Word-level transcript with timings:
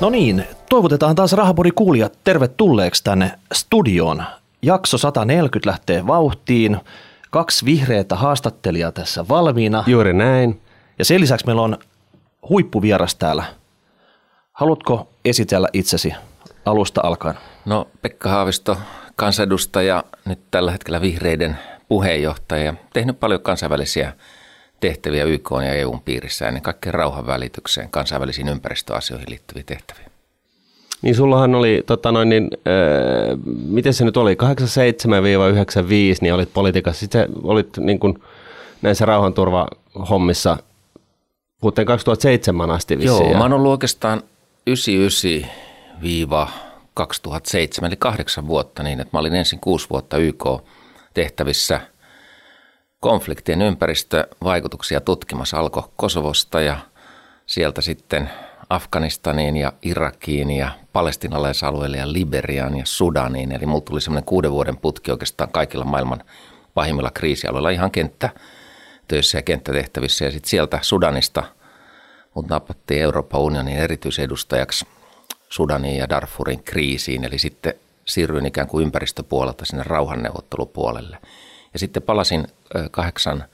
No 0.00 0.10
niin, 0.10 0.44
toivotetaan 0.68 1.14
taas 1.14 1.32
Rahapori 1.32 1.70
kuulijat 1.70 2.18
tervetulleeksi 2.24 3.04
tänne 3.04 3.38
studioon. 3.52 4.24
Jakso 4.62 4.98
140 4.98 5.70
lähtee 5.70 6.06
vauhtiin. 6.06 6.80
Kaksi 7.30 7.64
vihreätä 7.64 8.16
haastattelijaa 8.16 8.92
tässä 8.92 9.28
valmiina. 9.28 9.84
Juuri 9.86 10.12
näin. 10.12 10.60
Ja 10.98 11.04
sen 11.04 11.20
lisäksi 11.20 11.46
meillä 11.46 11.62
on 11.62 11.78
huippuvieras 12.48 13.14
täällä. 13.14 13.44
Haluatko 14.52 15.08
esitellä 15.24 15.68
itsesi 15.72 16.14
alusta 16.64 17.00
alkaen? 17.04 17.36
No 17.64 17.88
Pekka 18.02 18.28
Haavisto, 18.28 18.78
kansanedustaja, 19.16 20.04
nyt 20.24 20.40
tällä 20.50 20.72
hetkellä 20.72 21.00
vihreiden 21.00 21.58
puheenjohtaja. 21.88 22.74
Tehnyt 22.92 23.20
paljon 23.20 23.42
kansainvälisiä 23.42 24.12
tehtäviä 24.82 25.24
YK 25.24 25.50
ja 25.64 25.74
EUn 25.74 26.00
piirissä, 26.00 26.48
ennen 26.48 26.62
kaikkea 26.62 26.92
rauhanvälitykseen, 26.92 27.90
kansainvälisiin 27.90 28.48
ympäristöasioihin 28.48 29.30
liittyviä 29.30 29.62
tehtäviä. 29.66 30.04
Niin 31.02 31.14
sullahan 31.14 31.54
oli, 31.54 31.82
tota 31.86 32.12
noin, 32.12 32.28
niin, 32.28 32.50
äh, 32.54 33.38
miten 33.66 33.94
se 33.94 34.04
nyt 34.04 34.16
oli, 34.16 34.36
87-95, 34.42 36.18
niin 36.20 36.34
olit 36.34 36.52
politiikassa. 36.54 37.00
Sitten 37.00 37.28
olit 37.42 37.76
niin 37.78 37.98
kuin, 37.98 38.22
näissä 38.82 39.04
rauhanturvahommissa 39.04 40.56
vuoteen 41.62 41.86
2007 41.86 42.70
asti 42.70 42.98
vissiin. 42.98 43.30
Joo, 43.30 43.38
mä 43.38 43.44
oon 43.44 43.52
ollut 43.52 43.70
oikeastaan 43.70 44.22
99-2007, 44.70 44.74
eli 47.86 47.96
kahdeksan 47.98 48.46
vuotta 48.46 48.82
niin, 48.82 49.00
että 49.00 49.16
mä 49.16 49.20
olin 49.20 49.34
ensin 49.34 49.60
kuusi 49.60 49.90
vuotta 49.90 50.16
YK-tehtävissä– 50.16 51.80
konfliktien 53.02 53.62
ympäristövaikutuksia 53.62 55.00
tutkimassa 55.00 55.58
alkoi 55.58 55.82
Kosovosta 55.96 56.60
ja 56.60 56.76
sieltä 57.46 57.80
sitten 57.80 58.30
Afganistaniin 58.70 59.56
ja 59.56 59.72
Irakiin 59.82 60.50
ja 60.50 60.70
palestinalaisalueelle 60.92 61.96
ja 61.96 62.12
Liberiaan 62.12 62.78
ja 62.78 62.86
Sudaniin. 62.86 63.52
Eli 63.52 63.66
mulla 63.66 63.80
tuli 63.80 64.00
semmoinen 64.00 64.24
kuuden 64.24 64.50
vuoden 64.50 64.76
putki 64.76 65.10
oikeastaan 65.10 65.50
kaikilla 65.50 65.84
maailman 65.84 66.24
pahimmilla 66.74 67.10
kriisialueilla 67.10 67.70
ihan 67.70 67.90
kenttä 67.90 68.30
töissä 69.08 69.38
ja 69.38 69.42
kenttätehtävissä. 69.42 70.24
Ja 70.24 70.30
sitten 70.30 70.50
sieltä 70.50 70.78
Sudanista 70.82 71.42
mut 72.34 72.48
napattiin 72.48 73.02
Euroopan 73.02 73.40
unionin 73.40 73.76
erityisedustajaksi 73.76 74.86
Sudanin 75.48 75.96
ja 75.96 76.08
Darfurin 76.08 76.62
kriisiin. 76.62 77.24
Eli 77.24 77.38
sitten 77.38 77.74
siirryin 78.04 78.46
ikään 78.46 78.68
kuin 78.68 78.82
ympäristöpuolelta 78.82 79.64
sinne 79.64 79.82
rauhanneuvottelupuolelle– 79.86 81.18
ja 81.72 81.78
sitten 81.78 82.02
palasin 82.02 82.46
kahdeksan, 82.90 83.44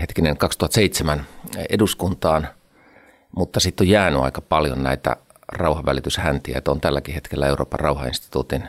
hetkinen 0.00 0.36
2007 0.36 1.26
eduskuntaan, 1.70 2.48
mutta 3.36 3.60
sitten 3.60 3.84
on 3.84 3.88
jäänyt 3.88 4.20
aika 4.20 4.40
paljon 4.40 4.82
näitä 4.82 5.16
rauhanvälityshäntiä, 5.48 6.58
että 6.58 6.70
on 6.70 6.80
tälläkin 6.80 7.14
hetkellä 7.14 7.46
Euroopan 7.46 7.80
rauhainstituutin 7.80 8.68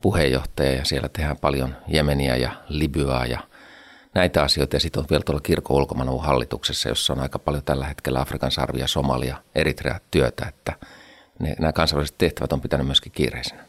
puheenjohtaja 0.00 0.72
ja 0.72 0.84
siellä 0.84 1.08
tehdään 1.08 1.36
paljon 1.36 1.76
Jemeniä 1.88 2.36
ja 2.36 2.50
Libyaa 2.68 3.26
ja 3.26 3.40
näitä 4.14 4.42
asioita. 4.42 4.76
Ja 4.76 4.80
sitten 4.80 5.00
on 5.00 5.06
vielä 5.10 5.22
tuolla 5.26 5.40
kirkon 5.40 5.76
ulkomaanavun 5.76 6.24
hallituksessa, 6.24 6.88
jossa 6.88 7.12
on 7.12 7.20
aika 7.20 7.38
paljon 7.38 7.64
tällä 7.64 7.86
hetkellä 7.86 8.20
Afrikan 8.20 8.50
sarvia, 8.50 8.86
Somalia, 8.86 9.36
Eritrea 9.54 10.00
työtä, 10.10 10.46
että 10.48 10.72
ne, 11.38 11.56
nämä 11.58 11.72
kansainväliset 11.72 12.18
tehtävät 12.18 12.52
on 12.52 12.60
pitänyt 12.60 12.86
myöskin 12.86 13.12
kiireisenä. 13.12 13.64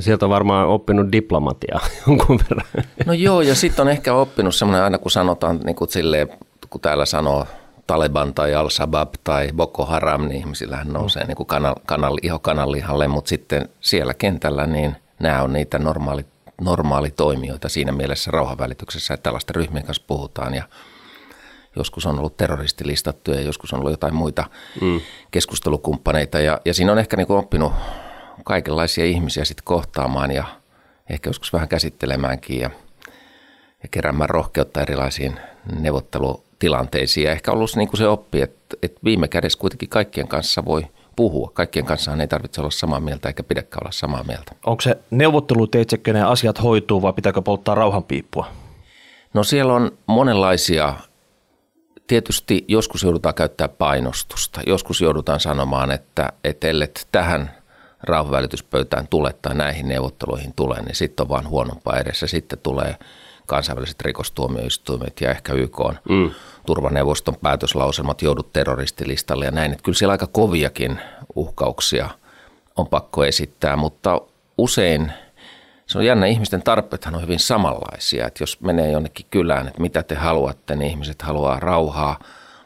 Sieltä 0.00 0.26
on 0.26 0.30
varmaan 0.30 0.68
oppinut 0.68 1.12
diplomatiaa 1.12 1.80
jonkun 2.06 2.40
verran. 2.50 2.84
No 3.08 3.14
joo, 3.14 3.40
ja 3.40 3.54
sitten 3.54 3.82
on 3.82 3.88
ehkä 3.88 4.14
oppinut 4.14 4.54
semmoinen 4.54 4.84
aina, 4.84 4.98
kun 4.98 5.10
sanotaan 5.10 5.60
niin 5.64 5.76
kuin 5.76 5.90
silleen, 5.90 6.28
kun 6.70 6.80
täällä 6.80 7.06
sanoo 7.06 7.46
Taliban 7.86 8.34
tai 8.34 8.54
Al-Shabaab 8.54 9.14
tai 9.24 9.50
Boko 9.56 9.84
Haram, 9.84 10.22
niin 10.22 10.38
ihmisillähän 10.38 10.92
nousee 10.92 11.26
niin 11.26 11.36
kuin 11.36 11.46
kanal, 11.46 11.74
kanal, 11.86 12.18
iho 12.22 12.38
kananlihalle, 12.38 13.08
mutta 13.08 13.28
sitten 13.28 13.68
siellä 13.80 14.14
kentällä 14.14 14.66
niin 14.66 14.96
nämä 15.18 15.42
on 15.42 15.52
niitä 15.52 15.78
normaali, 15.78 16.24
normaali 16.60 17.10
toimijoita 17.10 17.68
siinä 17.68 17.92
mielessä 17.92 18.30
rauhanvälityksessä, 18.30 19.14
että 19.14 19.22
tällaisten 19.22 19.56
ryhmien 19.56 19.84
kanssa 19.84 20.04
puhutaan 20.06 20.54
ja 20.54 20.62
joskus 21.76 22.06
on 22.06 22.18
ollut 22.18 22.36
terroristilistattuja 22.36 23.40
ja 23.40 23.46
joskus 23.46 23.72
on 23.72 23.78
ollut 23.78 23.92
jotain 23.92 24.14
muita 24.14 24.44
mm. 24.80 25.00
keskustelukumppaneita 25.30 26.40
ja, 26.40 26.60
ja 26.64 26.74
siinä 26.74 26.92
on 26.92 26.98
ehkä 26.98 27.16
niin 27.16 27.26
kuin 27.26 27.38
oppinut 27.38 27.72
kaikenlaisia 28.44 29.04
ihmisiä 29.04 29.44
sitten 29.44 29.64
kohtaamaan 29.64 30.30
ja 30.30 30.44
ehkä 31.10 31.30
joskus 31.30 31.52
vähän 31.52 31.68
käsittelemäänkin 31.68 32.60
ja, 32.60 32.70
ja 33.82 33.88
keräämään 33.90 34.30
rohkeutta 34.30 34.82
erilaisiin 34.82 35.40
neuvottelutilanteisiin. 35.80 37.24
Ja 37.24 37.32
ehkä 37.32 37.52
ollut 37.52 37.76
niin 37.76 37.88
kuin 37.88 37.98
se 37.98 38.08
oppi, 38.08 38.40
että, 38.40 38.76
että 38.82 39.00
viime 39.04 39.28
kädessä 39.28 39.58
kuitenkin 39.58 39.88
kaikkien 39.88 40.28
kanssa 40.28 40.64
voi 40.64 40.86
puhua. 41.16 41.50
Kaikkien 41.54 41.84
kanssa 41.84 42.16
ei 42.20 42.28
tarvitse 42.28 42.60
olla 42.60 42.70
samaa 42.70 43.00
mieltä 43.00 43.28
eikä 43.28 43.42
pidäkään 43.42 43.82
olla 43.82 43.92
samaa 43.92 44.24
mieltä. 44.24 44.52
Onko 44.66 44.80
se 44.80 44.98
neuvotteluteitse, 45.10 45.98
kenen 45.98 46.26
asiat 46.26 46.62
hoituu 46.62 47.02
vai 47.02 47.12
pitääkö 47.12 47.42
polttaa 47.42 47.74
rauhanpiippua? 47.74 48.46
No 49.34 49.44
siellä 49.44 49.74
on 49.74 49.98
monenlaisia 50.06 50.94
tietysti 52.06 52.64
joskus 52.68 53.02
joudutaan 53.02 53.34
käyttää 53.34 53.68
painostusta. 53.68 54.60
Joskus 54.66 55.00
joudutaan 55.00 55.40
sanomaan, 55.40 55.90
että, 55.90 56.32
että 56.44 56.68
ellet 56.68 57.08
tähän 57.12 57.50
rauhanvälityspöytään 58.02 59.08
tule 59.08 59.34
tai 59.42 59.54
näihin 59.54 59.88
neuvotteluihin 59.88 60.52
tule, 60.56 60.82
niin 60.82 60.94
sitten 60.94 61.24
on 61.24 61.28
vaan 61.28 61.48
huonompaa 61.48 61.98
edessä. 61.98 62.26
Sitten 62.26 62.58
tulee 62.62 62.96
kansainväliset 63.48 64.00
rikostuomioistuimet 64.00 65.20
ja 65.20 65.30
ehkä 65.30 65.52
YK 65.52 65.80
on 65.80 65.98
mm. 66.08 66.30
turvaneuvoston 66.66 67.36
päätöslauselmat 67.42 68.22
joudut 68.22 68.52
terroristilistalle 68.52 69.44
ja 69.44 69.50
näin. 69.50 69.72
Että 69.72 69.82
kyllä 69.82 69.98
siellä 69.98 70.12
aika 70.12 70.26
koviakin 70.26 71.00
uhkauksia 71.34 72.08
on 72.76 72.86
pakko 72.86 73.24
esittää, 73.24 73.76
mutta 73.76 74.20
usein 74.58 75.12
se 75.86 75.98
on 75.98 76.04
jännä, 76.04 76.26
ihmisten 76.26 76.62
tarpeethan 76.62 77.14
on 77.14 77.22
hyvin 77.22 77.38
samanlaisia. 77.38 78.26
Että 78.26 78.42
jos 78.42 78.60
menee 78.60 78.90
jonnekin 78.90 79.26
kylään, 79.30 79.68
että 79.68 79.80
mitä 79.80 80.02
te 80.02 80.14
haluatte, 80.14 80.76
niin 80.76 80.90
ihmiset 80.90 81.22
haluaa 81.22 81.60
rauhaa, 81.60 82.18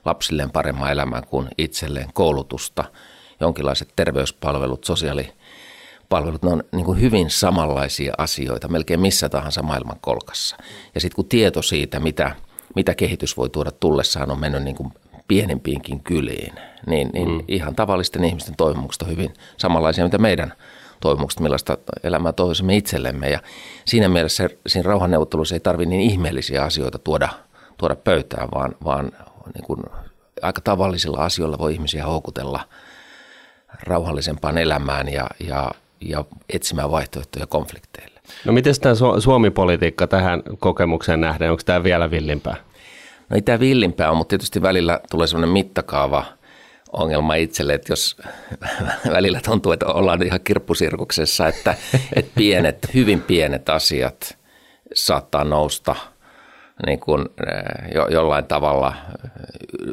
lapsilleen 0.05 0.51
paremmaa 0.51 0.91
elämää 0.91 1.23
kuin 1.23 1.49
itselleen 1.59 2.13
koulutusta– 2.13 2.85
jonkinlaiset 3.43 3.89
terveyspalvelut, 3.97 4.85
sosiaalipalvelut, 6.13 6.43
ne 6.43 6.51
on 6.51 6.65
niin 6.73 6.85
kuin 6.85 7.01
hyvin 7.01 7.31
samanlaisia 7.31 8.13
asioita 8.19 8.69
melkein 8.69 9.01
missä 9.01 9.29
tahansa 9.29 9.63
maailman 9.63 9.97
kolkassa. 10.01 10.57
Ja 10.95 11.01
sitten 11.01 11.17
kun 11.17 11.29
tieto 11.29 11.63
siitä, 11.63 12.01
mitä, 12.01 12.37
mitä 12.77 12.95
kehitys 12.95 13.37
voi 13.37 13.51
tuoda 13.51 13.71
tullessaan, 13.71 14.31
on 14.31 14.41
mennyt 14.41 14.63
niin 14.63 14.77
kuin 14.77 14.93
pienempiinkin 15.29 16.03
kyliin, 16.03 16.55
niin, 16.87 17.11
niin 17.13 17.29
mm. 17.29 17.45
ihan 17.49 17.75
tavallisten 17.75 18.25
ihmisten 18.25 18.57
toivomukset 18.57 19.03
on 19.03 19.09
hyvin 19.09 19.35
samanlaisia, 19.57 20.05
mitä 20.05 20.19
meidän 20.19 20.53
toivomukset, 21.01 21.41
millaista 21.41 21.79
elämää 22.03 22.33
toivoisimme 22.33 22.77
itsellemme. 22.77 23.31
Ja 23.31 23.41
siinä 23.85 24.09
mielessä 24.09 24.49
siinä 24.67 24.89
rauhanneuvottelussa 24.89 25.55
ei 25.55 25.61
tarvitse 25.61 25.91
niin 25.91 26.11
ihmeellisiä 26.11 26.63
asioita 26.63 26.99
tuoda, 26.99 27.29
tuoda 27.79 27.97
pöytään, 27.97 28.49
vaan, 28.55 28.75
vaan 28.85 29.13
niin 29.55 29.65
kuin 29.65 29.81
aika 30.43 30.61
tavallisilla 30.61 31.25
asioilla 31.25 31.59
voi 31.59 31.73
ihmisiä 31.73 32.07
houkutella– 32.07 32.61
rauhallisempaan 33.83 34.59
elämään 34.59 35.09
ja, 35.09 35.27
ja, 35.47 35.71
ja 36.03 36.25
etsimään 36.53 36.91
vaihtoehtoja 36.91 37.47
konflikteille. 37.47 38.21
No 38.45 38.53
miten 38.53 38.75
tämä 38.81 38.95
Suomi-politiikka 39.21 40.07
tähän 40.07 40.43
kokemukseen 40.59 41.21
nähden, 41.21 41.51
onko 41.51 41.63
tämä 41.67 41.85
vielä 41.85 42.11
villimpää? 42.11 42.57
No 43.29 43.35
ei 43.35 43.43
tämä 43.43 43.61
villimpää 43.61 44.09
ole, 44.11 44.19
mutta 44.19 44.31
tietysti 44.31 44.63
välillä 44.63 45.01
tulee 45.11 45.27
sellainen 45.27 45.53
mittakaava 45.53 46.25
ongelma 46.93 47.35
itselle, 47.35 47.75
että 47.75 47.93
jos 47.93 48.17
välillä 49.17 49.41
tuntuu, 49.45 49.73
että 49.73 49.87
ollaan 49.87 50.23
ihan 50.23 50.41
kirppusirkuksessa, 50.41 51.49
että, 51.49 51.75
että 52.17 52.31
pienet, 52.35 52.79
hyvin 52.95 53.23
pienet 53.23 53.69
asiat 53.69 54.39
saattaa 54.95 55.45
nousta– 55.45 55.97
niin 56.87 57.01
kuin, 57.01 57.29
eh, 57.47 57.95
jo, 57.95 58.09
jollain 58.09 58.45
tavalla 58.45 58.95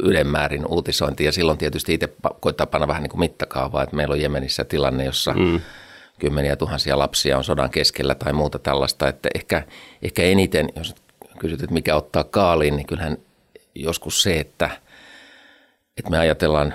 ylemmäärin 0.04 0.66
uutisointi. 0.66 1.24
Ja 1.24 1.32
silloin 1.32 1.58
tietysti 1.58 1.94
itse 1.94 2.10
koittaa 2.40 2.68
panna 2.68 2.88
vähän 2.88 3.04
niin 3.04 3.10
kuin 3.10 3.20
mittakaavaa, 3.20 3.84
että 3.84 3.96
meillä 3.96 4.14
on 4.14 4.22
Jemenissä 4.22 4.64
tilanne, 4.64 5.06
jossa 5.06 5.34
mm. 5.34 5.62
Kymmeniä 6.20 6.56
tuhansia 6.56 7.00
lapsia 7.00 7.38
on 7.38 7.44
sodan 7.44 7.70
keskellä 7.70 8.16
tai 8.16 8.34
muuta 8.34 8.60
tällaista. 8.60 9.08
Että 9.08 9.30
ehkä, 9.36 9.64
ehkä 10.02 10.24
eniten, 10.24 10.70
jos 10.76 10.96
kysyt, 11.40 11.64
että 11.64 11.74
mikä 11.74 11.96
ottaa 11.96 12.24
kaaliin, 12.24 12.76
niin 12.76 12.88
kyllähän 12.88 13.18
joskus 13.76 14.24
se, 14.24 14.40
että, 14.40 14.70
että 15.98 16.12
me 16.12 16.20
ajatellaan 16.20 16.74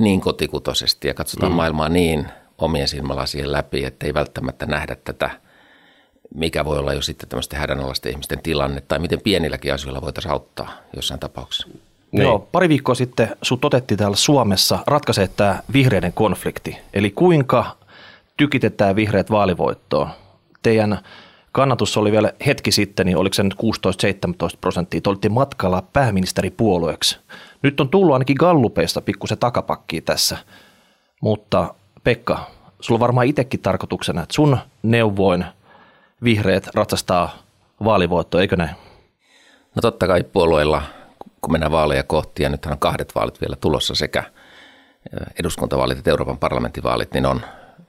niin 0.00 0.20
kotikutoisesti 0.20 1.08
ja 1.08 1.14
katsotaan 1.14 1.52
mm. 1.52 1.56
maailmaa 1.56 1.88
niin 1.88 2.26
omien 2.58 2.88
silmälasien 2.88 3.52
läpi, 3.52 3.84
että 3.84 4.06
ei 4.06 4.14
välttämättä 4.14 4.66
nähdä 4.66 4.96
tätä– 5.04 5.30
mikä 6.34 6.64
voi 6.64 6.78
olla 6.78 6.92
jo 6.92 7.02
sitten 7.02 7.28
tämmöisten 7.28 7.58
hädänalaisten 7.58 8.12
ihmisten 8.12 8.42
tilanne, 8.42 8.82
tai 8.88 8.98
miten 8.98 9.20
pienilläkin 9.20 9.74
asioilla 9.74 10.02
voitaisiin 10.02 10.32
auttaa 10.32 10.72
jossain 10.96 11.20
tapauksessa. 11.20 11.68
Niin. 12.12 12.22
Joo, 12.22 12.48
pari 12.52 12.68
viikkoa 12.68 12.94
sitten 12.94 13.36
sut 13.42 13.64
otettiin 13.64 13.98
täällä 13.98 14.16
Suomessa 14.16 14.78
ratkaisee 14.86 15.28
tämä 15.28 15.62
vihreiden 15.72 16.12
konflikti. 16.12 16.78
Eli 16.94 17.10
kuinka 17.10 17.76
tykitetään 18.36 18.96
vihreät 18.96 19.30
vaalivoittoon? 19.30 20.08
Teidän 20.62 20.98
kannatus 21.52 21.96
oli 21.96 22.12
vielä 22.12 22.32
hetki 22.46 22.72
sitten, 22.72 23.06
niin 23.06 23.16
oliko 23.16 23.34
se 23.34 23.42
nyt 23.42 23.54
16-17 24.54 24.58
prosenttia? 24.60 25.00
Te 25.00 25.08
olitte 25.08 25.28
matkalla 25.28 25.82
pääministeripuolueeksi. 25.92 27.18
Nyt 27.62 27.80
on 27.80 27.88
tullut 27.88 28.12
ainakin 28.12 28.36
gallupeista 28.38 29.00
pikkusen 29.00 29.38
takapakkiin 29.38 30.02
tässä. 30.02 30.38
mutta 31.20 31.74
Pekka, 32.04 32.50
sulla 32.80 32.96
on 32.96 33.00
varmaan 33.00 33.26
itsekin 33.26 33.60
tarkoituksena, 33.60 34.22
että 34.22 34.34
sun 34.34 34.58
neuvoin 34.82 35.44
vihreät 36.24 36.68
ratsastaa 36.74 37.38
vaalivoittoa, 37.84 38.40
eikö 38.40 38.56
näin? 38.56 38.76
No 39.74 39.80
totta 39.82 40.06
kai 40.06 40.22
puolueilla, 40.22 40.82
kun 41.40 41.52
mennään 41.52 41.72
vaaleja 41.72 42.02
kohti, 42.02 42.42
ja 42.42 42.48
nythän 42.48 42.72
on 42.72 42.78
kahdet 42.78 43.14
vaalit 43.14 43.40
vielä 43.40 43.56
tulossa, 43.56 43.94
sekä 43.94 44.22
eduskuntavaalit 45.38 45.98
että 45.98 46.10
Euroopan 46.10 46.38
parlamenttivaalit, 46.38 47.14
niin 47.14 47.26
on 47.26 47.40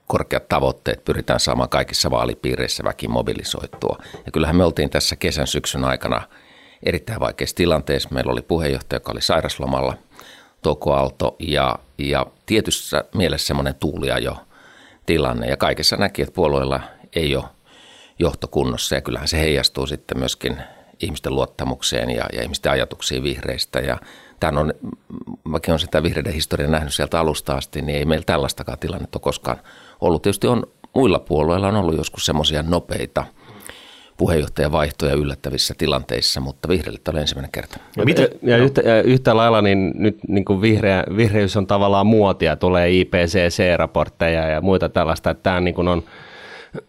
korkeat 0.08 0.48
tavoitteet. 0.48 1.04
Pyritään 1.04 1.40
saamaan 1.40 1.68
kaikissa 1.68 2.10
vaalipiireissä 2.10 2.84
väki 2.84 3.08
mobilisoitua. 3.08 3.98
Ja 4.26 4.32
kyllähän 4.32 4.56
me 4.56 4.64
oltiin 4.64 4.90
tässä 4.90 5.16
kesän 5.16 5.46
syksyn 5.46 5.84
aikana 5.84 6.22
erittäin 6.82 7.20
vaikeassa 7.20 7.56
tilanteessa. 7.56 8.08
Meillä 8.12 8.32
oli 8.32 8.42
puheenjohtaja, 8.42 8.96
joka 8.96 9.12
oli 9.12 9.22
sairaslomalla, 9.22 9.94
Touko 10.62 10.92
Aalto, 10.92 11.36
ja, 11.38 11.78
ja 11.98 12.26
tietyssä 12.46 13.04
mielessä 13.14 13.46
semmoinen 13.46 13.74
tuulia 13.74 14.18
jo 14.18 14.36
tilanne. 15.06 15.46
Ja 15.46 15.56
kaikessa 15.56 15.96
näki, 15.96 16.22
että 16.22 16.34
puolueilla 16.34 16.80
ei 17.12 17.36
ole 17.36 17.44
johtokunnossa, 18.18 18.94
ja 18.94 19.00
kyllähän 19.00 19.28
se 19.28 19.38
heijastuu 19.38 19.86
sitten 19.86 20.18
myöskin 20.18 20.56
ihmisten 21.00 21.34
luottamukseen 21.34 22.10
ja, 22.10 22.26
ja 22.32 22.42
ihmisten 22.42 22.72
ajatuksiin 22.72 23.22
vihreistä. 23.22 23.80
Ja 23.80 23.98
tämän 24.40 24.58
on, 24.58 24.74
vaikka 25.52 25.72
on 25.72 25.78
sitä 25.78 26.02
vihreiden 26.02 26.32
historiaa 26.32 26.70
nähnyt 26.70 26.94
sieltä 26.94 27.20
alusta 27.20 27.52
asti, 27.52 27.82
niin 27.82 27.98
ei 27.98 28.04
meillä 28.04 28.24
tällaistakaan 28.24 28.78
tilannetta 28.78 29.18
koskaan 29.18 29.60
ollut. 30.00 30.22
Tietysti 30.22 30.46
on 30.46 30.62
muilla 30.94 31.18
puolueilla 31.18 31.68
on 31.68 31.76
ollut 31.76 31.96
joskus 31.96 32.26
semmoisia 32.26 32.62
nopeita 32.62 33.24
puheenjohtajavaihtoja 34.16 35.14
yllättävissä 35.14 35.74
tilanteissa, 35.78 36.40
mutta 36.40 36.68
vihreille 36.68 37.00
tämä 37.04 37.12
oli 37.12 37.20
ensimmäinen 37.20 37.52
kerta. 37.52 37.78
Ja, 37.96 38.04
Miten? 38.04 38.28
ja, 38.42 38.58
no. 38.58 38.64
yhtä, 38.64 38.80
ja 38.80 39.02
yhtä 39.02 39.36
lailla 39.36 39.62
niin 39.62 39.92
nyt 39.94 40.18
niin 40.28 40.44
kuin 40.44 40.60
vihreä, 40.60 41.04
vihreys 41.16 41.56
on 41.56 41.66
tavallaan 41.66 42.06
muotia, 42.06 42.56
tulee 42.56 42.90
IPCC-raportteja 42.90 44.48
ja 44.48 44.60
muita 44.60 44.88
tällaista, 44.88 45.30
että 45.30 45.42
tämä 45.42 45.60
niin 45.60 45.74
kuin 45.74 45.88
on 45.88 46.02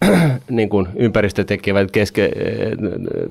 niin 0.50 0.70
kuin 0.70 0.88
ympäristötekijät, 0.96 1.92
keske, 1.92 2.32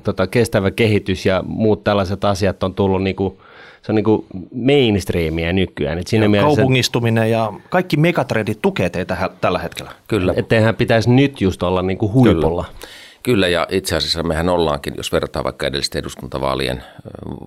tota, 0.03 0.27
kestävä 0.27 0.71
kehitys 0.71 1.27
ja 1.27 1.43
muut 1.47 1.85
tällaiset 1.85 2.25
asiat 2.25 2.63
on 2.63 2.75
tullut 2.75 3.03
niin 3.03 3.17
kuin, 3.17 3.39
se 3.83 3.93
on 3.93 3.97
niin 3.97 4.05
kuin 4.05 4.27
mainstreamia 4.55 5.53
nykyään. 5.53 5.99
Et 5.99 6.07
siinä 6.07 6.25
ja 6.25 6.29
mielessä, 6.29 6.57
kaupungistuminen 6.57 7.31
ja 7.31 7.53
kaikki 7.71 7.97
megatrendit 7.97 8.63
tukee 8.63 8.91
teitä 8.91 9.31
tällä 9.41 9.59
hetkellä. 9.59 9.91
Kyllä. 10.09 10.35
Että 10.37 10.57
eihän 10.57 10.77
pitäisi 10.77 11.11
nyt 11.11 11.41
just 11.41 11.63
olla 11.63 11.83
niin 11.83 11.99
kuin 11.99 12.13
huipulla. 12.13 12.65
Kyllä. 12.65 12.89
Kyllä, 13.23 13.49
ja 13.49 13.67
itse 13.71 13.97
asiassa 13.97 14.23
mehän 14.23 14.49
ollaankin, 14.49 14.95
jos 14.97 15.13
verrataan 15.13 15.45
vaikka 15.45 15.67
edellisten 15.67 16.01
eduskuntavaalien 16.01 16.83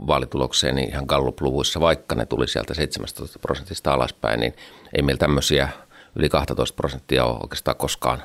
vaalitulokseen, 0.08 0.76
niin 0.76 0.90
ihan 0.90 1.06
Gallup-luvuissa, 1.08 1.80
vaikka 1.80 2.16
ne 2.16 2.26
tuli 2.26 2.48
sieltä 2.48 2.74
17 2.74 3.40
prosentista 3.40 3.94
alaspäin, 3.94 4.40
niin 4.40 4.54
ei 4.96 5.02
meillä 5.02 5.20
tämmöisiä 5.20 5.70
yli 6.16 6.30
12 6.30 6.76
prosenttia 6.76 7.26
ole 7.26 7.38
oikeastaan 7.44 7.78
koskaan 7.78 8.24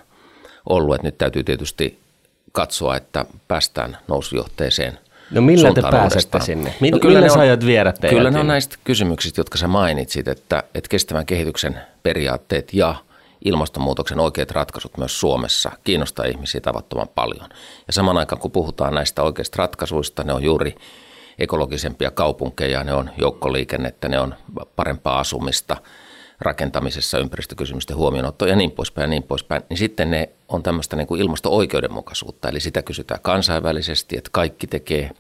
ollut. 0.69 0.95
Että 0.95 1.09
nyt 1.09 1.19
täytyy 1.19 1.45
tietysti 1.45 1.99
katsoa, 2.53 2.97
että 2.97 3.25
päästään 3.49 3.99
nousujohteeseen 4.09 4.99
No 5.31 5.41
millä 5.41 5.75
te 5.75 5.83
pääsette 5.83 6.41
sinne? 6.41 6.75
Mil, 6.81 6.93
no 6.93 6.99
kyllä 6.99 7.19
millä 7.19 7.35
sä 7.35 7.41
aiot 7.41 7.67
viedä 7.67 7.93
teidät? 7.93 8.17
Kyllä 8.17 8.31
ne 8.31 8.41
on 8.41 8.47
näistä 8.47 8.77
kysymyksistä, 8.85 9.41
jotka 9.41 9.59
sä 9.59 9.69
mainitsit, 9.69 10.29
että, 10.29 10.63
että 10.75 10.89
kestävän 10.89 11.27
kehityksen 11.27 11.81
periaatteet 12.03 12.75
ja 12.75 12.95
ilmastonmuutoksen 13.45 14.21
oikeat 14.21 14.51
ratkaisut 14.51 14.99
myös 14.99 15.21
Suomessa 15.21 15.71
kiinnostaa 15.85 16.25
ihmisiä 16.25 16.61
tavattoman 16.61 17.09
paljon. 17.15 17.49
Ja 17.87 17.93
saman 17.93 18.17
aikaan 18.17 18.41
kun 18.41 18.51
puhutaan 18.51 18.95
näistä 18.95 19.23
oikeista 19.23 19.57
ratkaisuista, 19.59 20.25
ne 20.25 20.33
on 20.33 20.45
juuri 20.45 20.75
ekologisempia 21.39 22.11
kaupunkeja, 22.11 22.85
ne 22.85 22.95
on 22.95 23.11
joukkoliikennettä, 23.19 24.09
ne 24.09 24.21
on 24.21 24.35
parempaa 24.77 25.19
asumista, 25.19 25.77
rakentamisessa 26.41 27.19
ympäristökysymysten 27.19 27.97
huomioonotto 27.97 28.47
ja 28.47 28.57
niin 28.57 28.71
poispäin 28.71 29.03
ja 29.03 29.09
niin 29.09 29.23
poispäin, 29.23 29.63
niin 29.71 29.79
sitten 29.79 30.11
ne 30.11 30.29
on 30.49 30.63
tämmöistä 30.63 30.97
niin 30.97 31.07
kuin 31.07 31.21
ilmasto-oikeudenmukaisuutta. 31.21 32.49
Eli 32.49 32.61
sitä 32.61 32.83
kysytään 32.83 33.21
kansainvälisesti, 33.21 34.19
että 34.19 34.31
kaikki 34.33 34.67
tekee 34.67 35.11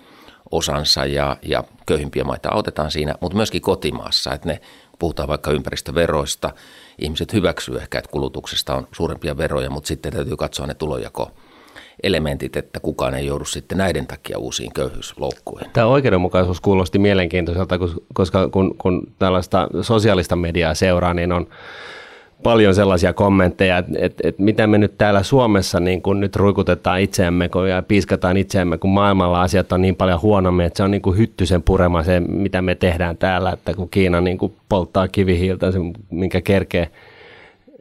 osansa 0.50 1.06
ja, 1.06 1.36
ja 1.42 1.64
köyhimpiä 1.86 2.24
maita 2.24 2.48
autetaan 2.50 2.90
siinä, 2.90 3.14
mutta 3.20 3.36
myöskin 3.36 3.62
kotimaassa, 3.62 4.34
että 4.34 4.48
ne 4.48 4.60
puhutaan 4.98 5.28
vaikka 5.28 5.50
ympäristöveroista, 5.50 6.50
ihmiset 6.98 7.32
hyväksyy 7.32 7.76
ehkä, 7.76 7.98
että 7.98 8.10
kulutuksesta 8.10 8.74
on 8.74 8.88
suurempia 8.92 9.36
veroja, 9.36 9.70
mutta 9.70 9.88
sitten 9.88 10.12
täytyy 10.12 10.36
katsoa 10.36 10.66
ne 10.66 10.74
tulojako 10.74 11.30
elementit, 12.02 12.56
että 12.56 12.80
kukaan 12.80 13.14
ei 13.14 13.26
joudu 13.26 13.44
sitten 13.44 13.78
näiden 13.78 14.06
takia 14.06 14.38
uusiin 14.38 14.72
köyhyysloukkuihin. 14.72 15.70
Tämä 15.72 15.86
oikeudenmukaisuus 15.86 16.60
kuulosti 16.60 16.98
mielenkiintoiselta, 16.98 17.78
koska 18.14 18.48
kun, 18.48 18.74
kun 18.78 19.12
tällaista 19.18 19.68
sosiaalista 19.80 20.36
mediaa 20.36 20.74
seuraa, 20.74 21.14
niin 21.14 21.32
on 21.32 21.46
paljon 22.42 22.74
sellaisia 22.74 23.12
kommentteja, 23.12 23.78
että, 23.78 23.92
että, 23.98 24.28
että 24.28 24.42
mitä 24.42 24.66
me 24.66 24.78
nyt 24.78 24.98
täällä 24.98 25.22
Suomessa 25.22 25.80
niin 25.80 26.02
kun 26.02 26.20
nyt 26.20 26.36
ruikutetaan 26.36 27.00
itseämme 27.00 27.50
ja 27.70 27.82
piiskataan 27.82 28.36
itseämme, 28.36 28.78
kun 28.78 28.90
maailmalla 28.90 29.42
asiat 29.42 29.72
on 29.72 29.82
niin 29.82 29.96
paljon 29.96 30.22
huonommin, 30.22 30.66
että 30.66 30.76
se 30.76 30.82
on 30.82 30.90
niin 30.90 31.02
kuin 31.02 31.18
hyttysen 31.18 31.62
purema 31.62 32.02
se, 32.02 32.20
mitä 32.20 32.62
me 32.62 32.74
tehdään 32.74 33.16
täällä, 33.16 33.52
että 33.52 33.74
kun 33.74 33.88
Kiina 33.88 34.20
niin 34.20 34.38
kuin 34.38 34.52
polttaa 34.68 35.08
kivihiiltä, 35.08 35.72
se, 35.72 35.78
minkä 36.10 36.40
kerkee 36.40 36.88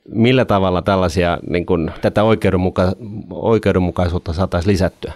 millä 0.10 0.46
tavalla 0.46 0.82
tällaisia, 0.82 1.38
niin 1.50 1.66
kuin, 1.66 1.92
tätä 2.02 2.22
oikeudenmuka- 2.22 2.96
oikeudenmukaisuutta 3.32 4.34
saataisiin 4.34 4.72
lisättyä? 4.72 5.14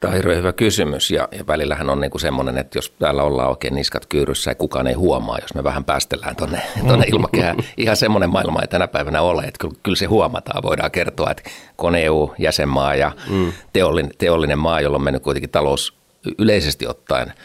Tämä 0.00 0.10
on 0.10 0.16
hirveän 0.16 0.38
hyvä 0.38 0.52
kysymys 0.52 1.10
ja, 1.10 1.28
ja 1.38 1.46
välillähän 1.46 1.90
on 1.90 2.00
niinku 2.00 2.18
semmoinen, 2.18 2.58
että 2.58 2.78
jos 2.78 2.90
täällä 2.98 3.22
ollaan 3.22 3.48
oikein 3.48 3.74
niskat 3.74 4.06
kyyryssä 4.06 4.50
ja 4.50 4.54
kukaan 4.54 4.86
ei 4.86 4.94
huomaa, 4.94 5.38
jos 5.38 5.54
me 5.54 5.64
vähän 5.64 5.84
päästellään 5.84 6.36
tuonne 6.36 6.62
tonne 6.88 7.06
ilmakehään. 7.06 7.56
Ihan 7.76 7.96
semmoinen 7.96 8.30
maailma 8.30 8.60
ei 8.60 8.68
tänä 8.68 8.88
päivänä 8.88 9.22
ole, 9.22 9.42
että 9.42 9.58
kyllä, 9.60 9.74
kyllä 9.82 9.96
se 9.96 10.06
huomataan. 10.06 10.62
Voidaan 10.62 10.90
kertoa, 10.90 11.30
että 11.30 11.42
kun 11.76 11.94
EU-jäsenmaa 11.94 12.94
ja 12.94 13.12
mm. 13.30 13.52
teollinen, 13.72 14.12
teollinen 14.18 14.58
maa, 14.58 14.80
jolla 14.80 14.96
on 14.96 15.04
mennyt 15.04 15.22
kuitenkin 15.22 15.50
talous 15.50 15.94
yleisesti 16.38 16.86
ottaen– 16.86 17.32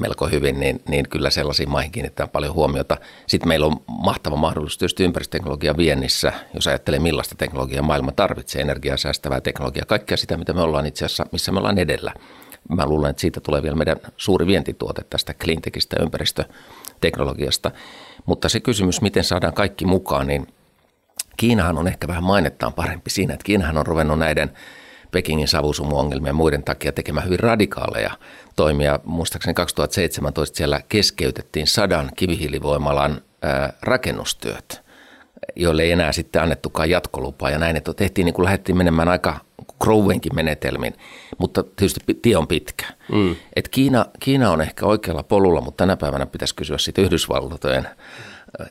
melko 0.00 0.26
hyvin, 0.26 0.60
niin, 0.60 0.82
niin 0.88 1.08
kyllä 1.08 1.30
sellaisiin 1.30 1.70
maihin 1.70 1.92
kiinnittää 1.92 2.26
paljon 2.26 2.54
huomiota. 2.54 2.96
Sitten 3.26 3.48
meillä 3.48 3.66
on 3.66 3.76
mahtava 3.86 4.36
mahdollisuus 4.36 4.78
tietysti 4.78 5.04
ympäristöteknologian 5.04 5.76
viennissä, 5.76 6.32
jos 6.54 6.66
ajattelee 6.66 7.00
millaista 7.00 7.34
teknologiaa 7.34 7.82
maailma 7.82 8.12
tarvitsee, 8.12 8.62
energiaa 8.62 8.96
säästävää 8.96 9.40
teknologiaa, 9.40 9.86
kaikkea 9.86 10.16
sitä, 10.16 10.36
mitä 10.36 10.52
me 10.52 10.60
ollaan 10.60 10.86
itse 10.86 11.04
asiassa, 11.04 11.26
missä 11.32 11.52
me 11.52 11.58
ollaan 11.58 11.78
edellä. 11.78 12.14
Mä 12.68 12.86
luulen, 12.86 13.10
että 13.10 13.20
siitä 13.20 13.40
tulee 13.40 13.62
vielä 13.62 13.76
meidän 13.76 13.96
suuri 14.16 14.46
vientituote 14.46 15.04
tästä 15.10 15.34
cleantechistä 15.34 15.96
ympäristöteknologiasta. 16.02 17.70
Mutta 18.26 18.48
se 18.48 18.60
kysymys, 18.60 19.00
miten 19.00 19.24
saadaan 19.24 19.54
kaikki 19.54 19.86
mukaan, 19.86 20.26
niin 20.26 20.46
Kiinahan 21.36 21.78
on 21.78 21.88
ehkä 21.88 22.08
vähän 22.08 22.24
mainettaan 22.24 22.72
parempi 22.72 23.10
siinä, 23.10 23.34
että 23.34 23.44
Kiinahan 23.44 23.78
on 23.78 23.86
ruvennut 23.86 24.18
näiden 24.18 24.50
Pekingin 25.14 25.48
savusumuongelmien 25.48 26.30
ja 26.30 26.34
muiden 26.34 26.64
takia 26.64 26.92
tekemään 26.92 27.26
hyvin 27.26 27.40
radikaaleja 27.40 28.10
toimia. 28.56 29.00
Muistaakseni 29.04 29.54
2017 29.54 30.56
siellä 30.56 30.80
keskeytettiin 30.88 31.66
sadan 31.66 32.10
kivihiilivoimalan 32.16 33.20
rakennustyöt, 33.82 34.82
joille 35.56 35.82
ei 35.82 35.92
enää 35.92 36.12
sitten 36.12 36.42
annettukaan 36.42 36.90
jatkolupaa 36.90 37.50
ja 37.50 37.58
näin, 37.58 37.76
että 37.76 37.94
tehtiin 37.94 38.24
niin 38.24 38.34
kuin 38.34 38.44
lähdettiin 38.44 38.76
menemään 38.76 39.08
aika 39.08 39.40
Crowenkin 39.82 40.34
menetelmin, 40.34 40.94
mutta 41.38 41.62
tietysti 41.62 42.00
tie 42.22 42.36
on 42.36 42.46
pitkä. 42.46 42.86
Mm. 43.12 43.36
Et 43.56 43.68
Kiina, 43.68 44.06
Kiina 44.20 44.50
on 44.50 44.60
ehkä 44.60 44.86
oikealla 44.86 45.22
polulla, 45.22 45.60
mutta 45.60 45.82
tänä 45.82 45.96
päivänä 45.96 46.26
pitäisi 46.26 46.54
kysyä 46.54 46.78
sitten 46.78 47.04
Yhdysvaltojen 47.04 47.88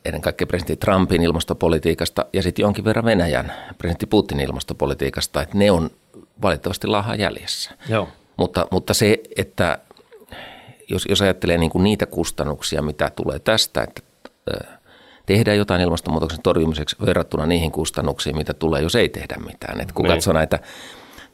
ennen 0.06 0.22
kaikkea 0.22 0.48
presidentti 0.48 0.86
Trumpin 0.86 1.24
ilmastopolitiikasta 1.24 2.26
ja 2.34 2.44
sitten 2.44 2.64
jonkin 2.64 2.86
verran 2.86 3.06
Venäjän 3.06 3.54
presidentti 3.78 4.06
Putinin 4.06 4.46
ilmastopolitiikasta, 4.46 5.42
että 5.42 5.58
ne 5.58 5.72
on 5.72 5.90
valitettavasti 6.42 6.88
laahaa 6.88 7.16
jäljessä. 7.16 7.72
Joo. 7.90 8.10
Mutta, 8.38 8.68
mutta 8.72 8.94
se, 8.94 9.20
että 9.38 9.78
jos, 10.90 11.06
jos 11.10 11.22
ajattelee 11.22 11.58
niin 11.58 11.70
kuin 11.72 11.84
niitä 11.84 12.06
kustannuksia, 12.06 12.82
mitä 12.82 13.12
tulee 13.16 13.40
tästä, 13.40 13.84
että 13.84 14.02
tehdään 15.26 15.58
jotain 15.58 15.82
ilmastonmuutoksen 15.82 16.42
torjumiseksi 16.44 16.96
verrattuna 17.06 17.46
niihin 17.46 17.72
kustannuksiin, 17.72 18.38
mitä 18.38 18.54
tulee, 18.54 18.82
jos 18.82 18.96
ei 18.96 19.10
tehdä 19.10 19.36
mitään. 19.46 19.82
Et 19.82 19.92
kun 19.92 20.04
niin. 20.04 20.14
katsoo 20.14 20.34
näitä 20.34 20.60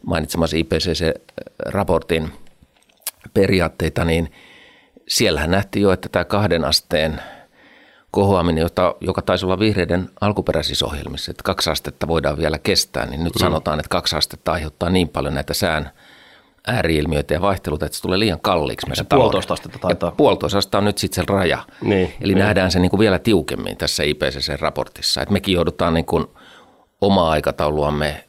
mainitsemassa 0.05 0.57
IPCC-raportin 0.57 2.29
periaatteita, 3.33 4.05
niin 4.05 4.31
siellähän 5.07 5.51
nähtiin 5.51 5.83
jo, 5.83 5.91
että 5.91 6.09
tämä 6.09 6.25
kahden 6.25 6.65
asteen 6.65 7.21
kohoaminen, 8.11 8.61
jota, 8.61 8.95
joka 9.01 9.21
taisi 9.21 9.45
olla 9.45 9.59
vihreiden 9.59 10.09
alkuperäisissä 10.21 10.85
ohjelmissa, 10.85 11.31
että 11.31 11.43
kaksi 11.43 11.69
astetta 11.69 12.07
voidaan 12.07 12.37
vielä 12.37 12.59
kestää, 12.59 13.05
niin 13.05 13.23
nyt 13.23 13.35
mm. 13.35 13.39
sanotaan, 13.39 13.79
että 13.79 13.89
kaksi 13.89 14.15
astetta 14.15 14.51
aiheuttaa 14.51 14.89
niin 14.89 15.09
paljon 15.09 15.33
näitä 15.33 15.53
sään 15.53 15.91
ääriilmiöitä 16.67 17.33
ja 17.33 17.41
vaihteluita, 17.41 17.85
että 17.85 17.95
se 17.95 18.01
tulee 18.01 18.19
liian 18.19 18.39
kalliiksi 18.39 18.87
meidän 18.87 19.05
puolitoista 19.05 19.53
astetta 19.53 19.79
taitaa. 19.79 20.07
Ja 20.07 20.15
puolitoista 20.17 20.57
astetta 20.57 20.77
on 20.77 20.85
nyt 20.85 20.97
sitten 20.97 21.23
se 21.23 21.33
raja. 21.33 21.63
Niin, 21.81 22.13
Eli 22.21 22.33
niin. 22.33 22.43
nähdään 22.43 22.71
se 22.71 22.79
niin 22.79 22.89
kuin 22.89 22.99
vielä 22.99 23.19
tiukemmin 23.19 23.77
tässä 23.77 24.03
IPCC-raportissa, 24.03 25.21
että 25.21 25.33
mekin 25.33 25.55
joudutaan 25.55 25.93
niin 25.93 26.05
kuin 26.05 26.25
omaa 27.01 27.31
aikatauluamme 27.31 28.23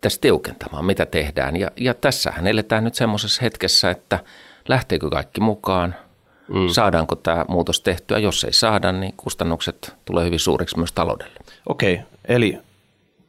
tässä 0.00 0.20
tiukentamaan, 0.20 0.84
mitä 0.84 1.06
tehdään. 1.06 1.56
Ja, 1.56 1.70
ja 1.76 1.94
tässähän 1.94 2.46
eletään 2.46 2.84
nyt 2.84 2.94
semmoisessa 2.94 3.42
hetkessä, 3.42 3.90
että 3.90 4.18
lähteekö 4.68 5.10
kaikki 5.10 5.40
mukaan– 5.40 5.94
Mm. 6.48 6.68
Saadaanko 6.68 7.16
tämä 7.16 7.44
muutos 7.48 7.80
tehtyä? 7.80 8.18
Jos 8.18 8.44
ei 8.44 8.52
saada, 8.52 8.92
niin 8.92 9.14
kustannukset 9.16 9.94
tulee 10.04 10.24
hyvin 10.24 10.40
suuriksi 10.40 10.78
myös 10.78 10.92
taloudelle. 10.92 11.40
Okei, 11.68 12.00
eli 12.24 12.58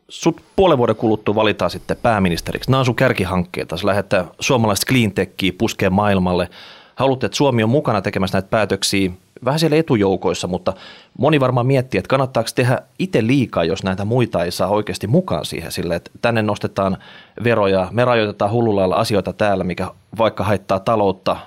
sut 0.09 0.41
puolen 0.55 0.77
vuoden 0.77 0.95
kuluttua 0.95 1.35
valitaan 1.35 1.71
sitten 1.71 1.97
pääministeriksi. 1.97 2.71
Nämä 2.71 2.79
on 2.79 2.85
sun 2.85 2.95
kärkihankkeita. 2.95 3.77
Sä 3.77 3.87
lähdetään 3.87 4.25
suomalaista 4.39 4.85
cleantechia 4.85 5.53
puskeen 5.57 5.93
maailmalle. 5.93 6.49
Haluatte, 6.95 7.25
että 7.25 7.35
Suomi 7.35 7.63
on 7.63 7.69
mukana 7.69 8.01
tekemässä 8.01 8.37
näitä 8.37 8.49
päätöksiä 8.49 9.11
vähän 9.45 9.59
siellä 9.59 9.77
etujoukoissa, 9.77 10.47
mutta 10.47 10.73
moni 11.17 11.39
varmaan 11.39 11.65
miettii, 11.65 11.97
että 11.97 12.09
kannattaako 12.09 12.49
tehdä 12.55 12.81
itse 12.99 13.27
liikaa, 13.27 13.63
jos 13.63 13.83
näitä 13.83 14.05
muita 14.05 14.43
ei 14.43 14.51
saa 14.51 14.67
oikeasti 14.67 15.07
mukaan 15.07 15.45
siihen 15.45 15.71
sille, 15.71 15.95
että 15.95 16.11
tänne 16.21 16.41
nostetaan 16.41 16.97
veroja, 17.43 17.87
me 17.91 18.05
rajoitetaan 18.05 18.51
hullulla 18.51 18.95
asioita 18.95 19.33
täällä, 19.33 19.63
mikä 19.63 19.91
vaikka 20.17 20.43
haittaa 20.43 20.79
taloutta, 20.79 21.37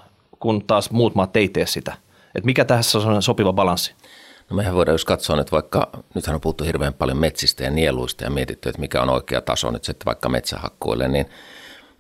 kun 0.41 0.65
taas 0.67 0.91
muut 0.91 1.15
maat 1.15 1.37
ei 1.37 1.49
tee 1.49 1.67
sitä. 1.67 1.93
Että 2.35 2.47
mikä 2.47 2.65
tässä 2.65 2.99
on 2.99 3.23
sopiva 3.23 3.53
balanssi? 3.53 3.95
No 4.51 4.57
mehän 4.57 4.75
voidaan, 4.75 4.95
jos 4.95 5.05
katsoa 5.05 5.41
että 5.41 5.53
vaikka, 5.53 5.91
nythän 6.15 6.35
on 6.35 6.41
puhuttu 6.41 6.65
hirveän 6.65 6.95
paljon 6.95 7.19
metsistä 7.19 7.65
ja 7.65 7.71
nieluista 7.71 8.25
ja 8.25 8.31
mietitty, 8.31 8.69
että 8.69 8.81
mikä 8.81 9.03
on 9.03 9.11
oikea 9.11 9.41
taso 9.41 9.71
nyt 9.71 9.85
sitten 9.85 10.07
vaikka 10.07 10.29
metsähakkuille, 10.29 11.09
niin 11.09 11.27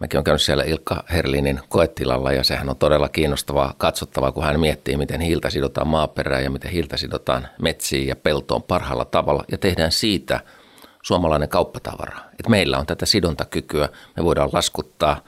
Mäkin 0.01 0.17
olen 0.17 0.25
käynyt 0.25 0.43
siellä 0.43 0.65
Ilkka 0.65 1.05
Herlinin 1.11 1.61
koetilalla 1.69 2.33
ja 2.33 2.45
sehän 2.45 2.69
on 2.69 2.77
todella 2.77 3.09
kiinnostavaa 3.09 3.75
katsottavaa, 3.79 4.33
kun 4.33 4.45
hän 4.45 4.61
miettii, 4.61 4.97
miten 4.97 5.21
hiiltä 5.21 5.51
sidotaan 5.51 5.89
maaperään 5.89 6.45
ja 6.45 6.51
miten 6.51 6.71
hiiltä 6.71 6.97
sidotaan 6.97 7.49
metsiin 7.63 8.09
ja 8.09 8.17
peltoon 8.17 8.63
parhaalla 8.63 9.05
tavalla 9.05 9.45
ja 9.53 9.59
tehdään 9.59 9.93
siitä 9.93 10.41
suomalainen 11.03 11.49
kauppatavara. 11.49 12.19
Et 12.41 12.49
meillä 12.49 12.79
on 12.79 12.87
tätä 12.87 13.07
sidontakykyä, 13.07 13.89
me 14.17 14.25
voidaan 14.25 14.51
laskuttaa 14.53 15.21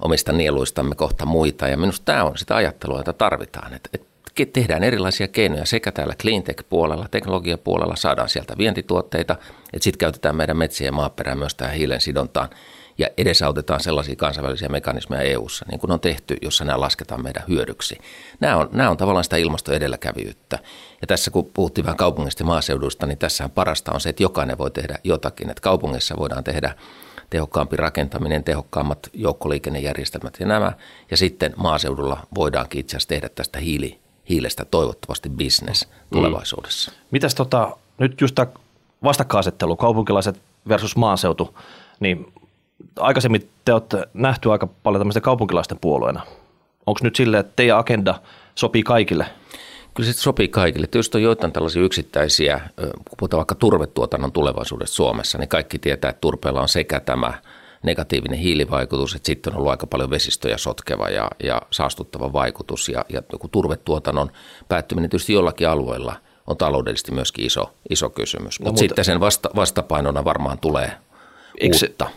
omista 0.00 0.32
nieluistamme 0.32 0.94
kohta 0.94 1.26
muita 1.26 1.68
ja 1.68 1.76
minusta 1.76 2.04
tämä 2.04 2.24
on 2.24 2.38
sitä 2.38 2.56
ajattelua, 2.56 2.98
jota 2.98 3.12
tarvitaan. 3.12 3.74
Et, 3.74 3.88
et 3.92 4.02
tehdään 4.52 4.82
erilaisia 4.82 5.28
keinoja 5.28 5.64
sekä 5.64 5.92
täällä 5.92 6.14
cleantech-puolella, 6.14 7.08
teknologiapuolella, 7.10 7.96
saadaan 7.96 8.28
sieltä 8.28 8.58
vientituotteita, 8.58 9.36
että 9.72 9.84
sitten 9.84 9.98
käytetään 9.98 10.36
meidän 10.36 10.56
metsiä 10.56 10.86
ja 10.86 10.92
maaperää 10.92 11.34
myös 11.34 11.54
tähän 11.54 11.74
hiilen 11.74 12.00
sidontaan 12.00 12.48
ja 12.98 13.08
edesautetaan 13.16 13.80
sellaisia 13.80 14.16
kansainvälisiä 14.16 14.68
mekanismeja 14.68 15.22
EU-ssa, 15.22 15.66
niin 15.70 15.80
kuin 15.80 15.90
on 15.90 16.00
tehty, 16.00 16.36
jossa 16.42 16.64
nämä 16.64 16.80
lasketaan 16.80 17.22
meidän 17.22 17.44
hyödyksi. 17.48 17.98
Nämä 18.40 18.56
on, 18.56 18.68
nämä 18.72 18.90
on 18.90 18.96
tavallaan 18.96 19.24
sitä 19.24 19.36
ilmastoedelläkävyyttä. 19.36 20.58
Ja 21.00 21.06
tässä 21.06 21.30
kun 21.30 21.50
puhuttiin 21.54 21.84
vähän 21.84 21.96
kaupungista 21.96 22.42
ja 22.42 22.46
maaseudusta, 22.46 23.06
niin 23.06 23.18
tässähän 23.18 23.50
parasta 23.50 23.92
on 23.92 24.00
se, 24.00 24.08
että 24.08 24.22
jokainen 24.22 24.58
voi 24.58 24.70
tehdä 24.70 24.98
jotakin. 25.04 25.50
Että 25.50 25.60
kaupungissa 25.60 26.16
voidaan 26.16 26.44
tehdä 26.44 26.74
tehokkaampi 27.30 27.76
rakentaminen, 27.76 28.44
tehokkaammat 28.44 28.98
joukkoliikennejärjestelmät 29.12 30.36
ja 30.40 30.46
nämä. 30.46 30.72
Ja 31.10 31.16
sitten 31.16 31.52
maaseudulla 31.56 32.26
voidaankin 32.34 32.80
itse 32.80 32.96
asiassa 32.96 33.08
tehdä 33.08 33.28
tästä 33.28 33.58
hiili, 33.58 33.98
hiilestä 34.28 34.64
toivottavasti 34.64 35.28
business 35.28 35.88
tulevaisuudessa. 36.12 36.90
Mm. 36.90 36.96
Mitäs 37.10 37.34
tota, 37.34 37.76
nyt 37.98 38.20
just 38.20 38.34
tämä 38.34 38.46
vastakkainasettelu, 39.04 39.76
kaupunkilaiset 39.76 40.40
versus 40.68 40.96
maaseutu, 40.96 41.58
niin 42.00 42.32
aikaisemmin 42.98 43.50
te 43.64 43.72
olette 43.72 44.06
nähty 44.14 44.52
aika 44.52 44.68
paljon 44.82 45.00
tämmöistä 45.00 45.20
kaupunkilaisten 45.20 45.78
puolueena. 45.80 46.26
Onko 46.86 47.00
nyt 47.02 47.16
silleen, 47.16 47.40
että 47.40 47.52
teidän 47.56 47.78
agenda 47.78 48.20
sopii 48.54 48.82
kaikille? 48.82 49.26
Kyllä 49.94 50.12
se 50.12 50.20
sopii 50.20 50.48
kaikille. 50.48 50.86
Tietysti 50.86 51.18
on 51.18 51.22
joitain 51.22 51.52
tällaisia 51.52 51.82
yksittäisiä, 51.82 52.60
kun 52.76 53.16
puhutaan 53.18 53.38
vaikka 53.38 53.54
turvetuotannon 53.54 54.32
tulevaisuudesta 54.32 54.94
Suomessa, 54.94 55.38
niin 55.38 55.48
kaikki 55.48 55.78
tietää, 55.78 56.10
että 56.10 56.20
turpeella 56.20 56.60
on 56.60 56.68
sekä 56.68 57.00
tämä 57.00 57.32
negatiivinen 57.82 58.38
hiilivaikutus, 58.38 59.14
että 59.14 59.26
sitten 59.26 59.52
on 59.52 59.58
ollut 59.58 59.70
aika 59.70 59.86
paljon 59.86 60.10
vesistöjä 60.10 60.58
sotkeva 60.58 61.08
ja, 61.08 61.30
ja 61.42 61.62
saastuttava 61.70 62.32
vaikutus. 62.32 62.88
Ja, 62.88 63.04
ja 63.08 63.22
turvetuotannon 63.50 64.30
päättyminen 64.68 65.10
tietysti 65.10 65.32
jollakin 65.32 65.68
alueella 65.68 66.16
on 66.46 66.56
taloudellisesti 66.56 67.12
myöskin 67.12 67.46
iso, 67.46 67.74
iso 67.90 68.10
kysymys. 68.10 68.60
No, 68.60 68.64
Mut 68.64 68.72
mutta 68.72 68.78
sitten 68.78 69.04
sen 69.04 69.20
vasta, 69.20 69.50
vastapainona 69.56 70.24
varmaan 70.24 70.58
tulee 70.58 70.92
uutta 71.62 72.10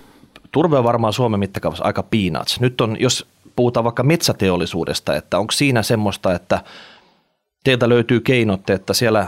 turve 0.53 0.77
on 0.77 0.83
varmaan 0.83 1.13
Suomen 1.13 1.39
mittakaavassa 1.39 1.83
aika 1.83 2.03
peanuts. 2.03 2.59
Nyt 2.59 2.81
on, 2.81 2.97
jos 2.99 3.25
puhutaan 3.55 3.83
vaikka 3.83 4.03
metsäteollisuudesta, 4.03 5.15
että 5.15 5.39
onko 5.39 5.51
siinä 5.51 5.83
semmoista, 5.83 6.33
että 6.33 6.63
teiltä 7.63 7.89
löytyy 7.89 8.19
keinot, 8.19 8.69
että 8.69 8.93
siellä 8.93 9.27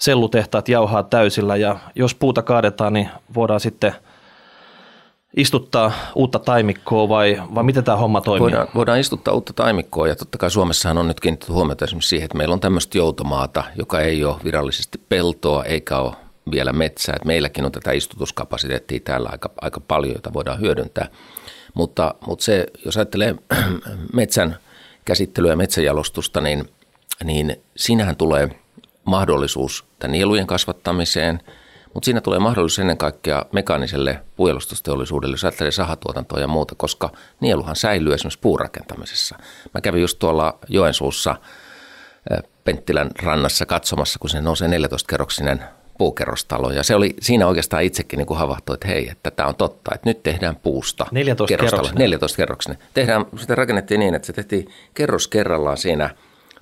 sellutehtaat 0.00 0.68
jauhaa 0.68 1.02
täysillä 1.02 1.56
ja 1.56 1.76
jos 1.94 2.14
puuta 2.14 2.42
kaadetaan, 2.42 2.92
niin 2.92 3.08
voidaan 3.34 3.60
sitten 3.60 3.92
istuttaa 5.36 5.92
uutta 6.14 6.38
taimikkoa 6.38 7.08
vai, 7.08 7.42
vai 7.54 7.64
miten 7.64 7.84
tämä 7.84 7.96
homma 7.96 8.20
toimii? 8.20 8.40
Voidaan, 8.40 8.68
voidaan 8.74 9.00
istuttaa 9.00 9.34
uutta 9.34 9.52
taimikkoa 9.52 10.08
ja 10.08 10.16
totta 10.16 10.38
kai 10.38 10.50
Suomessahan 10.50 10.98
on 10.98 11.08
nyt 11.08 11.20
kiinnitetty 11.20 11.52
huomiota 11.52 11.84
esimerkiksi 11.84 12.08
siihen, 12.08 12.24
että 12.24 12.38
meillä 12.38 12.52
on 12.52 12.60
tämmöistä 12.60 12.98
joutomaata, 12.98 13.64
joka 13.78 14.00
ei 14.00 14.24
ole 14.24 14.36
virallisesti 14.44 15.00
peltoa 15.08 15.64
eikä 15.64 15.98
ole 15.98 16.12
vielä 16.50 16.72
metsää. 16.72 17.16
Et 17.16 17.24
meilläkin 17.24 17.64
on 17.64 17.72
tätä 17.72 17.92
istutuskapasiteettia 17.92 19.00
täällä 19.04 19.28
aika, 19.32 19.50
aika 19.60 19.80
paljon, 19.80 20.14
jota 20.14 20.32
voidaan 20.32 20.60
hyödyntää. 20.60 21.08
Mutta, 21.74 22.14
mutta 22.26 22.44
se, 22.44 22.66
jos 22.84 22.96
ajattelee 22.96 23.34
metsän 24.12 24.56
käsittelyä 25.04 25.50
ja 25.50 25.56
metsäjalostusta, 25.56 26.40
niin, 26.40 26.68
niin 27.24 27.62
siinähän 27.76 28.16
tulee 28.16 28.48
mahdollisuus 29.04 29.84
tämän 29.98 30.12
nielujen 30.12 30.46
kasvattamiseen, 30.46 31.40
mutta 31.94 32.04
siinä 32.04 32.20
tulee 32.20 32.38
mahdollisuus 32.38 32.78
ennen 32.78 32.98
kaikkea 32.98 33.44
mekaaniselle 33.52 34.20
puolustusteollisuudelle, 34.36 35.34
jos 35.34 35.44
ajattelee 35.44 35.70
sahatuotantoa 35.70 36.40
ja 36.40 36.48
muuta, 36.48 36.74
koska 36.74 37.12
nieluhan 37.40 37.76
säilyy 37.76 38.14
esimerkiksi 38.14 38.38
puurakentamisessa. 38.38 39.38
Mä 39.74 39.80
kävin 39.80 40.00
just 40.00 40.18
tuolla 40.18 40.58
Joensuussa 40.68 41.36
Penttilän 42.64 43.10
rannassa 43.22 43.66
katsomassa, 43.66 44.18
kun 44.18 44.30
se 44.30 44.40
nousee 44.40 44.68
14-kerroksinen 44.68 45.62
puukerrostalo. 45.98 46.70
Ja 46.70 46.82
se 46.82 46.94
oli 46.94 47.16
siinä 47.20 47.46
oikeastaan 47.46 47.82
itsekin 47.82 48.16
niin 48.16 48.26
kuin 48.26 48.38
havahtui, 48.38 48.74
että 48.74 48.88
hei, 48.88 49.08
että 49.08 49.30
tämä 49.30 49.48
on 49.48 49.54
totta, 49.54 49.94
että 49.94 50.10
nyt 50.10 50.22
tehdään 50.22 50.56
puusta 50.56 51.06
14 51.10 51.56
kerroksinen. 51.56 51.98
14 51.98 52.36
kerroksinen. 52.36 52.78
Tehdään, 52.94 53.26
sitä 53.36 53.54
rakennettiin 53.54 54.00
niin, 54.00 54.14
että 54.14 54.26
se 54.26 54.32
tehtiin 54.32 54.68
kerros 54.94 55.28
kerrallaan 55.28 55.76
siinä 55.76 56.10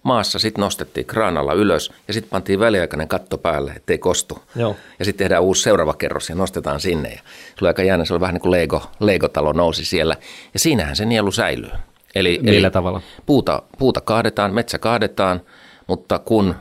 maassa, 0.04 0.38
sitten 0.38 0.62
nostettiin 0.62 1.06
kraanalla 1.06 1.52
ylös 1.52 1.92
ja 2.08 2.14
sitten 2.14 2.30
pantiin 2.30 2.60
väliaikainen 2.60 3.08
katto 3.08 3.38
päälle, 3.38 3.72
ettei 3.72 3.98
kostu. 3.98 4.38
Joo. 4.56 4.76
Ja 4.98 5.04
sitten 5.04 5.24
tehdään 5.24 5.42
uusi 5.42 5.62
seuraava 5.62 5.94
kerros 5.94 6.28
ja 6.28 6.34
nostetaan 6.34 6.80
sinne. 6.80 7.08
Ja 7.08 7.20
se 7.24 7.54
oli 7.60 7.68
aika 7.68 7.82
jännä, 7.82 8.04
se 8.04 8.14
oli 8.14 8.20
vähän 8.20 8.34
niin 8.34 8.42
kuin 8.42 8.50
Lego, 8.50 8.82
Lego-talo 9.00 9.52
nousi 9.52 9.84
siellä. 9.84 10.16
Ja 10.54 10.60
siinähän 10.60 10.96
se 10.96 11.04
nielu 11.04 11.32
säilyy. 11.32 11.70
Eli, 12.14 12.38
Millä 12.42 12.66
eli 12.66 12.70
tavalla? 12.70 13.00
Puuta, 13.26 13.62
puuta 13.78 14.00
kaadetaan, 14.00 14.54
metsä 14.54 14.78
kaadetaan, 14.78 15.40
mutta 15.86 16.18
kun 16.18 16.54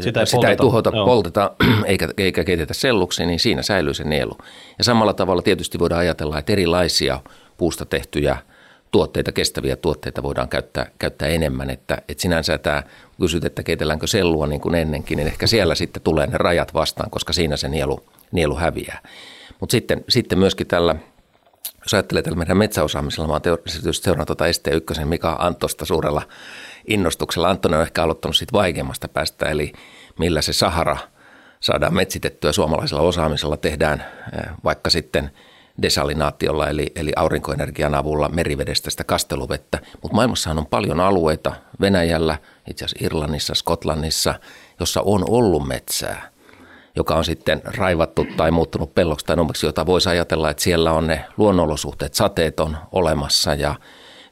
sitä 0.00 0.20
ei, 0.20 0.26
sitä 0.26 0.36
polteta. 0.36 0.50
ei 0.50 0.56
tuhota, 0.56 0.90
Joo. 0.94 1.06
polteta 1.06 1.50
eikä, 1.86 2.08
eikä 2.18 2.44
keitetä 2.44 2.74
selluksi, 2.74 3.26
niin 3.26 3.40
siinä 3.40 3.62
säilyy 3.62 3.94
se 3.94 4.04
nielu. 4.04 4.38
Ja 4.78 4.84
samalla 4.84 5.14
tavalla 5.14 5.42
tietysti 5.42 5.78
voidaan 5.78 6.00
ajatella, 6.00 6.38
että 6.38 6.52
erilaisia 6.52 7.20
puusta 7.56 7.84
tehtyjä 7.84 8.36
tuotteita, 8.90 9.32
kestäviä 9.32 9.76
tuotteita 9.76 10.22
voidaan 10.22 10.48
käyttää, 10.48 10.90
käyttää 10.98 11.28
enemmän. 11.28 11.70
Että, 11.70 12.02
että 12.08 12.22
sinänsä 12.22 12.58
tämä, 12.58 12.82
kysyt, 13.20 13.44
että 13.44 13.62
keitelläänkö 13.62 14.06
sellua 14.06 14.46
niin 14.46 14.60
kuin 14.60 14.74
ennenkin, 14.74 15.16
niin 15.16 15.26
ehkä 15.26 15.46
siellä 15.46 15.74
sitten 15.74 16.02
tulee 16.02 16.26
ne 16.26 16.38
rajat 16.38 16.74
vastaan, 16.74 17.10
koska 17.10 17.32
siinä 17.32 17.56
se 17.56 17.68
nielu, 17.68 18.04
nielu 18.32 18.56
häviää. 18.56 19.02
Mutta 19.60 19.72
sitten, 19.72 20.04
sitten 20.08 20.38
myöskin 20.38 20.66
tällä, 20.66 20.96
jos 21.82 21.94
ajattelee 21.94 22.22
tällä 22.22 22.38
meidän 22.38 22.56
metsäosaamisella, 22.56 23.28
mä 23.28 23.32
oon 23.32 23.42
tietysti 23.42 23.92
seurannut 23.92 24.26
tuota 24.26 24.44
ST1 24.44 25.04
Mika 25.04 25.36
Antosta 25.38 25.84
suurella 25.84 26.22
innostuksella. 26.86 27.50
Antoni 27.50 27.76
on 27.76 27.82
ehkä 27.82 28.02
aloittanut 28.02 28.36
siitä 28.36 28.52
vaikeimmasta 28.52 29.08
päästä, 29.08 29.46
eli 29.46 29.72
millä 30.18 30.42
se 30.42 30.52
Sahara 30.52 30.96
saadaan 31.60 31.94
metsitettyä 31.94 32.52
suomalaisella 32.52 33.02
osaamisella, 33.02 33.56
tehdään 33.56 34.04
eh, 34.32 34.50
vaikka 34.64 34.90
sitten 34.90 35.30
desalinaatiolla 35.82 36.68
eli, 36.68 36.92
eli 36.94 37.12
aurinkoenergian 37.16 37.94
avulla 37.94 38.28
merivedestä 38.28 38.90
sitä 38.90 39.04
kasteluvettä. 39.04 39.78
Mutta 40.02 40.14
maailmassahan 40.14 40.58
on 40.58 40.66
paljon 40.66 41.00
alueita, 41.00 41.52
Venäjällä, 41.80 42.38
itse 42.70 42.84
asiassa 42.84 43.06
Irlannissa, 43.06 43.54
Skotlannissa, 43.54 44.34
jossa 44.80 45.02
on 45.02 45.24
ollut 45.30 45.68
metsää, 45.68 46.30
joka 46.96 47.14
on 47.14 47.24
sitten 47.24 47.62
raivattu 47.64 48.26
tai 48.36 48.50
muuttunut 48.50 48.94
pelloksi 48.94 49.26
tai 49.26 49.36
nummeksi, 49.36 49.66
jota 49.66 49.86
voisi 49.86 50.08
ajatella, 50.08 50.50
että 50.50 50.62
siellä 50.62 50.92
on 50.92 51.06
ne 51.06 51.24
luonnonolosuhteet, 51.36 52.14
sateet 52.14 52.60
on 52.60 52.76
olemassa 52.92 53.54
ja 53.54 53.74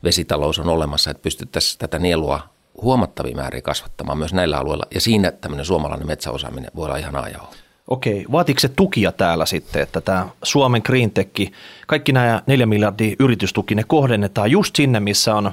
vesitalous 0.04 0.58
on 0.58 0.68
olemassa, 0.68 1.10
että 1.10 1.22
pystyttäisiin 1.22 1.78
tätä 1.78 1.98
nielua 1.98 2.40
huomattavia 2.82 3.36
määriä 3.36 3.62
kasvattamaan 3.62 4.18
myös 4.18 4.34
näillä 4.34 4.58
alueilla. 4.58 4.86
Ja 4.94 5.00
siinä 5.00 5.30
tämmöinen 5.30 5.66
suomalainen 5.66 6.06
metsäosaaminen 6.06 6.70
voi 6.76 6.86
olla 6.86 6.96
ihan 6.96 7.16
ajoa. 7.16 7.65
Okei, 7.88 8.26
vaatiiko 8.32 8.60
se 8.60 8.68
tukia 8.68 9.12
täällä 9.12 9.46
sitten, 9.46 9.82
että 9.82 10.00
tämä 10.00 10.28
Suomen 10.42 10.82
Green 10.84 11.10
Tech, 11.10 11.52
kaikki 11.86 12.12
nämä 12.12 12.42
4 12.46 12.66
miljardia 12.66 13.16
yritystuki, 13.18 13.74
ne 13.74 13.84
kohdennetaan 13.86 14.50
just 14.50 14.76
sinne, 14.76 15.00
missä 15.00 15.34
on 15.34 15.52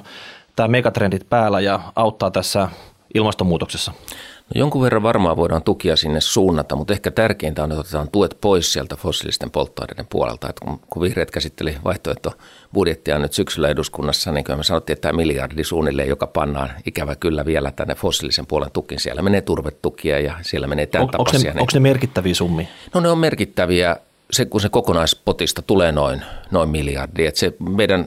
tämä 0.56 0.68
megatrendit 0.68 1.28
päällä 1.28 1.60
ja 1.60 1.80
auttaa 1.96 2.30
tässä 2.30 2.68
ilmastonmuutoksessa? 3.14 3.92
No 4.54 4.58
jonkun 4.58 4.82
verran 4.82 5.02
varmaan 5.02 5.36
voidaan 5.36 5.62
tukia 5.62 5.96
sinne 5.96 6.20
suunnata, 6.20 6.76
mutta 6.76 6.92
ehkä 6.92 7.10
tärkeintä 7.10 7.62
on, 7.62 7.72
että 7.72 7.80
otetaan 7.80 8.10
tuet 8.10 8.38
pois 8.40 8.72
sieltä 8.72 8.96
fossiilisten 8.96 9.50
polttoaineiden 9.50 10.06
puolelta. 10.10 10.48
Että 10.48 10.64
kun, 10.64 10.80
kun 10.90 11.02
vihreät 11.02 11.30
käsitteli 11.30 11.76
vaihtoehtobudjettia 11.84 13.18
nyt 13.18 13.32
syksyllä 13.32 13.68
eduskunnassa, 13.68 14.32
niin 14.32 14.44
kyllä 14.44 14.56
me 14.56 14.64
sanottiin, 14.64 14.94
että 14.94 15.08
tämä 15.08 15.16
miljardi 15.16 15.64
suunnilleen, 15.64 16.08
joka 16.08 16.26
pannaan 16.26 16.70
ikävä 16.86 17.16
kyllä 17.16 17.44
vielä 17.44 17.70
tänne 17.70 17.94
fossiilisen 17.94 18.46
puolen 18.46 18.70
tukin. 18.72 19.00
Siellä 19.00 19.22
menee 19.22 19.40
turvetukia 19.40 20.20
ja 20.20 20.34
siellä 20.42 20.66
menee 20.66 20.86
tämän 20.86 21.04
on, 21.04 21.10
tapaisia. 21.10 21.50
Onko 21.50 21.54
ne, 21.54 21.60
onko 21.60 21.70
ne 21.74 21.80
merkittäviä 21.80 22.34
summia? 22.34 22.66
No 22.94 23.00
ne 23.00 23.08
on 23.08 23.18
merkittäviä 23.18 23.96
se, 24.30 24.44
kun 24.44 24.60
se 24.60 24.68
kokonaispotista 24.68 25.62
tulee 25.62 25.92
noin, 25.92 26.22
noin 26.50 26.68
miljardi, 26.68 27.26
että 27.26 27.40
se 27.40 27.52
meidän 27.68 28.06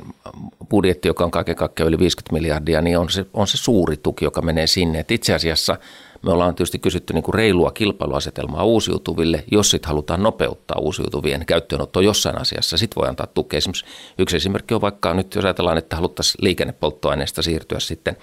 budjetti, 0.70 1.08
joka 1.08 1.24
on 1.24 1.32
kaiken 1.32 1.56
kaikkiaan 1.56 1.88
yli 1.88 2.00
50 2.00 2.34
miljardia, 2.34 2.82
niin 2.82 2.98
on 2.98 3.10
se, 3.10 3.25
on 3.34 3.48
se 3.48 3.58
suuri 3.58 3.98
tuki, 3.98 4.25
joka 4.25 4.41
menee 4.41 4.67
sinne. 4.67 5.00
Et 5.00 5.12
itse 5.12 5.34
asiassa 5.34 5.77
me 6.21 6.31
ollaan 6.31 6.55
tietysti 6.55 6.79
kysytty 6.79 7.13
niin 7.13 7.24
kuin 7.24 7.36
reilua 7.36 7.71
kilpailuasetelmaa 7.71 8.63
uusiutuville. 8.63 9.43
Jos 9.51 9.71
sit 9.71 9.86
halutaan 9.86 10.24
nopeuttaa 10.24 10.79
uusiutuvien 10.79 11.45
käyttöönottoa 11.45 12.01
jossain 12.01 12.41
asiassa, 12.41 12.77
sit 12.77 12.95
voi 12.95 13.07
antaa 13.07 13.27
tukea. 13.27 13.57
Esimerkiksi 13.57 13.86
yksi 14.17 14.36
esimerkki 14.38 14.74
on 14.74 14.81
vaikka 14.81 15.13
nyt, 15.13 15.36
jos 15.36 15.45
ajatellaan, 15.45 15.77
että 15.77 15.95
haluttaisiin 15.95 16.43
liikennepolttoaineesta 16.43 17.41
siirtyä 17.41 17.79
sitten 17.79 18.17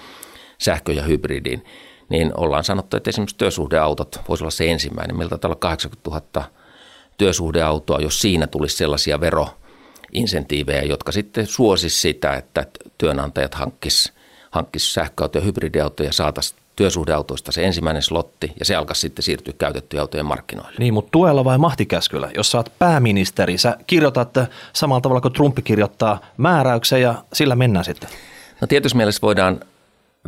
sähkö- 0.58 0.92
ja 0.92 1.02
hybridiin, 1.02 1.64
niin 2.08 2.32
ollaan 2.36 2.64
sanottu, 2.64 2.96
että 2.96 3.10
esimerkiksi 3.10 3.36
työsuhdeautot 3.36 4.20
voisi 4.28 4.44
olla 4.44 4.50
se 4.50 4.70
ensimmäinen. 4.70 5.16
Meiltä 5.16 5.30
taitaa 5.30 5.48
olla 5.48 5.56
80 5.56 6.10
000 6.10 6.50
työsuhdeautoa, 7.18 8.00
jos 8.00 8.18
siinä 8.18 8.46
tulisi 8.46 8.76
sellaisia 8.76 9.20
veroinsentiivejä, 9.20 10.82
jotka 10.82 11.12
sitten 11.12 11.46
suosisi 11.46 12.00
sitä, 12.00 12.34
että 12.34 12.66
työnantajat 12.98 13.54
hankkis, 13.54 14.12
hankkis 14.50 14.94
sähköautoja 14.94 15.42
ja 15.42 15.46
hybridiautoja 15.46 16.08
ja 16.08 16.12
saataisiin 16.12 16.63
työsuhdeautoista 16.76 17.52
se 17.52 17.64
ensimmäinen 17.64 18.02
slotti 18.02 18.52
ja 18.58 18.64
se 18.64 18.74
alkaa 18.74 18.94
sitten 18.94 19.22
siirtyä 19.22 19.54
käytettyjen 19.58 20.00
autojen 20.00 20.26
markkinoille. 20.26 20.76
Niin, 20.78 20.94
mutta 20.94 21.10
tuella 21.10 21.44
vai 21.44 21.58
mahtikäskyllä? 21.58 22.30
Jos 22.36 22.50
sä 22.50 22.58
oot 22.58 22.72
pääministeri, 22.78 23.58
sä 23.58 23.76
kirjoitat 23.86 24.34
samalla 24.72 25.00
tavalla 25.00 25.20
kuin 25.20 25.32
Trumpi 25.32 25.62
kirjoittaa 25.62 26.20
määräyksen 26.36 27.02
ja 27.02 27.14
sillä 27.32 27.56
mennään 27.56 27.84
sitten. 27.84 28.08
No 28.60 28.66
tietysti 28.66 28.96
mielessä 28.96 29.22
voidaan 29.22 29.60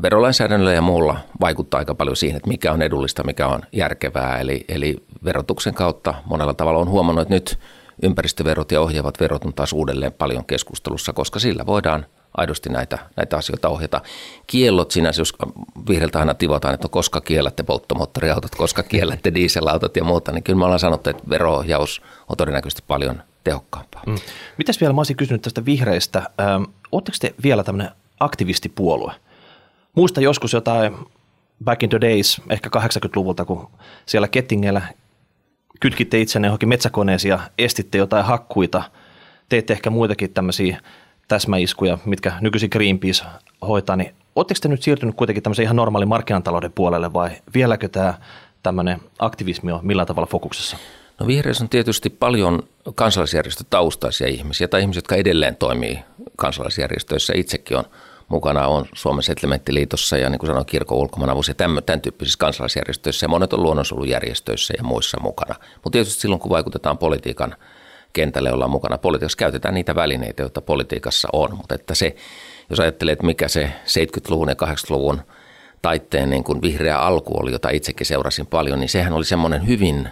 verolainsäädännöllä 0.03 0.73
ja 0.73 0.83
muulla 0.83 1.19
vaikuttaa 1.41 1.79
aika 1.79 1.95
paljon 1.95 2.17
siihen, 2.17 2.37
että 2.37 2.49
mikä 2.49 2.73
on 2.73 2.83
edullista, 2.83 3.25
mikä 3.25 3.47
on 3.47 3.61
järkevää. 3.73 4.38
Eli, 4.38 4.65
eli 4.69 4.97
verotuksen 5.25 5.75
kautta 5.75 6.15
monella 6.25 6.55
tavalla 6.55 6.81
on 6.81 6.88
huomannut, 6.88 7.23
että 7.23 7.35
nyt 7.35 7.59
ympäristöverot 8.03 8.73
ja 8.73 8.81
ohjaavat 8.81 9.21
verot 9.21 9.45
on 9.45 9.55
taas 9.55 9.73
uudelleen 9.73 10.12
paljon 10.12 10.45
keskustelussa, 10.45 11.12
koska 11.12 11.38
sillä 11.38 11.67
voidaan 11.67 12.07
aidosti 12.37 12.69
näitä, 12.69 12.99
näitä 13.16 13.37
asioita 13.37 13.69
ohjata. 13.69 14.00
Kiellot 14.47 14.90
sinänsä, 14.90 15.21
jos 15.21 15.33
vihreältä 15.88 16.19
aina 16.19 16.35
tivotaan, 16.35 16.75
että 16.75 16.85
no 16.85 16.88
koska 16.88 17.21
kiellätte 17.21 17.62
polttomoottoriautot, 17.62 18.55
koska 18.55 18.83
kiellätte 18.83 19.35
dieselautot 19.35 19.97
ja 19.97 20.05
muuta, 20.05 20.33
niin 20.33 20.43
kyllä 20.43 20.59
me 20.59 20.64
ollaan 20.64 20.81
sanottu, 20.81 21.11
että 21.11 21.23
veroohjaus 21.28 22.02
on 22.28 22.37
todennäköisesti 22.37 22.85
paljon 22.87 23.23
tehokkaampaa. 23.45 24.02
Mm. 24.07 24.19
Mitäs 24.59 24.81
vielä, 24.81 24.93
mä 24.93 25.00
olisin 25.00 25.16
kysynyt 25.16 25.43
tästä 25.43 25.64
vihreistä. 25.64 26.19
Ähm, 26.19 26.62
Oletteko 26.93 27.16
te 27.21 27.35
vielä 27.43 27.64
tämmöinen 27.64 27.93
aktivistipuolue? 28.21 29.12
Muista 29.95 30.21
joskus 30.21 30.52
jotain 30.52 30.97
back 31.64 31.83
in 31.83 31.90
the 31.90 32.00
days, 32.00 32.40
ehkä 32.50 32.71
80-luvulta, 32.76 33.45
kun 33.45 33.69
siellä 34.07 34.28
Kettingellä 34.28 34.83
kytkitte 35.81 36.21
itsenne 36.21 36.49
johonkin 36.49 36.69
metsäkoneeseen 36.69 37.31
ja 37.31 37.40
estitte 37.59 37.99
jotain 37.99 38.25
hakkuita. 38.25 38.83
Teette 39.49 39.73
ehkä 39.73 39.90
muitakin 39.90 40.33
tämmöisiä 40.33 40.81
täsmäiskuja, 41.28 41.99
mitkä 42.04 42.33
nykyisin 42.40 42.68
Greenpeace 42.73 43.25
hoitaa, 43.68 43.97
niin 43.97 44.14
oletteko 44.37 44.59
te 44.62 44.68
nyt 44.68 44.83
siirtynyt 44.83 45.14
kuitenkin 45.14 45.42
tämmöisen 45.42 45.62
ihan 45.62 45.76
normaalin 45.76 46.09
markkinatalouden 46.09 46.73
puolelle 46.73 47.12
vai 47.12 47.30
vieläkö 47.54 47.88
tämä 47.88 48.14
tämmöinen 48.62 49.00
aktivismi 49.18 49.73
on 49.73 49.80
millä 49.83 50.06
tavalla 50.06 50.26
fokuksessa? 50.26 50.76
No 51.21 51.26
vihreissä 51.26 51.64
on 51.64 51.68
tietysti 51.68 52.11
paljon 52.11 52.62
kansalaisjärjestötaustaisia 52.95 54.26
ihmisiä 54.26 54.68
tai 54.68 54.80
ihmisiä, 54.80 54.99
jotka 54.99 55.16
edelleen 55.16 55.56
toimii 55.56 55.99
kansalaisjärjestöissä. 56.37 57.33
Itsekin 57.37 57.76
on 57.76 57.85
mukana 58.28 58.66
on 58.66 58.87
Suomen 58.95 59.23
Settlementtiliitossa 59.23 60.16
ja 60.16 60.30
niin 60.30 60.38
kuin 60.38 60.49
sanoin 60.49 60.66
kirkon 60.66 60.99
ulkomaanavus 60.99 61.49
ja 61.49 61.54
tämän, 61.54 61.83
tämän 61.85 62.00
tyyppisissä 62.00 62.38
kansalaisjärjestöissä 62.38 63.25
ja 63.25 63.28
monet 63.28 63.52
on 63.52 63.62
luonnonsuojelujärjestöissä 63.62 64.75
ja 64.78 64.85
muissa 64.85 65.21
mukana. 65.21 65.54
Mutta 65.75 65.90
tietysti 65.90 66.21
silloin 66.21 66.40
kun 66.40 66.50
vaikutetaan 66.50 66.99
politiikan 66.99 67.56
kentälle, 68.16 68.52
ollaan 68.52 68.70
mukana 68.70 68.99
politiikassa, 68.99 69.38
käytetään 69.38 69.75
niitä 69.75 69.95
välineitä, 69.95 70.43
joita 70.43 70.60
politiikassa 70.60 71.28
on. 71.32 71.56
Mutta 71.56 71.75
että 71.75 71.95
se, 71.95 72.17
jos 72.71 72.80
ajattelee, 72.80 73.12
että 73.12 73.26
mikä 73.26 73.49
se 73.49 73.73
70-luvun 73.86 74.49
ja 74.49 74.54
80-luvun 74.54 75.21
taitteen 75.82 76.30
niin 76.30 76.45
kuin 76.45 76.62
vihreä 76.62 76.99
alku 76.99 77.41
oli, 77.41 77.52
jota 77.52 77.69
itsekin 77.69 78.06
seurasin 78.06 78.47
paljon, 78.47 78.80
niin 78.80 78.88
sehän 78.88 79.12
oli 79.12 79.25
semmoinen 79.25 79.67
hyvin 79.67 80.08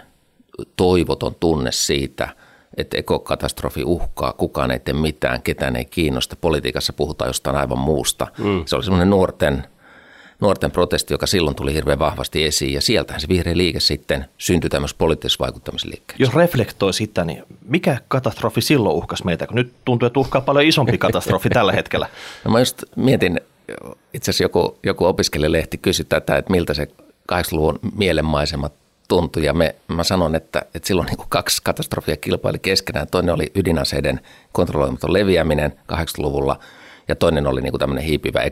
toivoton 0.77 1.35
tunne 1.35 1.73
siitä– 1.73 2.29
että 2.77 2.99
ekokatastrofi 2.99 3.85
uhkaa, 3.85 4.33
kukaan 4.33 4.71
ei 4.71 4.79
tee 4.79 4.95
mitään, 4.95 5.43
ketään 5.43 5.77
ei 5.77 5.85
kiinnosta. 5.85 6.37
Politiikassa 6.41 6.93
puhutaan 6.93 7.29
jostain 7.29 7.57
aivan 7.57 7.79
muusta. 7.79 8.27
Mm. 8.39 8.63
Se 8.67 8.77
oli 8.77 8.85
semmoinen 8.85 9.11
nuorten, 9.11 9.67
nuorten 10.41 10.71
protesti, 10.71 11.15
joka 11.15 11.27
silloin 11.27 11.57
tuli 11.57 11.75
hirveän 11.75 11.99
vahvasti 11.99 12.45
esiin. 12.45 12.73
Ja 12.73 12.81
sieltähän 12.81 13.21
se 13.21 13.29
vihreä 13.29 13.57
liike 13.57 13.81
sitten 13.81 14.25
syntyi 14.39 14.71
tämmöisessä 14.71 14.99
poliittisessa 14.99 15.45
vaikuttamisliikkeessä. 15.45 16.23
Jos 16.23 16.35
reflektoi 16.35 16.95
sitä, 16.95 17.25
niin 17.25 17.43
mikä 17.69 17.99
katastrofi 18.09 18.61
silloin 18.61 18.97
uhkas 18.97 19.25
meitä? 19.25 19.47
Kun 19.47 19.57
nyt 19.57 19.73
tuntuu, 19.85 20.07
että 20.07 20.21
uhkaa 20.21 20.41
paljon 20.41 20.67
isompi 20.67 20.99
katastrofi 20.99 21.49
tällä 21.49 21.73
hetkellä. 21.73 22.09
No 22.45 22.51
mä 22.51 22.59
just 22.59 22.83
mietin, 22.97 23.41
itse 24.15 24.31
asiassa 24.31 24.45
joku, 24.45 24.79
joku 24.83 25.05
opiskelijalehti 25.05 25.79
kysyi 25.79 26.05
tätä, 26.09 26.37
että 26.37 26.51
miltä 26.51 26.75
se 26.75 26.89
80-luvun 27.33 27.79
mielenmaisemat 27.97 28.73
tuntui. 29.09 29.45
Ja 29.45 29.55
me, 29.55 29.75
mä 29.89 30.05
sanon, 30.05 30.35
että, 30.35 30.63
että 30.75 30.87
silloin 30.87 31.07
niin 31.07 31.27
kaksi 31.29 31.63
katastrofia 31.65 32.17
kilpaili 32.17 32.59
keskenään. 32.59 33.07
Toinen 33.11 33.35
oli 33.35 33.53
ydinaseiden 33.55 34.21
kontrolloimaton 34.53 35.13
leviäminen 35.13 35.73
80-luvulla 35.93 36.59
ja 37.09 37.17
toinen 37.17 37.47
oli 37.47 37.61
niin 37.61 37.79
tämmöinen 37.79 38.05
hiipivä 38.05 38.43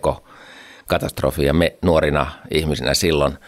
ekokatastrofi. 0.92 1.44
Ja 1.44 1.54
me 1.54 1.76
nuorina 1.82 2.26
ihmisinä 2.50 2.94
silloin 2.94 3.38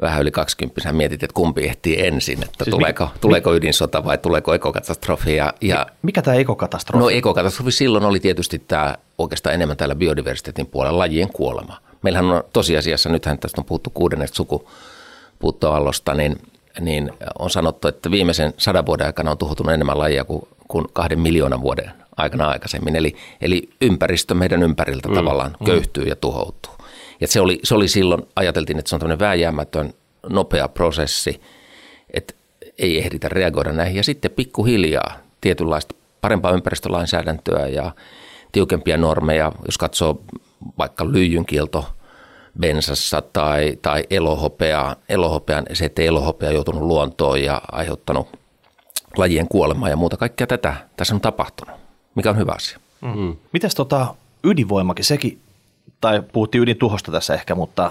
vähän 0.00 0.22
yli 0.22 0.30
20 0.30 0.92
mietit, 0.92 1.22
että 1.22 1.34
kumpi 1.34 1.64
ehtii 1.64 2.06
ensin, 2.06 2.42
että 2.42 2.64
siis 2.64 2.76
tuleeko, 2.76 3.04
mi- 3.04 3.10
tuleeko 3.20 3.54
ydinsota 3.54 4.04
vai 4.04 4.18
tuleeko 4.18 4.54
ekokatastrofi. 4.54 5.36
Ja, 5.36 5.54
ja 5.60 5.86
Mikä 6.02 6.22
tämä 6.22 6.36
ekokatastrofi? 6.36 7.02
No 7.02 7.10
ekokatastrofi 7.10 7.72
silloin 7.72 8.04
oli 8.04 8.20
tietysti 8.20 8.58
tämä 8.58 8.94
oikeastaan 9.18 9.54
enemmän 9.54 9.76
täällä 9.76 9.94
biodiversiteetin 9.94 10.66
puolella 10.66 10.98
lajien 10.98 11.28
kuolema. 11.32 11.80
Meillähän 12.02 12.30
on 12.30 12.44
tosiasiassa, 12.52 13.08
nythän 13.08 13.38
tästä 13.38 13.60
on 13.60 13.64
puhuttu 13.64 13.90
kuudennesta 13.90 14.36
suku, 14.36 14.70
puuttoallosta, 15.38 16.14
niin, 16.14 16.36
niin 16.80 17.10
on 17.38 17.50
sanottu, 17.50 17.88
että 17.88 18.10
viimeisen 18.10 18.54
sadan 18.56 18.86
vuoden 18.86 19.06
aikana 19.06 19.30
on 19.30 19.38
tuhoutunut 19.38 19.72
enemmän 19.72 19.98
lajia 19.98 20.24
kuin, 20.24 20.42
kuin 20.68 20.86
kahden 20.92 21.20
miljoonan 21.20 21.62
vuoden 21.62 22.01
aikana 22.16 22.48
aikaisemmin. 22.48 22.96
Eli, 22.96 23.16
eli 23.40 23.68
ympäristö 23.80 24.34
meidän 24.34 24.62
ympäriltä 24.62 25.08
mm, 25.08 25.14
tavallaan 25.14 25.56
mm. 25.60 25.66
köyhtyy 25.66 26.04
ja 26.04 26.16
tuhoutuu. 26.16 26.72
Ja 27.20 27.28
se 27.28 27.40
oli, 27.40 27.60
se 27.64 27.74
oli 27.74 27.88
silloin, 27.88 28.22
ajateltiin, 28.36 28.78
että 28.78 28.88
se 28.88 28.96
on 28.96 29.00
tämmöinen 29.00 29.18
vääjäämätön, 29.18 29.94
nopea 30.28 30.68
prosessi, 30.68 31.40
että 32.14 32.34
ei 32.78 32.98
ehditä 32.98 33.28
reagoida 33.28 33.72
näihin. 33.72 33.96
Ja 33.96 34.04
sitten 34.04 34.30
pikkuhiljaa 34.30 35.18
tietynlaista 35.40 35.94
parempaa 36.20 36.52
ympäristölainsäädäntöä 36.52 37.66
ja 37.66 37.92
tiukempia 38.52 38.96
normeja, 38.96 39.52
jos 39.66 39.78
katsoo 39.78 40.22
vaikka 40.78 41.12
lyijynkielto– 41.12 41.86
bensassa 42.60 43.22
tai, 43.32 43.78
tai 43.82 44.04
elohopea, 44.10 44.96
elohopean, 45.08 45.66
se, 45.72 45.84
että 45.84 46.02
elohopea 46.02 46.48
on 46.48 46.54
joutunut 46.54 46.82
luontoon 46.82 47.42
ja 47.42 47.60
aiheuttanut 47.72 48.28
lajien 49.16 49.48
kuolemaa 49.48 49.88
ja 49.88 49.96
muuta. 49.96 50.16
Kaikkea 50.16 50.46
tätä 50.46 50.74
tässä 50.96 51.14
on 51.14 51.20
tapahtunut, 51.20 51.76
mikä 52.14 52.30
on 52.30 52.36
hyvä 52.36 52.52
asia. 52.52 52.78
Mm-hmm. 53.00 53.36
Mites 53.52 53.74
tota 53.74 54.14
ydinvoimakin, 54.44 55.04
sekin, 55.04 55.40
tai 56.00 56.22
puhuttiin 56.32 56.62
ydintuhosta 56.62 57.12
tässä 57.12 57.34
ehkä, 57.34 57.54
mutta 57.54 57.90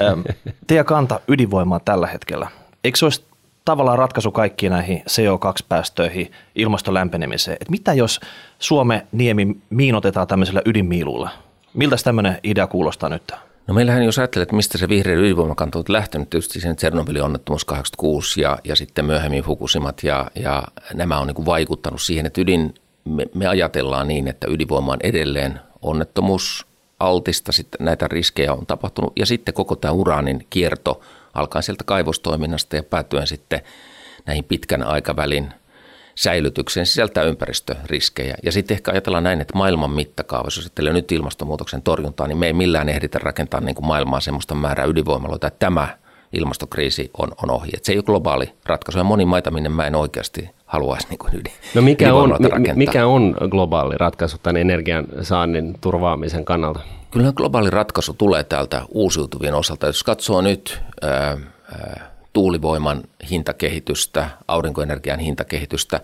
ähm, 0.00 0.20
teidän 0.66 0.86
kanta 0.86 1.20
ydinvoimaa 1.28 1.80
tällä 1.80 2.06
hetkellä, 2.06 2.48
eikö 2.84 2.98
se 2.98 3.04
olisi 3.04 3.24
tavallaan 3.64 3.98
ratkaisu 3.98 4.32
kaikkiin 4.32 4.72
näihin 4.72 5.02
CO2-päästöihin, 5.10 6.32
ilmastolämpenemiseen? 6.54 7.56
Et 7.60 7.70
mitä 7.70 7.94
jos 7.94 8.20
Suomen 8.58 9.02
niemi 9.12 9.56
miinotetaan 9.70 10.26
tämmöisellä 10.26 10.62
ydinmiilulla? 10.64 11.30
Miltä 11.74 11.96
tämmöinen 12.04 12.38
idea 12.42 12.66
kuulostaa 12.66 13.08
nyt? 13.08 13.32
No 13.66 13.74
meillähän 13.74 14.02
jos 14.02 14.18
ajattelee, 14.18 14.42
että 14.42 14.56
mistä 14.56 14.78
se 14.78 14.88
vihreä 14.88 15.16
ydinvoimakanta 15.16 15.78
on 15.78 15.84
lähtenyt, 15.88 16.30
tietysti 16.30 16.60
sen 16.60 16.76
Tsernobylin 16.76 17.22
onnettomuus 17.22 17.64
86 17.64 18.40
ja, 18.40 18.58
ja 18.64 18.76
sitten 18.76 19.04
myöhemmin 19.04 19.44
Fukushimat 19.44 20.02
ja, 20.02 20.30
ja 20.34 20.62
nämä 20.94 21.18
on 21.18 21.26
niin 21.26 21.34
kuin 21.34 21.46
vaikuttanut 21.46 22.02
siihen, 22.02 22.26
että 22.26 22.40
ydin, 22.40 22.74
me, 23.04 23.26
me 23.34 23.46
ajatellaan 23.46 24.08
niin, 24.08 24.28
että 24.28 24.46
ydinvoima 24.50 24.92
on 24.92 24.98
edelleen 25.02 25.60
onnettomuus 25.82 26.66
altista, 27.00 27.52
sitten 27.52 27.84
näitä 27.84 28.08
riskejä 28.08 28.52
on 28.52 28.66
tapahtunut 28.66 29.12
ja 29.18 29.26
sitten 29.26 29.54
koko 29.54 29.76
tämä 29.76 29.92
uraanin 29.92 30.46
kierto 30.50 31.00
alkaa 31.34 31.62
sieltä 31.62 31.84
kaivostoiminnasta 31.84 32.76
ja 32.76 32.82
päätyen 32.82 33.26
sitten 33.26 33.60
näihin 34.26 34.44
pitkän 34.44 34.82
aikavälin– 34.82 35.52
säilytykseen 36.14 36.86
sisältää 36.86 37.24
ympäristöriskejä. 37.24 38.34
Ja 38.42 38.52
sitten 38.52 38.74
ehkä 38.74 38.90
ajatellaan 38.90 39.24
näin, 39.24 39.40
että 39.40 39.56
maailman 39.56 39.90
mittakaavassa, 39.90 40.58
jos 40.58 40.66
ajattelee 40.66 40.92
nyt 40.92 41.12
ilmastonmuutoksen 41.12 41.82
torjuntaa, 41.82 42.28
niin 42.28 42.38
me 42.38 42.46
ei 42.46 42.52
millään 42.52 42.88
ehditä 42.88 43.18
rakentaa 43.18 43.60
niin 43.60 43.74
kuin 43.74 43.86
maailmaa 43.86 44.20
sellaista 44.20 44.54
määrää 44.54 44.86
ydinvoimaloita, 44.86 45.46
että 45.46 45.58
tämä 45.58 45.98
ilmastokriisi 46.34 47.10
on, 47.18 47.28
on 47.42 47.50
ohi. 47.50 47.70
Et 47.74 47.84
se 47.84 47.92
ei 47.92 47.98
ole 47.98 48.04
globaali 48.04 48.52
ratkaisu. 48.66 48.98
Ja 48.98 49.04
moni 49.04 49.24
maita, 49.24 49.50
minne 49.50 49.68
mä 49.68 49.86
en 49.86 49.94
oikeasti 49.94 50.50
haluaisi 50.66 51.06
niin 51.10 51.40
ydin, 51.40 51.52
No 51.74 51.82
mikä 51.82 52.14
on, 52.14 52.36
mikä 52.74 53.06
on 53.06 53.36
globaali 53.50 53.94
ratkaisu 53.98 54.38
tämän 54.38 54.56
energian 54.56 55.06
saannin 55.22 55.74
turvaamisen 55.80 56.44
kannalta? 56.44 56.80
Kyllä 57.10 57.32
globaali 57.32 57.70
ratkaisu 57.70 58.14
tulee 58.14 58.44
täältä 58.44 58.82
uusiutuvien 58.88 59.54
osalta. 59.54 59.86
Jos 59.86 60.02
katsoo 60.02 60.40
nyt 60.40 60.80
ää, 61.02 61.10
ää, 61.72 62.14
tuulivoiman 62.32 63.02
hintakehitystä, 63.30 64.30
aurinkoenergian 64.48 65.18
hintakehitystä. 65.18 66.00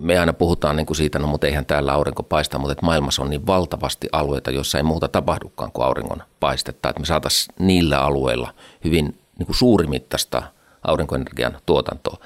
Me 0.00 0.18
aina 0.18 0.32
puhutaan 0.32 0.76
niin 0.76 0.86
kuin 0.86 0.96
siitä, 0.96 1.18
no 1.18 1.26
mutta 1.26 1.46
eihän 1.46 1.66
täällä 1.66 1.92
aurinko 1.92 2.22
paista, 2.22 2.58
mutta 2.58 2.72
että 2.72 2.86
maailmassa 2.86 3.22
on 3.22 3.30
niin 3.30 3.46
valtavasti 3.46 4.08
alueita, 4.12 4.50
joissa 4.50 4.78
ei 4.78 4.84
muuta 4.84 5.08
tapahdukaan 5.08 5.72
kuin 5.72 5.86
auringon 5.86 6.22
paistetta. 6.40 6.88
Että 6.88 7.00
me 7.00 7.06
saataisiin 7.06 7.54
niillä 7.58 8.00
alueilla 8.00 8.54
hyvin 8.84 9.19
niin 9.40 9.46
kuin 9.46 9.56
suurimittaista 9.56 10.42
aurinkoenergian 10.82 11.58
tuotantoa. 11.66 12.16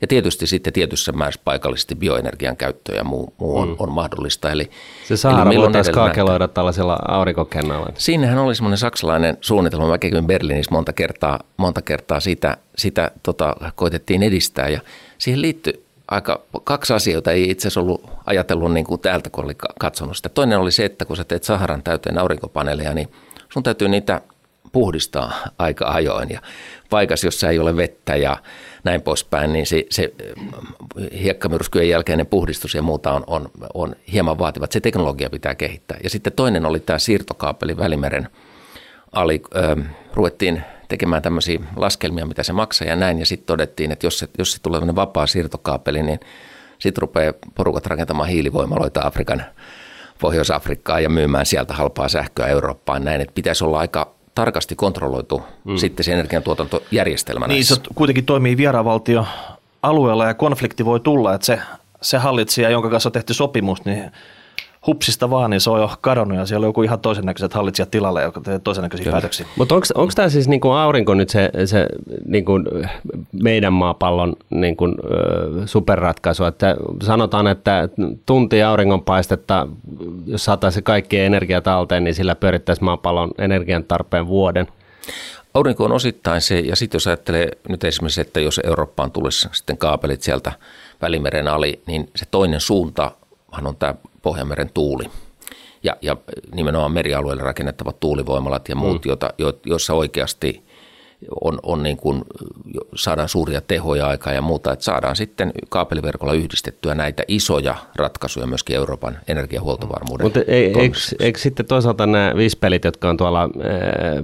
Ja 0.00 0.06
tietysti 0.06 0.46
sitten 0.46 0.72
tietyssä 0.72 1.12
määrässä 1.12 1.40
paikallisesti 1.44 1.94
bioenergian 1.94 2.56
käyttö 2.56 2.94
ja 2.94 3.04
muu, 3.04 3.34
muu 3.38 3.58
on, 3.58 3.68
mm. 3.68 3.76
on 3.78 3.92
mahdollista. 3.92 4.50
Eli, 4.50 4.70
se 5.08 5.16
Sahara 5.16 5.50
voitaisiin 5.54 5.94
kaakeloida 5.94 6.48
tällaisella 6.48 6.98
aurinkokennalla. 7.08 7.86
Siinähän 7.94 8.38
oli 8.38 8.54
semmoinen 8.54 8.78
saksalainen 8.78 9.38
suunnitelma. 9.40 9.88
Mä 9.88 9.98
kävin 9.98 10.26
Berliinissä 10.26 10.74
monta 10.74 10.92
kertaa, 10.92 11.40
monta 11.56 11.82
kertaa 11.82 12.20
sitä, 12.20 12.56
sitä 12.76 13.10
tota, 13.22 13.56
koitettiin 13.74 14.22
edistää. 14.22 14.68
Ja 14.68 14.80
siihen 15.18 15.42
liittyi 15.42 15.84
aika 16.08 16.40
kaksi 16.64 16.92
asiaa, 16.92 17.12
joita 17.12 17.32
ei 17.32 17.50
itse 17.50 17.68
asiassa 17.68 17.80
ollut 17.80 18.10
ajatellut 18.26 18.72
niin 18.72 18.86
kuin 18.86 19.00
täältä, 19.00 19.30
kun 19.30 19.44
oli 19.44 19.54
katsonut 19.80 20.16
sitä. 20.16 20.28
Toinen 20.28 20.58
oli 20.58 20.72
se, 20.72 20.84
että 20.84 21.04
kun 21.04 21.16
sä 21.16 21.24
teet 21.24 21.44
Saharan 21.44 21.82
täyteen 21.82 22.18
aurinkopaneeleja, 22.18 22.94
niin 22.94 23.08
sun 23.48 23.62
täytyy 23.62 23.88
niitä 23.88 24.20
puhdistaa 24.72 25.32
aika 25.58 25.88
ajoin. 25.88 26.30
Ja 26.30 26.40
paikassa, 26.90 27.26
jossa 27.26 27.48
ei 27.48 27.58
ole 27.58 27.76
vettä 27.76 28.16
ja 28.16 28.36
näin 28.84 29.02
poispäin, 29.02 29.52
niin 29.52 29.66
se, 29.66 29.86
se 29.90 30.12
hiekkamyrskyjen 31.22 31.88
jälkeinen 31.88 32.26
puhdistus 32.26 32.74
ja 32.74 32.82
muuta 32.82 33.12
on, 33.12 33.24
on, 33.26 33.50
on 33.74 33.96
hieman 34.12 34.38
vaativat. 34.38 34.72
Se 34.72 34.80
teknologia 34.80 35.30
pitää 35.30 35.54
kehittää. 35.54 35.98
Ja 36.02 36.10
sitten 36.10 36.32
toinen 36.32 36.66
oli 36.66 36.80
tämä 36.80 36.98
siirtokaapeli 36.98 37.76
Välimeren 37.76 38.28
ali. 39.12 39.42
Ö, 39.54 39.76
ruvettiin 40.14 40.62
tekemään 40.88 41.22
tämmöisiä 41.22 41.60
laskelmia, 41.76 42.26
mitä 42.26 42.42
se 42.42 42.52
maksaa 42.52 42.88
ja 42.88 42.96
näin. 42.96 43.18
Ja 43.18 43.26
sitten 43.26 43.46
todettiin, 43.46 43.92
että 43.92 44.06
jos 44.06 44.18
se, 44.18 44.28
jos 44.38 44.52
se 44.52 44.62
tulee 44.62 44.80
vapaa 44.94 45.26
siirtokaapeli, 45.26 46.02
niin 46.02 46.20
sitten 46.78 47.02
rupeaa 47.02 47.32
porukat 47.54 47.86
rakentamaan 47.86 48.28
hiilivoimaloita 48.28 49.00
Afrikan, 49.04 49.44
Pohjois-Afrikkaan 50.18 51.02
ja 51.02 51.08
myymään 51.08 51.46
sieltä 51.46 51.74
halpaa 51.74 52.08
sähköä 52.08 52.46
Eurooppaan 52.46 53.04
näin. 53.04 53.20
Että 53.20 53.34
pitäisi 53.34 53.64
olla 53.64 53.78
aika 53.78 54.14
tarkasti 54.34 54.74
kontrolloitu 54.76 55.42
mm. 55.64 55.76
sitten 55.76 56.04
se 56.04 56.12
energiantuotantojärjestelmä 56.12 57.46
Niin, 57.46 57.64
se 57.64 57.76
kuitenkin 57.94 58.24
toimii 58.24 58.56
vieravaltio 58.56 59.26
alueella 59.82 60.26
ja 60.26 60.34
konflikti 60.34 60.84
voi 60.84 61.00
tulla, 61.00 61.34
että 61.34 61.46
se, 61.46 61.58
se 62.00 62.18
hallitsija, 62.18 62.70
jonka 62.70 62.90
kanssa 62.90 63.10
tehty 63.10 63.34
sopimus, 63.34 63.84
niin 63.84 64.10
hupsista 64.86 65.30
vaan, 65.30 65.50
niin 65.50 65.60
se 65.60 65.70
on 65.70 65.80
jo 65.80 65.90
kadonnut 66.00 66.38
ja 66.38 66.46
siellä 66.46 66.64
on 66.64 66.68
joku 66.68 66.82
ihan 66.82 67.00
toisen 67.00 67.24
näköiset 67.24 67.54
hallitsijat 67.54 67.90
tilalle, 67.90 68.22
joka 68.22 68.40
tekee 68.40 68.58
toisen 68.58 68.82
näköisiä 68.82 69.04
Kyllä. 69.04 69.14
päätöksiä. 69.14 69.46
Mutta 69.56 69.74
onko 69.74 70.12
tämä 70.14 70.28
siis 70.28 70.48
niinku 70.48 70.70
aurinko 70.70 71.14
nyt 71.14 71.28
se, 71.28 71.50
se 71.64 71.86
niinku 72.24 72.52
meidän 73.42 73.72
maapallon 73.72 74.36
niinku, 74.50 74.88
superratkaisu? 75.66 76.44
Että 76.44 76.76
sanotaan, 77.02 77.46
että 77.46 77.88
tunti 78.26 78.62
auringonpaistetta, 78.62 79.66
jos 80.26 80.44
saataisiin 80.44 80.84
kaikki 80.84 81.18
energia 81.18 81.60
talteen, 81.60 82.04
niin 82.04 82.14
sillä 82.14 82.34
pyörittäisi 82.34 82.84
maapallon 82.84 83.30
energian 83.38 83.84
tarpeen 83.84 84.26
vuoden. 84.26 84.66
Aurinko 85.54 85.84
on 85.84 85.92
osittain 85.92 86.40
se, 86.40 86.60
ja 86.60 86.76
sitten 86.76 86.96
jos 86.96 87.06
ajattelee 87.06 87.48
nyt 87.68 87.84
esimerkiksi, 87.84 88.20
että 88.20 88.40
jos 88.40 88.60
Eurooppaan 88.64 89.10
tulisi 89.10 89.48
sitten 89.52 89.78
kaapelit 89.78 90.22
sieltä 90.22 90.52
Välimeren 91.02 91.48
ali, 91.48 91.82
niin 91.86 92.10
se 92.16 92.26
toinen 92.30 92.60
suunta 92.60 93.10
on 93.66 93.76
tämä 93.76 93.94
Pohjanmeren 94.22 94.70
tuuli. 94.74 95.04
Ja, 95.82 95.96
ja 96.02 96.16
nimenomaan 96.54 96.92
merialueelle 96.92 97.42
rakennettavat 97.42 98.00
tuulivoimalat 98.00 98.68
ja 98.68 98.76
muut, 98.76 99.04
mm. 99.04 99.08
joita, 99.08 99.30
jo, 99.38 99.52
joissa 99.66 99.94
oikeasti 99.94 100.64
on, 101.40 101.58
on 101.62 101.82
niin 101.82 101.96
kuin, 101.96 102.24
saadaan 102.94 103.28
suuria 103.28 103.60
tehoja 103.60 104.06
aikaa 104.06 104.32
ja 104.32 104.42
muuta, 104.42 104.72
että 104.72 104.84
saadaan 104.84 105.16
sitten 105.16 105.52
kaapeliverkolla 105.68 106.32
yhdistettyä 106.32 106.94
näitä 106.94 107.22
isoja 107.28 107.74
ratkaisuja 107.96 108.46
myöskin 108.46 108.76
Euroopan 108.76 109.18
energiahuoltovarmuuden 109.28 110.26
Mutta 110.26 110.40
ei, 110.46 110.80
eikö, 110.80 110.98
eikö 111.20 111.38
sitten 111.38 111.66
toisaalta 111.66 112.06
nämä 112.06 112.32
vispelit, 112.36 112.84
jotka 112.84 113.10
on 113.10 113.16
tuolla 113.16 113.48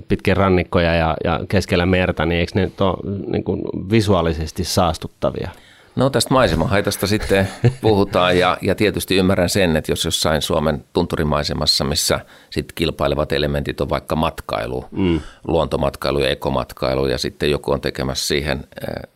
pitkin 0.08 0.36
rannikkoja 0.36 0.94
ja, 0.94 1.16
ja 1.24 1.40
keskellä 1.48 1.86
merta, 1.86 2.26
niin 2.26 2.40
eikö 2.40 2.52
ne 2.54 2.70
ole 2.80 2.96
niin 3.26 3.44
kuin 3.44 3.62
visuaalisesti 3.90 4.64
saastuttavia? 4.64 5.50
No 5.98 6.10
tästä 6.10 6.34
maisemahaitasta 6.34 7.06
sitten 7.06 7.48
puhutaan 7.80 8.38
ja, 8.38 8.58
ja 8.62 8.74
tietysti 8.74 9.16
ymmärrän 9.16 9.48
sen, 9.48 9.76
että 9.76 9.92
jos 9.92 10.04
jossain 10.04 10.42
Suomen 10.42 10.84
tunturimaisemassa, 10.92 11.84
missä 11.84 12.20
sitten 12.50 12.74
kilpailevat 12.74 13.32
elementit 13.32 13.80
on 13.80 13.88
vaikka 13.88 14.16
matkailu, 14.16 14.84
mm. 14.90 15.20
luontomatkailu 15.46 16.18
ja 16.18 16.28
ekomatkailu 16.28 17.06
ja 17.06 17.18
sitten 17.18 17.50
joku 17.50 17.72
on 17.72 17.80
tekemässä 17.80 18.26
siihen 18.26 18.64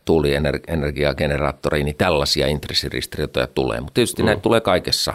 tuulienergiageneraattoriin, 0.04 1.84
niin 1.84 1.96
tällaisia 1.96 2.46
intressiristiriitoja 2.46 3.46
tulee. 3.46 3.80
Mutta 3.80 3.94
tietysti 3.94 4.22
mm. 4.22 4.26
näitä 4.26 4.42
tulee 4.42 4.60
kaikessa 4.60 5.14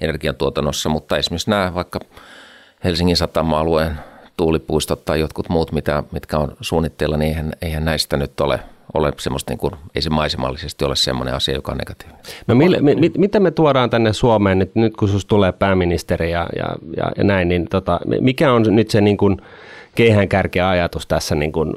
energiantuotannossa, 0.00 0.88
mutta 0.88 1.16
esimerkiksi 1.16 1.50
nämä 1.50 1.74
vaikka 1.74 2.00
Helsingin 2.84 3.16
satama-alueen 3.16 3.98
tuulipuistot 4.36 5.04
tai 5.04 5.20
jotkut 5.20 5.48
muut, 5.48 5.72
mitä, 5.72 6.02
mitkä 6.10 6.38
on 6.38 6.56
suunnitteilla, 6.60 7.16
niin 7.16 7.28
eihän, 7.28 7.52
eihän 7.62 7.84
näistä 7.84 8.16
nyt 8.16 8.40
ole– 8.40 8.60
ole 8.94 9.12
semmoista, 9.18 9.50
niin 9.52 9.58
kuin, 9.58 9.74
ei 9.94 10.02
se 10.02 10.10
maisemallisesti 10.10 10.84
ole 10.84 10.96
semmoinen 10.96 11.34
asia, 11.34 11.54
joka 11.54 11.72
on 11.72 11.78
negatiivinen. 11.78 12.22
No 12.46 12.54
mille, 12.54 12.80
mi, 12.80 12.94
mit, 12.94 13.18
mitä 13.18 13.40
me 13.40 13.50
tuodaan 13.50 13.90
tänne 13.90 14.12
Suomeen 14.12 14.58
nyt, 14.58 14.74
nyt 14.74 14.96
kun 14.96 15.08
sinusta 15.08 15.28
tulee 15.28 15.52
pääministeri 15.52 16.30
ja, 16.30 16.46
ja, 16.56 16.66
ja, 16.96 17.12
ja 17.16 17.24
näin, 17.24 17.48
niin 17.48 17.66
tota, 17.70 18.00
mikä 18.20 18.52
on 18.52 18.64
nyt 18.68 18.90
se 18.90 19.00
niin 19.00 19.16
kuin, 19.16 19.36
keihäänkärkeä 19.94 20.68
ajatus 20.68 21.06
tässä 21.06 21.34
niin 21.34 21.52
kuin, 21.52 21.74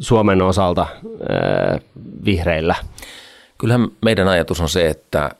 Suomen 0.00 0.42
osalta 0.42 0.82
äh, 0.82 1.80
vihreillä? 2.24 2.74
Kyllähän 3.58 3.88
meidän 4.04 4.28
ajatus 4.28 4.60
on 4.60 4.68
se, 4.68 4.88
että 4.88 5.30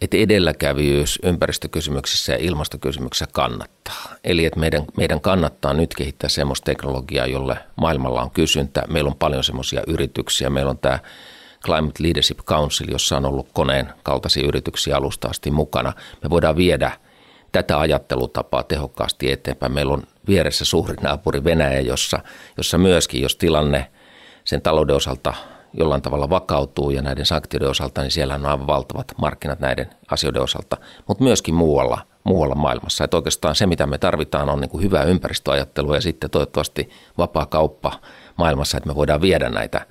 että 0.00 0.16
edelläkävijyys 0.16 1.18
ympäristökysymyksissä 1.22 2.32
ja 2.32 2.38
ilmastokysymyksissä 2.38 3.26
kannattaa. 3.32 4.14
Eli 4.24 4.44
että 4.44 4.60
meidän, 4.60 4.84
meidän 4.96 5.20
kannattaa 5.20 5.74
nyt 5.74 5.94
kehittää 5.94 6.28
semmoista 6.28 6.64
teknologiaa, 6.64 7.26
jolle 7.26 7.56
maailmalla 7.76 8.22
on 8.22 8.30
kysyntä. 8.30 8.82
Meillä 8.88 9.08
on 9.08 9.16
paljon 9.16 9.44
semmoisia 9.44 9.82
yrityksiä. 9.86 10.50
Meillä 10.50 10.70
on 10.70 10.78
tämä 10.78 10.98
Climate 11.64 12.02
Leadership 12.02 12.38
Council, 12.38 12.86
jossa 12.90 13.16
on 13.16 13.26
ollut 13.26 13.48
koneen 13.52 13.88
kaltaisia 14.02 14.46
yrityksiä 14.46 14.96
alusta 14.96 15.28
asti 15.28 15.50
mukana. 15.50 15.92
Me 16.22 16.30
voidaan 16.30 16.56
viedä 16.56 16.92
tätä 17.52 17.80
ajattelutapaa 17.80 18.62
tehokkaasti 18.62 19.32
eteenpäin. 19.32 19.72
Meillä 19.72 19.94
on 19.94 20.02
vieressä 20.28 20.64
suuri 20.64 20.94
naapuri 21.02 21.44
Venäjä, 21.44 21.80
jossa, 21.80 22.18
jossa 22.56 22.78
myöskin, 22.78 23.22
jos 23.22 23.36
tilanne 23.36 23.90
sen 24.44 24.62
talouden 24.62 24.96
osalta 24.96 25.34
jollain 25.74 26.02
tavalla 26.02 26.30
vakautuu 26.30 26.90
ja 26.90 27.02
näiden 27.02 27.26
sanktioiden 27.26 27.70
osalta, 27.70 28.02
niin 28.02 28.10
siellä 28.10 28.34
on 28.34 28.46
aivan 28.46 28.66
valtavat 28.66 29.12
markkinat 29.16 29.60
näiden 29.60 29.90
asioiden 30.10 30.42
osalta, 30.42 30.76
mutta 31.08 31.24
myöskin 31.24 31.54
muualla, 31.54 31.98
muualla 32.24 32.54
maailmassa. 32.54 33.04
Että 33.04 33.16
oikeastaan 33.16 33.54
se, 33.54 33.66
mitä 33.66 33.86
me 33.86 33.98
tarvitaan, 33.98 34.50
on 34.50 34.60
niin 34.60 34.68
kuin 34.68 34.82
hyvää 34.82 35.04
ympäristöajattelua 35.04 35.94
ja 35.94 36.00
sitten 36.00 36.30
toivottavasti 36.30 36.90
vapaa 37.18 37.46
kauppa 37.46 37.92
maailmassa, 38.36 38.76
että 38.76 38.88
me 38.88 38.94
voidaan 38.94 39.20
viedä 39.20 39.48
näitä 39.48 39.86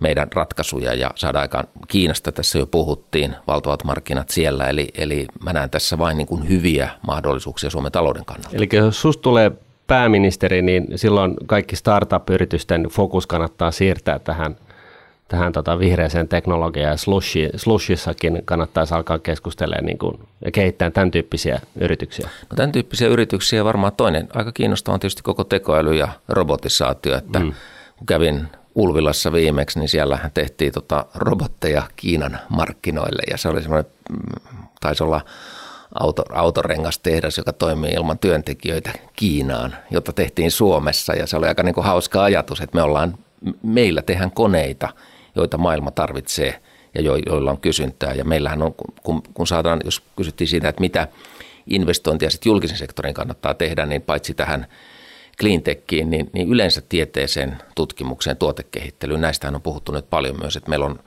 meidän 0.00 0.28
ratkaisuja 0.34 0.94
ja 0.94 1.10
saada 1.14 1.40
aikaan 1.40 1.68
Kiinasta 1.88 2.32
tässä 2.32 2.58
jo 2.58 2.66
puhuttiin, 2.66 3.36
valtavat 3.46 3.84
markkinat 3.84 4.28
siellä, 4.28 4.68
eli, 4.68 4.88
eli 4.94 5.26
mä 5.44 5.52
näen 5.52 5.70
tässä 5.70 5.98
vain 5.98 6.18
niin 6.18 6.26
kuin 6.26 6.48
hyviä 6.48 6.90
mahdollisuuksia 7.06 7.70
Suomen 7.70 7.92
talouden 7.92 8.24
kannalta. 8.24 8.56
Eli 8.56 8.68
jos 8.72 9.00
susta 9.00 9.22
tulee 9.22 9.50
pääministeri, 9.86 10.62
niin 10.62 10.86
silloin 10.96 11.34
kaikki 11.46 11.76
startup-yritysten 11.76 12.82
fokus 12.82 13.26
kannattaa 13.26 13.70
siirtää 13.70 14.18
tähän– 14.18 14.56
tähän 15.28 15.52
tota 15.52 15.78
vihreäseen 15.78 16.28
teknologiaan 16.28 16.90
ja 16.90 16.96
slushi, 16.96 17.48
slushissakin 17.56 18.42
kannattaisi 18.44 18.94
alkaa 18.94 19.18
keskustelemaan 19.18 19.84
niin 19.84 19.98
kuin, 19.98 20.18
ja 20.44 20.50
kehittää 20.50 20.90
tämän 20.90 21.10
tyyppisiä 21.10 21.60
yrityksiä? 21.80 22.28
No, 22.50 22.56
tämän 22.56 22.72
tyyppisiä 22.72 23.08
yrityksiä 23.08 23.64
varmaan 23.64 23.92
toinen. 23.96 24.28
Aika 24.34 24.52
kiinnostava 24.52 24.94
on 24.94 25.00
tietysti 25.00 25.22
koko 25.22 25.44
tekoäly 25.44 25.94
ja 25.94 26.08
robotisaatio, 26.28 27.16
että 27.16 27.38
mm. 27.38 27.52
kun 27.96 28.06
kävin 28.06 28.48
Ulvilassa 28.74 29.32
viimeksi, 29.32 29.78
niin 29.78 29.88
siellähän 29.88 30.30
tehtiin 30.34 30.72
tota 30.72 31.06
robotteja 31.14 31.82
Kiinan 31.96 32.38
markkinoille 32.48 33.22
ja 33.30 33.36
se 33.36 33.48
oli 33.48 33.62
semmoinen, 33.62 33.90
mm, 34.10 34.66
taisi 34.80 35.04
olla 35.04 35.20
auto, 36.00 36.24
autorengastehdas, 36.32 37.38
joka 37.38 37.52
toimii 37.52 37.90
ilman 37.90 38.18
työntekijöitä 38.18 38.90
Kiinaan, 39.16 39.74
jota 39.90 40.12
tehtiin 40.12 40.50
Suomessa 40.50 41.14
ja 41.14 41.26
se 41.26 41.36
oli 41.36 41.46
aika 41.46 41.62
niin 41.62 41.74
kuin 41.74 41.84
hauska 41.84 42.22
ajatus, 42.22 42.60
että 42.60 42.74
me 42.74 42.82
ollaan, 42.82 43.14
meillä 43.62 44.02
tehdään 44.02 44.30
koneita– 44.30 44.88
joita 45.40 45.58
maailma 45.58 45.90
tarvitsee 45.90 46.60
ja 46.94 47.00
jo, 47.02 47.16
joilla 47.26 47.50
on 47.50 47.60
kysyntää. 47.60 48.14
Ja 48.14 48.24
meillähän 48.24 48.62
on, 48.62 48.74
kun, 49.02 49.22
kun 49.34 49.46
saadaan, 49.46 49.80
jos 49.84 50.02
kysyttiin 50.16 50.48
siitä, 50.48 50.68
että 50.68 50.80
mitä 50.80 51.08
investointia 51.66 52.30
sitten 52.30 52.50
julkisen 52.50 52.76
sektorin 52.76 53.14
kannattaa 53.14 53.54
tehdä, 53.54 53.86
niin 53.86 54.02
paitsi 54.02 54.34
tähän 54.34 54.66
cleantechiin, 55.40 56.10
niin, 56.10 56.30
niin 56.32 56.48
yleensä 56.48 56.82
tieteeseen, 56.88 57.58
tutkimukseen, 57.74 58.36
tuotekehittelyyn, 58.36 59.20
näistähän 59.20 59.54
on 59.54 59.62
puhuttu 59.62 59.92
nyt 59.92 60.10
paljon 60.10 60.38
myös, 60.40 60.56
että 60.56 60.70
meillä 60.70 60.86
on 60.86 60.98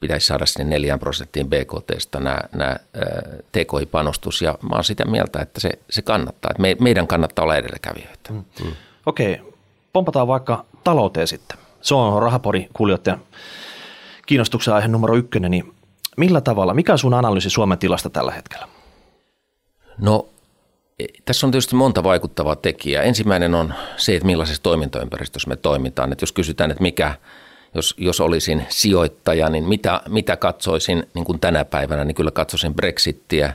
pitäisi 0.00 0.26
saada 0.26 0.46
sinne 0.46 0.64
4 0.70 0.98
prosenttiin 0.98 1.48
BKTstä 1.48 2.20
nämä, 2.20 2.40
nämä 2.52 2.76
TKI-panostus. 3.52 4.42
Ja 4.42 4.58
mä 4.62 4.74
oon 4.74 4.84
sitä 4.84 5.04
mieltä, 5.04 5.40
että 5.40 5.60
se, 5.60 5.70
se 5.90 6.02
kannattaa. 6.02 6.50
Että 6.50 6.62
me, 6.62 6.76
meidän 6.80 7.06
kannattaa 7.06 7.42
olla 7.42 7.56
edelläkävijöitä. 7.56 8.32
Mm. 8.32 8.44
Mm. 8.64 8.72
Okei, 9.06 9.34
okay. 9.34 9.52
pompataan 9.92 10.28
vaikka 10.28 10.64
talouteen 10.84 11.26
sitten. 11.26 11.58
Se 11.82 11.94
on 11.94 12.22
rahapori 12.22 12.68
kuljettajan 12.72 13.20
kiinnostuksen 14.26 14.74
aihe 14.74 14.88
numero 14.88 15.16
ykkönen. 15.16 15.50
Niin 15.50 15.74
millä 16.16 16.40
tavalla, 16.40 16.74
mikä 16.74 16.92
on 16.92 16.98
sun 16.98 17.14
analyysi 17.14 17.50
Suomen 17.50 17.78
tilasta 17.78 18.10
tällä 18.10 18.32
hetkellä? 18.32 18.68
No 19.98 20.28
e, 20.98 21.04
tässä 21.24 21.46
on 21.46 21.50
tietysti 21.50 21.74
monta 21.76 22.04
vaikuttavaa 22.04 22.56
tekijää. 22.56 23.02
Ensimmäinen 23.02 23.54
on 23.54 23.74
se, 23.96 24.14
että 24.14 24.26
millaisessa 24.26 24.62
toimintaympäristössä 24.62 25.48
me 25.48 25.56
toimitaan. 25.56 26.12
Että 26.12 26.22
jos 26.22 26.32
kysytään, 26.32 26.70
että 26.70 26.82
mikä, 26.82 27.14
jos, 27.74 27.94
jos 27.98 28.20
olisin 28.20 28.66
sijoittaja, 28.68 29.50
niin 29.50 29.64
mitä, 29.64 30.00
mitä 30.08 30.36
katsoisin 30.36 31.06
niin 31.14 31.24
kuin 31.24 31.40
tänä 31.40 31.64
päivänä, 31.64 32.04
niin 32.04 32.14
kyllä 32.14 32.30
katsoisin 32.30 32.74
Brexittiä, 32.74 33.54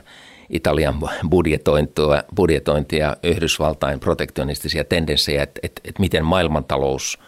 Italian 0.50 1.00
budjetointia, 1.30 2.24
budjetointia 2.36 3.16
Yhdysvaltain 3.22 4.00
protektionistisia 4.00 4.84
tendenssejä, 4.84 5.42
että, 5.42 5.60
että, 5.62 5.80
että 5.84 6.00
miten 6.00 6.24
maailmantalous 6.24 7.18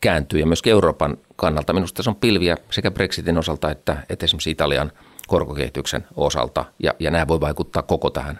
kääntyy 0.00 0.40
ja 0.40 0.46
myös 0.46 0.62
Euroopan 0.66 1.16
kannalta. 1.36 1.72
Minusta 1.72 2.02
se 2.02 2.10
on 2.10 2.16
pilviä 2.16 2.56
sekä 2.70 2.90
Brexitin 2.90 3.38
osalta 3.38 3.70
että, 3.70 3.96
että 4.08 4.24
esimerkiksi 4.24 4.50
Italian 4.50 4.92
korkokehityksen 5.26 6.06
osalta 6.16 6.64
ja, 6.78 6.94
ja 6.98 7.10
nämä 7.10 7.28
voi 7.28 7.40
vaikuttaa 7.40 7.82
koko 7.82 8.10
tähän 8.10 8.38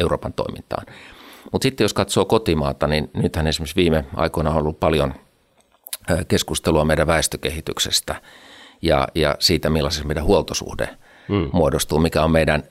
Euroopan 0.00 0.32
toimintaan. 0.32 0.86
Mutta 1.52 1.62
sitten 1.62 1.84
jos 1.84 1.94
katsoo 1.94 2.24
kotimaata, 2.24 2.86
niin 2.86 3.10
nythän 3.14 3.46
esimerkiksi 3.46 3.76
viime 3.76 4.04
aikoina 4.16 4.50
on 4.50 4.56
ollut 4.56 4.80
paljon– 4.80 5.14
keskustelua 6.28 6.84
meidän 6.84 7.06
väestökehityksestä 7.06 8.14
ja, 8.82 9.08
ja 9.14 9.36
siitä, 9.38 9.70
millaisessa 9.70 10.06
meidän 10.06 10.24
huoltosuhde 10.24 10.88
mm. 11.28 11.50
muodostuu, 11.52 12.00
mikä 12.00 12.24
on 12.24 12.30
meidän 12.30 12.62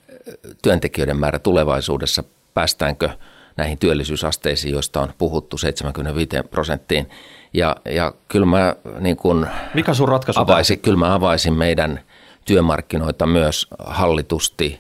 työntekijöiden 0.62 1.18
määrä 1.18 1.40
tulevaisuudessa, 1.40 2.24
päästäänkö 2.54 3.10
näihin 3.58 3.78
työllisyysasteisiin, 3.78 4.74
joista 4.74 5.02
on 5.02 5.14
puhuttu 5.18 5.58
75 5.58 6.30
prosenttiin. 6.52 7.10
Ja, 7.58 7.76
ja 7.86 8.14
kyllä 8.28 8.46
mä 8.46 8.76
niin 9.00 9.18
kun 9.18 9.48
Mikä 9.74 9.94
sun 9.94 10.08
ratkaisu 10.08 10.40
avaisin, 10.40 10.80
kyllä 10.80 10.98
mä 10.98 11.14
avaisin 11.14 11.54
meidän 11.54 12.00
työmarkkinoita 12.46 13.26
myös 13.26 13.68
hallitusti 13.80 14.80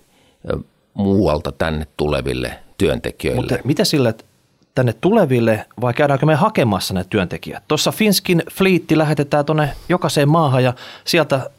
muualta 0.93 1.51
tänne 1.51 1.87
tuleville 1.97 2.59
työntekijöille. 2.77 3.41
Mutta 3.41 3.67
mitä 3.67 3.85
sille, 3.85 4.15
tänne 4.75 4.93
tuleville 5.01 5.65
vai 5.81 5.93
käydäänkö 5.93 6.25
me 6.25 6.35
hakemassa 6.35 6.93
ne 6.93 7.05
työntekijät? 7.09 7.63
Tuossa 7.67 7.91
Finskin 7.91 8.43
fliitti 8.51 8.97
lähetetään 8.97 9.45
tuonne 9.45 9.69
jokaiseen 9.89 10.29
maahan 10.29 10.63
ja 10.63 10.73
sieltä 11.03 11.49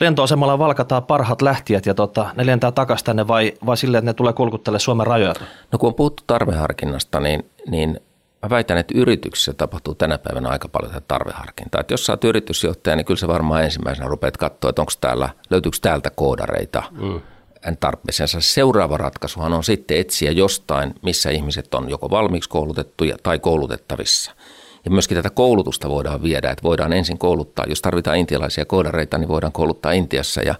lentoasemalla 0.00 0.58
valkataan 0.58 1.02
parhaat 1.02 1.42
lähtijät 1.42 1.86
ja 1.86 1.94
tota, 1.94 2.26
ne 2.36 2.46
lentää 2.46 2.72
takaisin 2.72 3.06
tänne 3.06 3.28
vai, 3.28 3.52
vai 3.66 3.76
silleen, 3.76 3.98
että 3.98 4.10
ne 4.10 4.14
tulee 4.14 4.32
kulkuttele 4.32 4.78
Suomen 4.78 5.06
rajoilla? 5.06 5.46
No 5.72 5.78
kun 5.78 5.88
on 5.88 5.94
puhuttu 5.94 6.22
tarveharkinnasta, 6.26 7.20
niin, 7.20 7.50
niin 7.66 8.00
mä 8.44 8.50
väitän, 8.50 8.78
että 8.78 8.94
yrityksissä 8.98 9.52
tapahtuu 9.52 9.94
tänä 9.94 10.18
päivänä 10.18 10.48
aika 10.48 10.68
paljon 10.68 10.92
tätä 10.92 11.04
tarveharkintaa. 11.08 11.80
Että 11.80 11.94
jos 11.94 12.06
sä 12.06 12.12
oot 12.12 12.24
yritysjohtaja, 12.24 12.96
niin 12.96 13.06
kyllä 13.06 13.18
se 13.18 13.28
varmaan 13.28 13.64
ensimmäisenä 13.64 14.08
rupeat 14.08 14.36
katsoa, 14.36 14.70
että 14.70 14.82
onko 14.82 14.92
täällä, 15.00 15.28
löytyykö 15.50 15.78
täältä 15.82 16.10
koodareita 16.10 16.82
mm 16.90 17.20
tarpeeseensa. 17.80 18.40
Seuraava 18.40 18.96
ratkaisuhan 18.96 19.52
on 19.52 19.64
sitten 19.64 19.98
etsiä 19.98 20.30
jostain, 20.30 20.94
missä 21.02 21.30
ihmiset 21.30 21.74
on 21.74 21.90
joko 21.90 22.10
valmiiksi 22.10 22.50
koulutettuja 22.50 23.16
tai 23.22 23.38
koulutettavissa. 23.38 24.32
Ja 24.84 24.90
myöskin 24.90 25.16
tätä 25.16 25.30
koulutusta 25.30 25.88
voidaan 25.88 26.22
viedä, 26.22 26.50
että 26.50 26.62
voidaan 26.62 26.92
ensin 26.92 27.18
kouluttaa, 27.18 27.66
jos 27.68 27.82
tarvitaan 27.82 28.16
intialaisia 28.16 28.64
koodareita, 28.64 29.18
niin 29.18 29.28
voidaan 29.28 29.52
kouluttaa 29.52 29.92
Intiassa 29.92 30.42
ja 30.42 30.54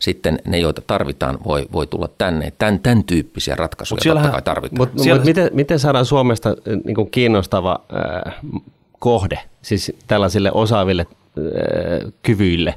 sitten 0.00 0.38
ne, 0.46 0.58
joita 0.58 0.82
tarvitaan, 0.86 1.38
voi, 1.44 1.66
voi 1.72 1.86
tulla 1.86 2.08
tänne. 2.18 2.52
Tämän, 2.58 2.80
tämän 2.80 3.04
tyyppisiä 3.04 3.56
ratkaisuja 3.56 4.14
mut 4.14 4.14
totta 4.14 4.30
kai 4.30 4.42
tarvitaan. 4.42 4.78
Mutta 4.78 5.14
mut 5.14 5.24
miten, 5.24 5.50
miten 5.52 5.78
saadaan 5.78 6.04
Suomesta 6.04 6.48
äh, 6.48 6.54
niin 6.84 6.94
kuin 6.94 7.10
kiinnostava 7.10 7.80
äh, 8.26 8.34
kohde 8.98 9.38
siis 9.62 9.92
tällaisille 10.06 10.52
osaaville 10.52 11.06
äh, 11.38 12.12
kyvyille? 12.22 12.74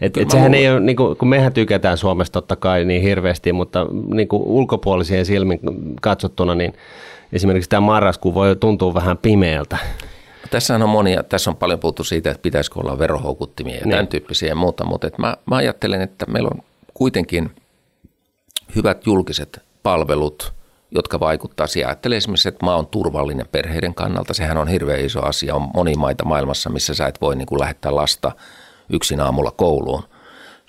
Et, 0.00 0.16
et 0.16 0.30
sehän 0.30 0.54
ei 0.54 0.70
ole, 0.70 0.80
niin 0.80 0.96
kuin, 0.96 1.16
kun 1.16 1.28
mehän 1.28 1.52
tykätään 1.52 1.98
Suomesta 1.98 2.32
totta 2.32 2.56
kai 2.56 2.84
niin 2.84 3.02
hirveästi, 3.02 3.52
mutta 3.52 3.86
niin 4.14 4.28
kuin 4.28 4.42
ulkopuolisien 4.42 5.26
silmin 5.26 5.60
katsottuna, 6.02 6.54
niin 6.54 6.72
esimerkiksi 7.32 7.70
tämä 7.70 7.80
marraskuu 7.80 8.34
voi 8.34 8.56
tuntua 8.56 8.94
vähän 8.94 9.18
pimeältä. 9.18 9.78
Tässä 10.50 10.74
on 10.74 10.88
monia, 10.88 11.22
tässä 11.22 11.50
on 11.50 11.56
paljon 11.56 11.78
puhuttu 11.78 12.04
siitä, 12.04 12.30
että 12.30 12.42
pitäisikö 12.42 12.80
olla 12.80 12.98
verohoukuttimia 12.98 13.74
ja 13.74 13.80
niin. 13.80 13.90
tämän 13.90 14.08
tyyppisiä 14.08 14.48
ja 14.48 14.54
muuta, 14.54 14.84
mutta 14.84 15.06
että 15.06 15.22
mä, 15.22 15.36
mä 15.46 15.56
ajattelen, 15.56 16.00
että 16.00 16.26
meillä 16.26 16.50
on 16.54 16.62
kuitenkin 16.94 17.50
hyvät 18.76 19.06
julkiset 19.06 19.62
palvelut, 19.82 20.52
jotka 20.90 21.20
vaikuttaa 21.20 21.66
siihen. 21.66 21.88
Ajattelen 21.88 22.18
esimerkiksi, 22.18 22.48
että 22.48 22.66
maa 22.66 22.76
on 22.76 22.86
turvallinen 22.86 23.48
perheiden 23.52 23.94
kannalta. 23.94 24.34
Sehän 24.34 24.56
on 24.56 24.68
hirveän 24.68 25.04
iso 25.04 25.22
asia. 25.22 25.54
On 25.54 25.70
moni 25.74 25.94
maita 25.94 26.24
maailmassa, 26.24 26.70
missä 26.70 26.94
sä 26.94 27.06
et 27.06 27.20
voi 27.20 27.36
niin 27.36 27.46
kuin 27.46 27.60
lähettää 27.60 27.94
lasta– 27.94 28.32
yksin 28.90 29.20
aamulla 29.20 29.50
kouluun. 29.50 30.02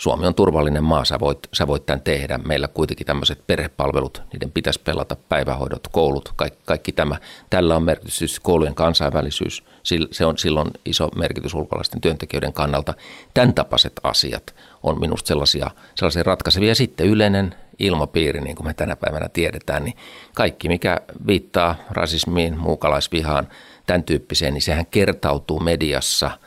Suomi 0.01 0.27
on 0.27 0.35
turvallinen 0.35 0.83
maa, 0.83 1.05
sä 1.05 1.19
voit, 1.19 1.39
sä 1.53 1.67
voit 1.67 1.85
tämän 1.85 2.01
tehdä. 2.01 2.37
Meillä 2.37 2.67
kuitenkin 2.67 3.07
tämmöiset 3.07 3.47
perhepalvelut, 3.47 4.21
niiden 4.33 4.51
pitäisi 4.51 4.81
pelata 4.83 5.15
päivähoidot, 5.15 5.87
koulut, 5.91 6.33
kaikki, 6.35 6.59
kaikki 6.65 6.91
tämä. 6.91 7.15
Tällä 7.49 7.75
on 7.75 7.83
merkitys, 7.83 8.17
siis 8.17 8.39
koulujen 8.39 8.75
kansainvälisyys, 8.75 9.63
se 10.11 10.25
on 10.25 10.37
silloin 10.37 10.71
iso 10.85 11.09
merkitys 11.15 11.53
ulkolaisten 11.53 12.01
työntekijöiden 12.01 12.53
kannalta. 12.53 12.93
Tämän 13.33 13.53
tapaiset 13.53 13.93
asiat 14.03 14.55
on 14.83 14.99
minusta 14.99 15.27
sellaisia, 15.27 15.71
sellaisia 15.95 16.23
ratkaisevia. 16.23 16.75
Sitten 16.75 17.07
yleinen 17.07 17.55
ilmapiiri, 17.79 18.41
niin 18.41 18.55
kuin 18.55 18.67
me 18.67 18.73
tänä 18.73 18.95
päivänä 18.95 19.29
tiedetään, 19.29 19.83
niin 19.83 19.97
kaikki 20.35 20.67
mikä 20.67 21.01
viittaa 21.27 21.75
rasismiin, 21.89 22.57
muukalaisvihaan, 22.57 23.47
tämän 23.87 24.03
tyyppiseen, 24.03 24.53
niin 24.53 24.61
sehän 24.61 24.85
kertautuu 24.85 25.59
mediassa– 25.59 26.31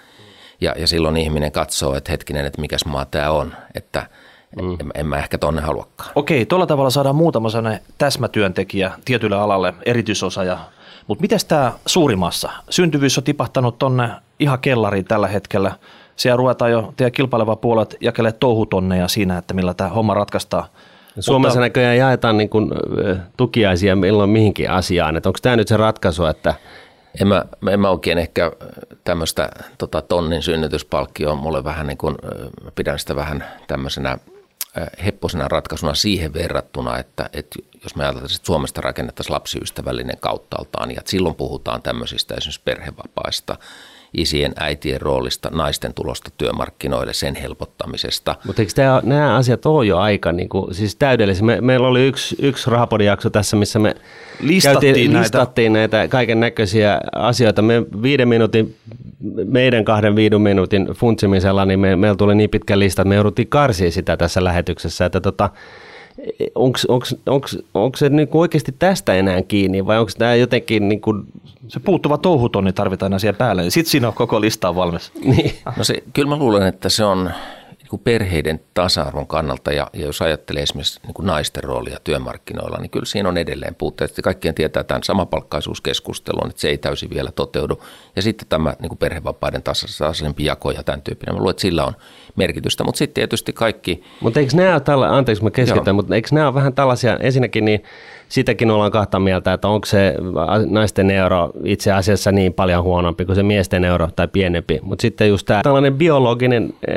ja, 0.61 0.75
ja 0.79 0.87
silloin 0.87 1.17
ihminen 1.17 1.53
katsoo, 1.53 1.95
että 1.95 2.13
hetkinen, 2.13 2.47
että 2.47 2.61
mikäs 2.61 2.85
maa 2.85 3.05
tämä 3.05 3.31
on, 3.31 3.55
että 3.75 4.07
mm. 4.63 4.73
en, 4.73 4.91
en 4.95 5.07
mä 5.07 5.17
ehkä 5.17 5.39
tonne 5.39 5.63
haluakaan. 5.63 6.11
Okei, 6.15 6.47
tuolla 6.47 6.67
tavalla 6.67 6.91
saadaan 6.91 7.17
muutama 7.17 7.51
sellainen 7.51 7.81
täsmätyöntekijä 7.99 8.91
tietylle 9.05 9.37
alalle, 9.37 9.75
erityisosaaja. 9.87 10.59
Mutta 11.07 11.23
miten 11.23 11.39
tämä 11.49 11.73
suurimassa? 11.87 12.51
Syntyvyys 12.71 13.19
on 13.19 13.25
tipahtanut 13.25 13.79
tonne 13.79 14.09
ihan 14.39 14.59
kellariin 14.59 15.05
tällä 15.05 15.29
hetkellä. 15.29 15.73
Siellä 16.17 16.37
ruvetaan 16.37 16.71
jo 16.71 16.95
teidän 16.97 17.13
kilpaileva 17.13 17.57
puolet 17.57 17.97
jakelee 18.01 18.33
touhutonneja 18.33 19.09
siinä, 19.09 19.39
että 19.39 19.55
millä 19.55 19.75
tämä 19.75 19.91
homma 19.91 20.15
ratkaistaan. 20.15 20.65
Suomessa 21.21 21.59
Mutta, 21.59 21.61
näköjään 21.61 21.97
jaetaan 21.97 22.37
niin 22.37 22.49
kuin, 22.49 22.71
tukiaisia 23.37 23.97
milloin 23.97 24.31
mihinkin 24.31 24.71
asiaan. 24.71 25.17
Onko 25.17 25.39
tämä 25.43 25.57
nyt 25.57 25.69
se 25.69 25.77
ratkaisu, 25.77 26.25
että– 26.25 26.55
en 27.21 27.29
mä, 27.29 27.45
en 27.71 27.81
mä 27.81 27.91
oikein 27.91 28.19
ehkä 28.19 28.53
tämmöistä 29.05 29.49
tota, 29.79 30.03
tonnin 30.03 30.43
synnytyspalkkioa, 30.43 31.35
mulle 31.35 31.65
vähän 31.65 31.87
niin 31.87 31.99
kuin, 31.99 32.15
pidän 32.75 32.99
sitä 32.99 33.17
vähän 33.17 33.45
tämmöisenä 33.67 34.19
hepposena 35.05 35.49
ratkaisuna 35.49 35.95
siihen 35.95 36.35
verrattuna, 36.35 36.99
että, 36.99 37.31
että 37.33 37.59
jos 37.83 37.97
me 37.97 38.03
ajatellaan, 38.03 38.33
että 38.33 38.47
Suomesta 38.47 38.81
rakennettaisiin 38.81 39.35
lapsiystävällinen 39.35 40.19
kauttaaltaan 40.21 40.91
ja 40.91 41.03
silloin 41.05 41.35
puhutaan 41.35 41.83
tämmöisistä 41.83 42.35
esimerkiksi 42.35 42.61
perhevapaista– 42.65 43.57
isien, 44.15 44.53
äitien 44.61 45.01
roolista, 45.01 45.51
naisten 45.53 45.95
tulosta 45.95 46.31
työmarkkinoille, 46.39 47.13
sen 47.13 47.35
helpottamisesta. 47.35 48.37
Mutta 48.47 48.63
eikö 48.63 48.73
tämä, 48.75 49.01
nämä 49.05 49.37
asiat 49.37 49.67
ole 49.67 49.87
jo 49.87 49.99
aika 49.99 50.33
niin 50.33 50.49
kuin, 50.49 50.75
siis 50.75 50.97
täydellisiä? 50.97 51.45
Me, 51.45 51.61
meillä 51.61 51.89
oli 51.89 52.07
yksi, 52.07 52.37
yksi 52.43 52.71
rahapodijakso 52.71 53.31
tässä, 53.31 53.57
missä 53.57 53.79
me 53.79 53.95
listattiin, 54.41 54.95
käytiin, 54.95 55.13
näitä. 55.13 55.25
listattiin 55.25 55.73
näitä 55.73 56.09
kaiken 56.09 56.41
näköisiä 56.41 57.01
asioita. 57.13 57.63
Me 57.63 57.83
viiden 58.03 58.29
minuutin, 58.29 58.77
meidän 59.45 59.85
kahden 59.85 60.17
viiden 60.17 60.41
minuutin 60.41 60.87
funtsimisella, 60.87 61.65
niin 61.65 61.81
me, 61.81 61.97
meillä 61.97 62.17
tuli 62.17 62.35
niin 62.35 62.51
pitkä 62.51 62.79
lista, 62.79 63.03
että 63.03 63.09
me 63.09 63.15
jouduttiin 63.15 63.49
karsia 63.49 63.91
sitä 63.91 64.17
tässä 64.17 64.45
lähetyksessä, 64.45 65.07
että 65.07 65.21
tota, 65.21 65.51
onko 67.75 67.97
se 67.97 68.09
niin 68.09 68.29
oikeasti 68.33 68.75
tästä 68.79 69.15
enää 69.15 69.43
kiinni 69.43 69.87
vai 69.87 69.99
onko 69.99 70.13
tämä 70.19 70.35
jotenkin 70.35 70.89
niin 70.89 71.01
kuin... 71.01 71.25
Se 71.69 71.81
puuttuva 71.81 72.19
touhutonni 72.19 72.73
tarvitaan 72.73 73.13
aina 73.13 73.19
siellä 73.19 73.39
päälle, 73.39 73.63
niin 73.63 73.71
sitten 73.71 73.91
siinä 73.91 74.09
on 74.09 74.15
koko 74.15 74.41
lista 74.41 74.75
valmis. 74.75 75.13
Niin. 75.25 75.53
No 75.77 75.85
se, 75.85 76.03
kyllä 76.13 76.29
mä 76.29 76.37
luulen, 76.37 76.67
että 76.67 76.89
se 76.89 77.05
on 77.05 77.31
niin 77.95 78.05
perheiden 78.05 78.61
tasa-arvon 78.75 79.27
kannalta 79.27 79.73
ja, 79.73 79.91
ja 79.93 80.07
jos 80.07 80.23
ajattelee 80.23 80.63
esimerkiksi 80.63 81.01
niin 81.03 81.15
kuin 81.15 81.27
naisten 81.27 81.65
roolia 81.65 81.99
työmarkkinoilla, 82.05 82.79
niin 82.79 82.91
kyllä 82.91 83.05
siinä 83.05 83.29
on 83.29 83.39
edelleen 83.39 83.75
puutteet. 83.75 84.15
Kaikkien 84.25 84.55
tietää 84.55 84.85
tämän 84.85 85.03
samapalkkaisuuskeskustelun, 85.03 86.51
että 86.51 86.61
se 86.61 86.69
ei 86.69 86.79
täysin 86.79 87.11
vielä 87.11 87.33
toteudu. 87.33 87.83
Ja 88.17 88.23
sitten 88.23 88.49
tämä 88.49 88.77
niin 88.81 88.89
kuin 88.89 88.99
perhevapaiden 88.99 89.63
tasaisempi 89.63 90.45
jako 90.45 90.71
ja 90.71 90.83
tämän 90.83 91.03
tyyppinen. 91.03 91.35
Mä 91.35 91.39
luulen, 91.39 91.51
että 91.51 91.61
sillä 91.61 91.85
on 91.85 91.93
merkitystä, 92.37 92.85
mutta 92.85 92.99
sitten 92.99 93.15
tietysti 93.15 93.53
kaikki... 93.53 94.05
Mutta 94.21 94.41
eikö 94.41 94.57
nämä 94.57 94.73
ole 94.73 94.81
tällä, 94.81 95.17
anteeksi 95.17 95.45
mä 95.45 95.51
keskitän, 95.51 95.95
mutta 95.95 96.15
eikö 96.15 96.29
nämä 96.33 96.47
ole 96.47 96.55
vähän 96.55 96.75
tällaisia, 96.75 97.17
ensinnäkin 97.17 97.65
niin 97.65 97.83
sitäkin 98.29 98.71
ollaan 98.71 98.91
kahta 98.91 99.19
mieltä, 99.19 99.53
että 99.53 99.69
onko 99.69 99.87
se 99.87 100.15
naisten 100.67 101.11
euro 101.11 101.51
itse 101.65 101.93
asiassa 101.93 102.33
niin 102.33 102.53
paljon 102.53 102.83
huonompi 102.83 103.25
kuin 103.25 103.37
se 103.37 103.43
miesten 103.43 103.85
euro 103.85 104.09
tai 104.17 104.29
pienempi. 104.29 104.79
Mutta 104.83 105.03
sitten 105.03 105.29
just 105.29 105.47
tämä 105.47 105.63
tällainen 105.63 105.95
biologinen 105.95 106.75
e, 106.87 106.95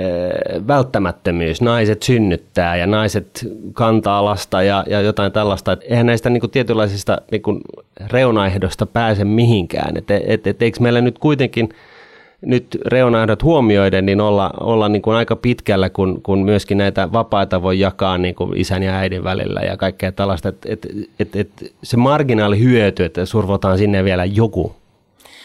välttämättömyys, 0.67 1.61
naiset 1.61 2.03
synnyttää 2.03 2.75
ja 2.75 2.87
naiset 2.87 3.47
kantaa 3.73 4.25
lasta 4.25 4.63
ja, 4.63 4.83
ja 4.89 5.01
jotain 5.01 5.31
tällaista. 5.31 5.71
Et 5.71 5.81
eihän 5.83 6.05
näistä 6.05 6.29
niinku 6.29 6.47
tietynlaisista 6.47 7.21
niinku 7.31 7.59
reunaehdosta 8.11 8.85
pääse 8.85 9.25
mihinkään. 9.25 9.97
Et, 9.97 10.11
et, 10.11 10.47
et, 10.47 10.61
eikö 10.61 10.79
meillä 10.81 11.01
nyt 11.01 11.19
kuitenkin– 11.19 11.69
nyt 12.41 12.77
reunaehdot 12.85 13.43
huomioiden 13.43 14.05
niin 14.05 14.21
olla, 14.21 14.53
olla 14.59 14.89
niin 14.89 15.01
kuin 15.01 15.17
aika 15.17 15.35
pitkällä, 15.35 15.89
kun, 15.89 16.21
kun 16.23 16.45
myöskin 16.45 16.77
näitä 16.77 17.11
vapaita 17.13 17.61
voi 17.61 17.79
jakaa 17.79 18.17
niin 18.17 18.35
kuin 18.35 18.57
isän 18.57 18.83
ja 18.83 18.95
äidin 18.95 19.23
välillä 19.23 19.59
ja 19.59 19.77
kaikkea 19.77 20.11
tällaista. 20.11 20.49
Että 20.49 20.65
et, 20.65 20.87
et, 21.19 21.35
et 21.35 21.73
se 21.83 21.97
marginaali 21.97 22.59
hyöty, 22.59 23.05
että 23.05 23.25
survotaan 23.25 23.77
sinne 23.77 24.03
vielä 24.03 24.25
joku 24.25 24.75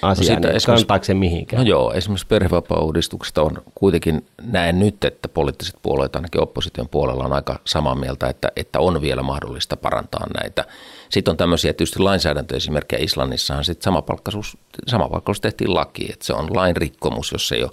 asia, 0.02 0.40
no 0.40 0.48
niin 0.48 0.60
kantaako 0.66 1.04
se 1.04 1.14
mihinkään? 1.14 1.62
No 1.62 1.68
joo, 1.68 1.92
esimerkiksi 1.92 2.26
perhevapaa-uudistuksesta 2.26 3.42
on 3.42 3.62
kuitenkin, 3.74 4.26
näen 4.42 4.78
nyt, 4.78 5.04
että 5.04 5.28
poliittiset 5.28 5.76
puolueet 5.82 6.16
ainakin 6.16 6.42
opposition 6.42 6.88
puolella 6.88 7.24
on 7.24 7.32
aika 7.32 7.60
samaa 7.64 7.94
mieltä, 7.94 8.28
että, 8.28 8.48
että 8.56 8.80
on 8.80 9.00
vielä 9.00 9.22
mahdollista 9.22 9.76
parantaa 9.76 10.26
näitä 10.40 10.64
sitten 11.12 11.32
on 11.32 11.36
tämmöisiä 11.36 11.72
tietysti 11.72 11.98
lainsäädäntöesimerkkejä. 11.98 13.02
Islannissahan 13.02 13.64
sitten 13.64 13.84
samapalkkaisuus, 13.84 14.56
samapalkkaisuus 14.86 15.40
tehtiin 15.40 15.74
laki, 15.74 16.12
että 16.12 16.24
se 16.24 16.32
on 16.32 16.56
lain 16.56 16.76
rikkomus, 16.76 17.32
jos 17.32 17.52
ei 17.52 17.62
ole 17.62 17.70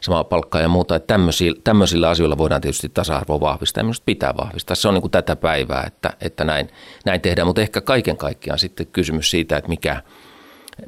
samaa 0.00 0.24
palkkaa 0.24 0.60
ja 0.60 0.68
muuta. 0.68 0.96
Että 0.96 1.06
tämmöisillä, 1.06 1.60
tämmöisillä 1.64 2.08
asioilla 2.08 2.38
voidaan 2.38 2.60
tietysti 2.60 2.88
tasa-arvoa 2.88 3.40
vahvistaa 3.40 3.80
ja 3.80 3.84
minusta 3.84 4.02
pitää 4.06 4.34
vahvistaa. 4.36 4.76
Se 4.76 4.88
on 4.88 4.94
niin 4.94 5.02
kuin 5.02 5.10
tätä 5.10 5.36
päivää, 5.36 5.84
että, 5.86 6.12
että 6.20 6.44
näin, 6.44 6.68
näin 7.04 7.20
tehdään, 7.20 7.46
mutta 7.46 7.60
ehkä 7.60 7.80
kaiken 7.80 8.16
kaikkiaan 8.16 8.58
sitten 8.58 8.86
kysymys 8.86 9.30
siitä, 9.30 9.56
että 9.56 9.68
mikä, 9.68 10.02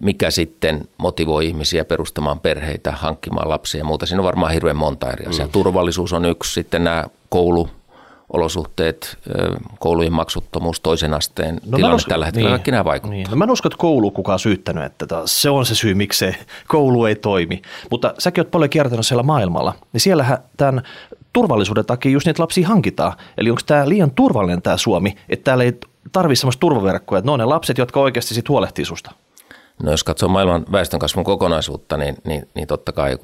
mikä 0.00 0.30
sitten 0.30 0.88
motivoi 0.98 1.46
ihmisiä 1.46 1.84
perustamaan 1.84 2.40
perheitä, 2.40 2.92
hankkimaan 2.92 3.48
lapsia 3.48 3.78
ja 3.78 3.84
muuta. 3.84 4.06
Siinä 4.06 4.20
on 4.20 4.24
varmaan 4.24 4.52
hirveän 4.52 4.76
monta 4.76 5.10
eri 5.10 5.26
asiaa. 5.26 5.46
Mm. 5.46 5.52
Turvallisuus 5.52 6.12
on 6.12 6.24
yksi, 6.24 6.52
sitten 6.52 6.84
nämä 6.84 7.04
koulu, 7.28 7.68
olosuhteet, 8.32 9.18
koulujen 9.78 10.12
maksuttomuus, 10.12 10.80
toisen 10.80 11.14
asteen 11.14 11.60
no 11.66 11.76
tilanne 11.76 11.96
usko, 11.96 12.08
tällä 12.08 12.24
hetkellä, 12.24 12.48
niin, 12.48 12.52
kaikki 12.52 12.70
nämä 12.70 12.84
vaikuttavat. 12.84 13.16
Niin. 13.16 13.30
No 13.30 13.36
mä 13.36 13.44
en 13.44 13.50
usko, 13.50 13.68
että 13.68 13.78
koulu 13.78 14.10
kukaan 14.10 14.38
syyttänyt, 14.38 14.84
että 14.84 15.06
se 15.24 15.50
on 15.50 15.66
se 15.66 15.74
syy, 15.74 15.94
miksi 15.94 16.18
se 16.18 16.36
koulu 16.68 17.04
ei 17.04 17.14
toimi. 17.14 17.62
Mutta 17.90 18.14
säkin 18.18 18.40
oot 18.40 18.50
paljon 18.50 18.70
kiertänyt 18.70 19.06
siellä 19.06 19.22
maailmalla, 19.22 19.74
niin 19.92 20.00
siellähän 20.00 20.38
tämän 20.56 20.82
turvallisuuden 21.32 21.86
takia 21.86 22.12
just 22.12 22.26
niitä 22.26 22.42
lapsia 22.42 22.68
hankitaan. 22.68 23.12
Eli 23.38 23.50
onko 23.50 23.62
tämä 23.66 23.88
liian 23.88 24.10
turvallinen 24.10 24.62
tämä 24.62 24.76
Suomi, 24.76 25.16
että 25.28 25.44
täällä 25.44 25.64
ei 25.64 25.72
tarvitse 26.12 26.40
sellaista 26.40 26.60
turvaverkkoa, 26.60 27.18
että 27.18 27.26
ne 27.26 27.32
on 27.32 27.38
ne 27.38 27.44
lapset, 27.44 27.78
jotka 27.78 28.00
oikeasti 28.00 28.34
sitten 28.34 28.52
huolehtii 28.52 28.84
susta? 28.84 29.10
No 29.82 29.90
jos 29.90 30.04
katsoo 30.04 30.28
maailman 30.28 30.64
väestönkasvun 30.72 31.24
kokonaisuutta, 31.24 31.96
niin, 31.96 32.16
niin, 32.24 32.48
niin 32.54 32.66
totta 32.66 32.92
kai 32.92 33.18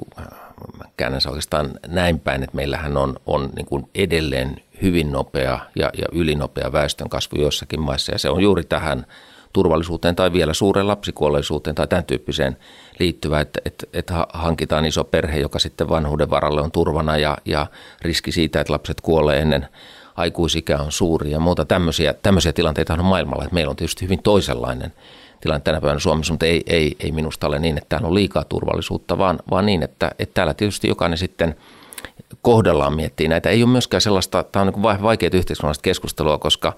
käännän 0.97 1.21
se 1.21 1.29
oikeastaan 1.29 1.71
näin 1.87 2.21
päin, 2.21 2.43
että 2.43 2.57
meillähän 2.57 2.97
on, 2.97 3.17
on 3.27 3.51
niin 3.57 3.67
kuin 3.67 3.89
edelleen 3.95 4.63
hyvin 4.83 5.13
nopea 5.13 5.61
ja, 5.77 5.91
ja 5.99 6.07
ylinopea 6.13 6.73
väestönkasvu 6.73 7.41
joissakin 7.41 7.81
maissa. 7.81 8.13
Ja 8.13 8.19
se 8.19 8.31
on 8.31 8.43
juuri 8.43 8.65
tähän 8.65 9.07
turvallisuuteen 9.53 10.17
tai 10.17 10.33
vielä 10.33 10.55
suureen 10.55 10.87
lapsikuolleisuuteen 10.87 11.77
tai 11.77 11.87
tämän 11.87 12.05
tyyppiseen 12.05 12.57
liittyvä, 12.99 13.41
että, 13.41 13.61
että, 13.65 13.87
että 13.93 14.27
hankitaan 14.33 14.87
iso 14.87 15.05
perhe, 15.05 15.39
joka 15.39 15.59
sitten 15.59 15.89
vanhuuden 15.89 16.31
varalle 16.31 16.61
on 16.61 16.73
turvana 16.73 17.17
ja, 17.17 17.39
ja 17.45 17.67
riski 18.03 18.33
siitä, 18.33 18.61
että 18.61 18.73
lapset 18.73 19.01
kuolee 19.01 19.41
ennen 19.41 19.69
aikuisikä 20.17 20.79
on 20.79 20.93
suuri 20.93 21.31
ja 21.31 21.41
muuta 21.41 21.65
tämmöisiä, 21.65 22.15
tämmöisiä 22.15 22.53
tilanteita 22.53 22.93
on 22.93 23.05
maailmalla. 23.05 23.45
Että 23.45 23.55
meillä 23.55 23.71
on 23.71 23.77
tietysti 23.77 24.05
hyvin 24.05 24.23
toisenlainen 24.23 24.93
tilanne 25.41 25.61
tänä 25.61 25.81
päivänä 25.81 26.01
Suomessa, 26.01 26.33
mutta 26.33 26.47
ei, 26.47 26.63
ei, 26.67 26.97
ei 27.01 27.13
minusta 27.13 27.47
ole 27.47 27.59
niin, 27.59 27.79
että 27.79 27.89
täällä 27.89 28.09
on 28.09 28.15
liikaa 28.15 28.45
turvallisuutta, 28.45 29.19
vaan, 29.19 29.39
vaan 29.51 29.67
niin, 29.67 29.83
että, 29.83 30.11
että 30.19 30.35
täällä 30.35 30.55
tietysti 30.55 30.89
jokainen 30.89 31.19
sitten– 31.19 31.55
kohdallaan 32.43 32.97
miettii 32.97 33.29
näitä. 33.29 33.51
Ei 33.51 33.63
ole 33.63 33.71
myöskään 33.71 34.01
sellaista, 34.01 34.43
tämä 34.43 34.63
on 34.63 34.73
niin 34.73 35.03
vaikeaa 35.03 35.31
yhteiskunnallista 35.33 35.83
keskustelua, 35.83 36.39
koska 36.39 36.73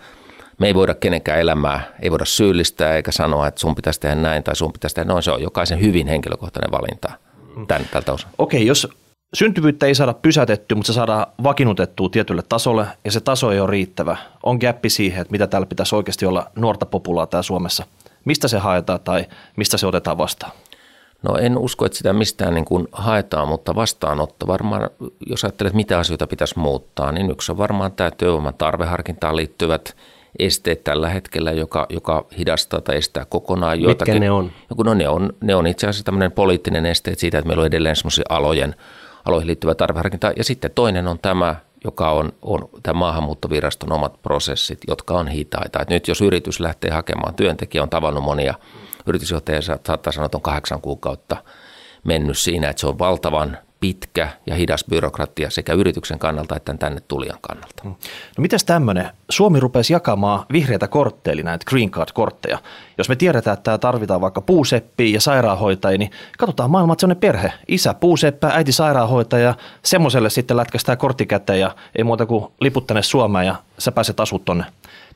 me 0.59 0.67
ei 0.67 0.75
voida 0.75 0.95
kenenkään 0.95 1.41
elämää, 1.41 1.95
ei 2.03 2.11
voida 2.11 2.25
syyllistää 2.25 2.97
eikä 2.97 3.13
sanoa, 3.13 3.47
että 3.47 3.61
sun 3.61 3.75
pitäisi 3.75 4.01
tehdä 4.01 4.15
näin 4.15 4.43
tai 4.43 4.57
sun 4.57 4.73
pitäisi 4.73 4.95
tehdä 4.95 5.09
noin. 5.09 5.23
Se 5.23 5.31
on 5.31 5.43
jokaisen 5.43 5.81
hyvin 5.81 6.07
henkilökohtainen 6.07 6.71
valinta 6.71 7.11
tämän, 7.69 7.89
tältä 7.93 8.13
osin. 8.13 8.29
Okei, 8.39 8.67
jos 8.67 8.89
syntyvyyttä 9.35 9.87
ei 9.87 9.95
saada 9.95 10.15
pysätettyä, 10.15 10.77
mutta 10.77 10.93
se 10.93 10.97
saadaan 10.97 11.27
vakiinnutettua 11.43 12.09
tietylle 12.09 12.43
tasolle 12.49 12.87
ja 13.05 13.13
se 13.13 13.21
taso 13.21 13.53
ei 13.53 13.61
ole 13.61 13.71
riittävä. 13.71 14.17
On 14.43 14.57
gappi 14.57 14.91
siihen, 14.91 15.21
että 15.21 15.33
mitä 15.33 15.47
täällä 15.47 15.67
pitäisi 15.67 15.95
oikeasti 15.95 16.27
olla 16.27 16.51
nuorta 16.57 16.87
populaatioa 16.87 17.43
Suomessa. 17.43 17.87
Mistä 18.25 18.49
se 18.49 18.59
haetaan 18.59 19.01
tai 19.01 19.27
mistä 19.57 19.77
se 19.77 19.87
otetaan 19.87 20.19
vastaan? 20.19 20.53
No 21.23 21.37
en 21.37 21.59
usko, 21.59 21.87
että 21.87 21.99
sitä 21.99 22.13
mistään 22.13 22.55
niin 22.55 22.65
kuin 22.65 22.89
haetaan, 22.93 23.49
mutta 23.49 23.75
vastaanotto 23.75 24.47
varmaan, 24.47 24.91
jos 25.27 25.45
ajattelet 25.45 25.75
mitä 25.75 25.99
asioita 25.99 26.27
pitäisi 26.27 26.59
muuttaa, 26.59 27.13
niin 27.13 27.31
yksi 27.31 27.53
on 27.53 27.59
varmaan 27.59 27.93
tämä 27.93 28.11
työvoiman 28.11 28.55
tarveharkintaan 28.55 29.37
liittyvät 29.37 29.97
esteet 30.39 30.85
tällä 30.85 31.09
hetkellä, 31.09 31.53
joka, 31.53 31.87
joka 31.89 32.27
hidastaa 32.39 32.81
tai 32.81 32.97
estää 32.97 33.25
kokonaan 33.25 33.81
joitakin. 33.81 34.15
Mitkä 34.15 34.25
ne 34.25 34.31
on? 34.31 34.53
No, 34.85 34.95
ne 34.95 35.09
on? 35.09 35.33
Ne 35.41 35.55
on 35.55 35.67
itse 35.67 35.87
asiassa 35.87 36.05
tämmöinen 36.05 36.33
poliittinen 36.33 36.87
este 36.87 37.15
siitä, 37.17 37.39
että 37.39 37.49
meillä 37.49 37.61
on 37.61 37.67
edelleen 37.67 37.97
semmoisia 37.97 38.25
alojen, 38.29 38.75
aloihin 39.25 39.47
liittyvä 39.47 39.75
tarveharkinta. 39.75 40.33
Ja 40.37 40.45
sitten 40.45 40.71
toinen 40.75 41.09
on 41.09 41.19
tämä, 41.19 41.57
joka 41.85 42.11
on, 42.11 42.33
on 42.43 42.69
tämä 42.83 42.99
maahanmuuttoviraston 42.99 43.93
omat 43.93 44.23
prosessit, 44.23 44.79
jotka 44.89 45.15
on 45.15 45.29
hitaita. 45.29 45.83
Et 45.83 45.91
nyt 45.91 46.09
jos 46.09 46.21
yritys 46.21 46.61
lähtee 46.61 46.91
hakemaan 46.91 47.35
työntekijä, 47.35 47.83
on 47.83 47.91
tavannut 47.91 48.25
monia– 48.25 48.55
yritysjohtaja 49.07 49.63
saattaa 49.63 50.13
sanoa, 50.13 50.27
että 50.27 50.39
on 50.39 50.43
kahdeksan 50.43 50.81
kuukautta 50.81 51.37
mennyt 52.05 52.39
siinä, 52.39 52.71
että 52.71 52.81
se 52.81 52.87
on 52.87 52.99
valtavan 52.99 53.59
pitkä 53.83 54.29
ja 54.47 54.55
hidas 54.55 54.85
byrokratia 54.91 55.51
sekä 55.51 55.73
yrityksen 55.73 56.19
kannalta 56.19 56.57
että 56.57 56.75
tänne 56.75 57.01
tulijan 57.09 57.39
kannalta. 57.41 57.83
No 57.85 57.95
mitäs 58.39 58.65
tämmöinen? 58.65 59.11
Suomi 59.31 59.61
rupesi 59.61 59.93
jakamaan 59.93 60.47
vihreitä 60.53 60.89
kortteja, 60.89 61.33
eli 61.33 61.43
näitä 61.43 61.65
green 61.69 61.91
card-kortteja. 61.91 62.59
Jos 62.99 63.09
me 63.09 63.17
tiedetään, 63.17 63.55
että 63.55 63.65
tämä 63.65 63.79
tarvitaan 63.79 64.21
vaikka 64.21 64.41
puuseppiä 64.41 65.15
ja 65.15 65.21
sairaanhoitajia, 65.21 65.99
niin 65.99 66.11
katsotaan 66.39 66.71
maailma, 66.71 66.93
että 66.93 67.15
perhe. 67.15 67.53
Isä 67.69 67.95
puuseppä, 67.95 68.51
äiti 68.55 68.73
sairaanhoitaja, 68.73 69.55
semmoiselle 69.83 70.31
sitten 70.31 70.57
lätkästään 70.57 70.99
kortti 70.99 71.27
käteen 71.27 71.61
ja 71.61 71.75
ei 71.97 72.05
muuta 72.05 72.27
kuin 72.27 72.53
liput 72.61 72.87
tänne 72.87 73.03
Suomeen 73.03 73.47
ja 73.47 73.55
sä 73.79 73.93
pääset 73.93 74.21
asut 74.21 74.45
tonne 74.45 74.65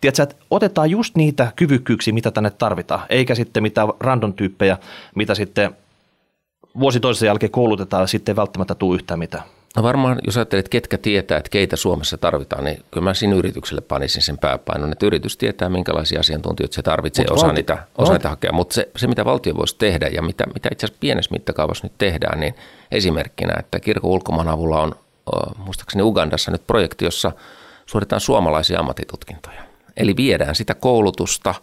Tiedätkö, 0.01 0.23
että 0.23 0.37
otetaan 0.51 0.91
just 0.91 1.17
niitä 1.17 1.53
kyvykkyyksiä, 1.57 2.15
mitä 2.15 2.31
tänne 2.31 2.51
tarvitaan, 2.51 3.01
eikä 3.09 3.35
sitten 3.35 3.63
mitään 3.63 3.89
random 4.01 4.33
tyyppejä, 4.33 4.79
mitä 5.15 5.35
sitten 5.35 5.77
vuosi 6.81 7.01
toisen 7.01 7.27
jälkeen 7.27 7.53
koulutetaan 7.53 8.03
ja 8.03 8.07
sitten 8.07 8.33
ei 8.33 8.37
välttämättä 8.37 8.75
tule 8.75 8.95
yhtään 8.95 9.19
mitään. 9.19 9.45
No 9.77 9.83
varmaan, 9.83 10.19
jos 10.27 10.37
ajattelet, 10.37 10.69
ketkä 10.69 10.99
tietää, 10.99 11.39
että 11.39 11.51
keitä 11.51 11.77
Suomessa 11.77 12.19
tarvitaan, 12.19 12.65
niin 12.65 12.85
kyllä 12.91 13.05
mä 13.05 13.15
siinä 13.15 13.35
yritykselle 13.35 13.81
panisin 13.81 14.23
sen 14.23 14.39
pääpainon, 14.39 14.93
että 14.93 15.07
yritys 15.07 15.37
tietää, 15.37 15.69
minkälaisia 15.69 16.21
asiantuntijoita 16.21 16.75
se 16.75 16.83
tarvitsee 16.83 17.25
ja 17.25 17.33
osaa, 17.33 17.49
valti- 17.49 17.59
niitä, 17.59 17.79
osaa 17.99 18.15
niitä 18.15 18.29
hakea. 18.29 18.53
Mutta 18.53 18.75
se, 18.75 18.89
se, 18.97 19.07
mitä 19.07 19.25
valtio 19.25 19.57
voisi 19.57 19.77
tehdä 19.79 20.09
ja 20.09 20.23
mitä, 20.23 20.45
mitä 20.55 20.69
itse 20.73 20.87
asiassa 20.87 21.01
pienessä 21.01 21.33
mittakaavassa 21.33 21.87
nyt 21.87 21.93
tehdään, 21.99 22.41
niin 22.41 22.55
esimerkkinä, 22.91 23.53
että 23.59 23.81
kirkon 23.81 24.11
ulkomaan 24.11 24.49
avulla 24.49 24.81
on 24.81 24.95
muistaakseni 25.57 26.03
Ugandassa 26.03 26.51
nyt 26.51 26.67
projekti, 26.67 27.05
jossa 27.05 27.33
suoritetaan 27.87 28.21
suomalaisia 28.21 28.81
ammattitutkintoja. 28.81 29.63
Eli 29.97 30.17
viedään 30.17 30.55
sitä 30.55 30.75
koulutusta, 30.75 31.55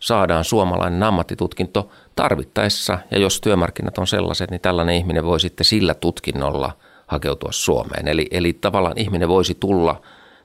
saadaan 0.00 0.44
suomalainen 0.44 1.02
ammattitutkinto 1.02 1.90
tarvittaessa, 2.16 2.98
ja 3.10 3.18
jos 3.18 3.40
työmarkkinat 3.40 3.98
on 3.98 4.06
sellaiset, 4.06 4.50
niin 4.50 4.60
tällainen 4.60 4.96
ihminen 4.96 5.24
voi 5.24 5.40
sitten 5.40 5.64
sillä 5.64 5.94
tutkinnolla 5.94 6.72
hakeutua 7.06 7.52
Suomeen. 7.52 8.08
Eli, 8.08 8.26
eli 8.30 8.52
tavallaan 8.52 8.98
ihminen 8.98 9.28
voisi 9.28 9.54
tulla 9.54 10.00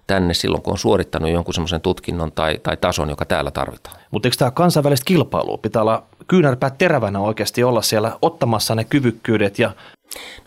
tänne 0.08 0.34
silloin, 0.34 0.64
kun 0.64 0.72
on 0.72 0.78
suorittanut 0.78 1.30
jonkun 1.30 1.54
semmoisen 1.54 1.82
tutkinnon 1.82 2.32
tai, 2.32 2.60
tai 2.64 2.78
tason, 2.78 3.10
joka 3.10 3.26
täällä 3.26 3.52
tarvitaan. 3.52 3.96
Mutta 4.12 4.28
eikö 4.28 4.38
tämä 4.38 4.52
kansainvälistä 4.52 5.06
kilpailua? 5.06 5.58
Pitää 5.58 5.82
olla 5.82 6.04
kyynärpäät 6.28 6.78
terävänä 6.78 7.20
oikeasti 7.20 7.64
olla 7.64 7.82
siellä 7.82 8.18
ottamassa 8.22 8.76
ne 8.76 8.84
kyvykkyydet 8.84 9.60
ja 9.60 9.72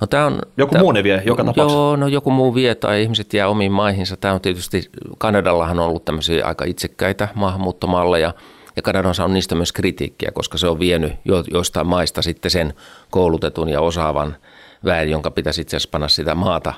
No 0.01 0.07
tämä 0.07 0.27
on, 0.27 0.39
joku 0.57 0.73
tämä, 0.73 0.83
muu 0.83 0.93
ne 0.93 1.03
vie 1.03 1.23
joka 1.27 1.45
tapauksessa. 1.45 1.79
Joo, 1.79 1.97
no 1.97 2.07
joku 2.07 2.31
muu 2.31 2.55
vie 2.55 2.75
tai 2.75 3.03
ihmiset 3.03 3.35
jää 3.35 3.49
omiin 3.49 3.73
maihinsa. 3.73 4.17
Tämä 4.17 4.35
on 4.35 4.41
tietysti, 4.41 4.91
Kanadallahan 5.19 5.79
on 5.79 5.87
ollut 5.87 6.05
tämmöisiä 6.05 6.47
aika 6.47 6.65
itsekkäitä 6.65 7.29
maahanmuuttomalleja 7.35 8.35
ja 8.77 8.83
Kanada 8.83 9.13
on 9.25 9.35
niistä 9.35 9.55
myös 9.55 9.73
kritiikkiä, 9.73 10.31
koska 10.33 10.59
se 10.59 10.69
on 10.69 10.79
vienyt 10.79 11.13
jo, 11.25 11.45
joistain 11.51 11.87
maista 11.87 12.23
sitten 12.23 12.51
sen 12.51 12.75
koulutetun 13.11 13.69
ja 13.69 13.81
osaavan 13.81 14.37
väen, 14.85 15.11
jonka 15.11 15.31
pitäisi 15.31 15.61
itse 15.61 15.77
asiassa 15.77 15.91
panna 15.91 16.09
sitä 16.09 16.35
maata, 16.35 16.75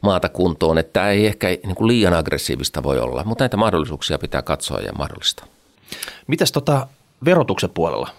maata 0.00 0.28
kuntoon. 0.28 0.78
Että 0.78 0.92
tämä 0.92 1.10
ei 1.10 1.26
ehkä 1.26 1.48
niin 1.48 1.74
kuin 1.74 1.88
liian 1.88 2.14
aggressiivista 2.14 2.82
voi 2.82 2.98
olla, 2.98 3.24
mutta 3.24 3.44
näitä 3.44 3.56
mahdollisuuksia 3.56 4.18
pitää 4.18 4.42
katsoa 4.42 4.80
ja 4.80 4.92
mahdollista. 4.92 5.46
Mitäs 6.26 6.52
tota 6.52 6.86
verotuksen 7.24 7.70
puolella? 7.70 8.10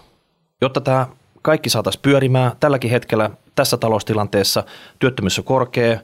Jotta 0.60 0.80
tämä 0.80 1.06
kaikki 1.42 1.70
saataisiin 1.70 2.02
pyörimään. 2.02 2.52
Tälläkin 2.60 2.90
hetkellä 2.90 3.30
tässä 3.54 3.76
taloustilanteessa 3.76 4.64
työttömyys 4.98 5.38
on 5.38 5.44
korkea, 5.44 5.98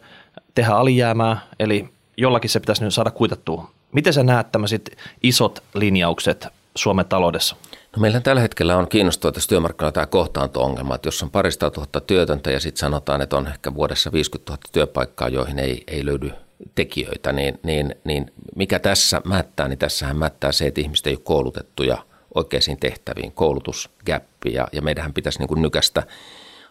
tehdä 0.55 0.73
alijäämää, 0.73 1.41
eli 1.59 1.89
jollakin 2.17 2.51
se 2.51 2.61
pitäisi 2.61 2.85
nyt 2.85 2.95
saada 2.95 3.11
kuitattua. 3.11 3.71
Miten 3.93 4.13
sä 4.13 4.23
näet 4.23 4.53
tämmöiset 4.53 4.97
isot 5.23 5.63
linjaukset 5.75 6.49
Suomen 6.77 7.07
taloudessa? 7.07 7.57
No 7.97 8.01
meillä 8.01 8.21
tällä 8.21 8.41
hetkellä 8.41 8.77
on 8.77 8.89
kiinnostava 8.89 9.33
tässä 9.33 9.49
työmarkkinoilla 9.49 9.93
tämä 9.93 10.07
kohtaanto-ongelma, 10.07 10.95
että 10.95 11.07
jos 11.07 11.23
on 11.23 11.31
parista 11.31 11.71
tuhatta 11.71 12.01
työtöntä 12.01 12.51
ja 12.51 12.61
sitten 12.61 12.81
sanotaan, 12.81 13.23
että 13.23 13.37
on 13.37 13.47
ehkä 13.47 13.75
vuodessa 13.75 14.13
50 14.13 14.53
000 14.53 14.63
työpaikkaa, 14.73 15.29
joihin 15.29 15.59
ei, 15.59 15.85
ei 15.87 16.07
löydy 16.07 16.31
tekijöitä, 16.75 17.33
niin, 17.33 17.61
niin, 17.63 17.95
niin 18.05 18.33
mikä 18.57 18.79
tässä 18.79 19.21
mättää, 19.25 19.69
niin 19.69 19.79
tässähän 19.79 20.17
mättää 20.17 20.53
se, 20.53 20.67
että 20.67 20.81
ihmiset 20.81 21.07
ei 21.07 21.15
ole 21.15 21.21
koulutettuja 21.25 21.99
oikeisiin 22.35 22.81
tehtäviin, 22.81 23.33
koulutusgäppi 23.33 24.53
ja, 24.53 24.69
ja 24.73 24.83
meidän 24.83 25.13
pitäisi 25.13 25.39
niin 25.39 25.49
kuin 25.49 25.63
nykästä 25.63 26.03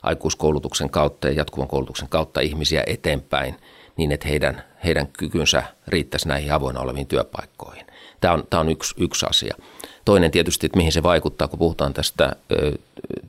aikuiskoulutuksen 0.03 0.89
kautta 0.89 1.27
ja 1.27 1.33
jatkuvan 1.33 1.67
koulutuksen 1.67 2.09
kautta 2.09 2.41
ihmisiä 2.41 2.83
eteenpäin 2.87 3.55
niin, 3.97 4.11
että 4.11 4.27
heidän, 4.27 4.63
heidän 4.83 5.07
kykynsä 5.07 5.63
riittäisi 5.87 6.27
näihin 6.27 6.53
avoinna 6.53 6.81
oleviin 6.81 7.07
työpaikkoihin. 7.07 7.85
Tämä 8.21 8.33
on, 8.33 8.43
tämä 8.49 8.61
on 8.61 8.69
yksi, 8.69 8.95
yksi 8.97 9.25
asia. 9.29 9.55
Toinen 10.05 10.31
tietysti, 10.31 10.65
että 10.65 10.77
mihin 10.77 10.91
se 10.91 11.03
vaikuttaa, 11.03 11.47
kun 11.47 11.59
puhutaan 11.59 11.93
tästä 11.93 12.35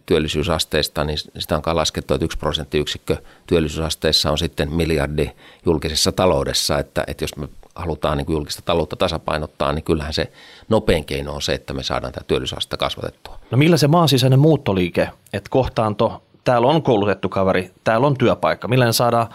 työllisyysasteesta, 0.07 1.05
niin 1.05 1.19
sitä 1.39 1.57
on 1.57 1.77
laskettu, 1.77 2.15
että 2.15 2.25
yksi 2.25 2.39
prosenttiyksikkö 2.39 3.17
työllisyysasteessa 3.47 4.31
on 4.31 4.39
sitten 4.39 4.73
miljardi 4.73 5.31
julkisessa 5.67 6.13
taloudessa, 6.13 6.79
että, 6.79 7.05
että 7.07 7.25
jos 7.25 7.37
me 7.37 7.49
halutaan 7.75 8.19
niin 8.19 8.27
julkista 8.29 8.63
taloutta 8.65 8.97
tasapainottaa, 8.97 9.73
niin 9.73 9.85
kyllähän 9.85 10.13
se 10.13 10.33
nopein 10.69 11.05
keino 11.05 11.35
on 11.35 11.43
se, 11.43 11.55
että 11.55 11.73
me 11.73 11.83
saadaan 11.83 12.13
tämä 12.13 12.25
työllisyysastetta 12.27 12.77
kasvatettua. 12.77 13.39
No 13.51 13.59
millä 13.59 13.77
se 13.77 13.89
maan 13.89 14.09
sisäinen 14.09 14.39
muuttoliike, 14.39 15.09
että 15.33 15.51
kohtaanto, 15.51 16.23
täällä 16.45 16.69
on 16.69 16.83
koulutettu 16.83 17.29
kaveri, 17.29 17.71
täällä 17.85 18.07
on 18.07 18.19
työpaikka, 18.19 18.69
millä 18.69 18.93
saadaan 18.93 19.27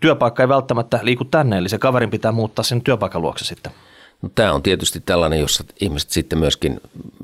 työpaikka 0.00 0.42
ei 0.42 0.48
välttämättä 0.48 0.98
liiku 1.02 1.24
tänne, 1.24 1.58
eli 1.58 1.68
se 1.68 1.78
kaverin 1.78 2.10
pitää 2.10 2.32
muuttaa 2.32 2.62
sen 2.62 2.82
työpaikan 2.82 3.22
luokse 3.22 3.44
sitten. 3.44 3.72
No, 4.22 4.30
tämä 4.34 4.52
on 4.52 4.62
tietysti 4.62 5.02
tällainen, 5.06 5.40
jossa 5.40 5.64
ihmiset 5.80 6.10
sitten 6.10 6.38
myöskin 6.38 6.80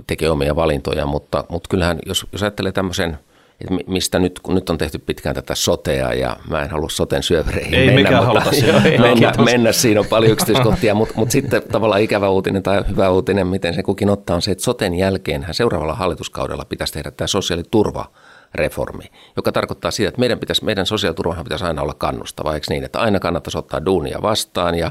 tekee 0.06 0.30
omia 0.30 0.56
valintoja, 0.56 1.06
mutta, 1.06 1.44
mutta 1.48 1.68
kyllähän 1.68 1.98
jos, 2.06 2.26
jos 2.32 2.42
ajattelee 2.42 2.72
tämmöisen, 2.72 3.18
että 3.60 3.74
mistä 3.86 4.18
nyt, 4.18 4.40
kun 4.40 4.54
nyt 4.54 4.70
on 4.70 4.78
tehty 4.78 4.98
pitkään 4.98 5.34
tätä 5.34 5.54
sotea 5.54 6.14
ja 6.14 6.36
mä 6.50 6.62
en 6.62 6.70
halua 6.70 6.88
soten 6.88 7.22
syövereihin 7.22 7.74
ei 7.74 8.02
mennä, 8.02 8.22
mutta, 8.22 8.50
mennä, 8.98 9.32
mennä, 9.44 9.72
siinä 9.72 10.00
on 10.00 10.06
paljon 10.06 10.32
yksityiskohtia, 10.32 10.94
mutta, 10.94 11.14
mutta 11.16 11.32
sitten 11.32 11.62
tavallaan 11.72 12.00
ikävä 12.02 12.28
uutinen 12.28 12.62
tai 12.62 12.84
hyvä 12.88 13.10
uutinen, 13.10 13.46
miten 13.46 13.74
se 13.74 13.82
kukin 13.82 14.10
ottaa, 14.10 14.36
on 14.36 14.42
se, 14.42 14.50
että 14.50 14.64
soten 14.64 14.94
jälkeen 14.94 15.46
seuraavalla 15.50 15.94
hallituskaudella 15.94 16.64
pitäisi 16.64 16.92
tehdä 16.92 17.10
tämä 17.10 17.28
sosiaaliturva 17.28 18.10
reformi, 18.54 19.04
joka 19.36 19.52
tarkoittaa 19.52 19.90
sitä, 19.90 20.08
että 20.08 20.20
meidän, 20.20 20.38
pitäisi, 20.38 20.64
meidän 20.64 20.86
sosiaaliturvahan 20.86 21.44
pitäisi 21.44 21.64
aina 21.64 21.82
olla 21.82 21.94
kannustava, 21.94 22.54
eikö 22.54 22.66
niin, 22.70 22.84
että 22.84 23.00
aina 23.00 23.20
kannattaisi 23.20 23.58
ottaa 23.58 23.84
duunia 23.84 24.18
vastaan 24.22 24.74
ja 24.74 24.90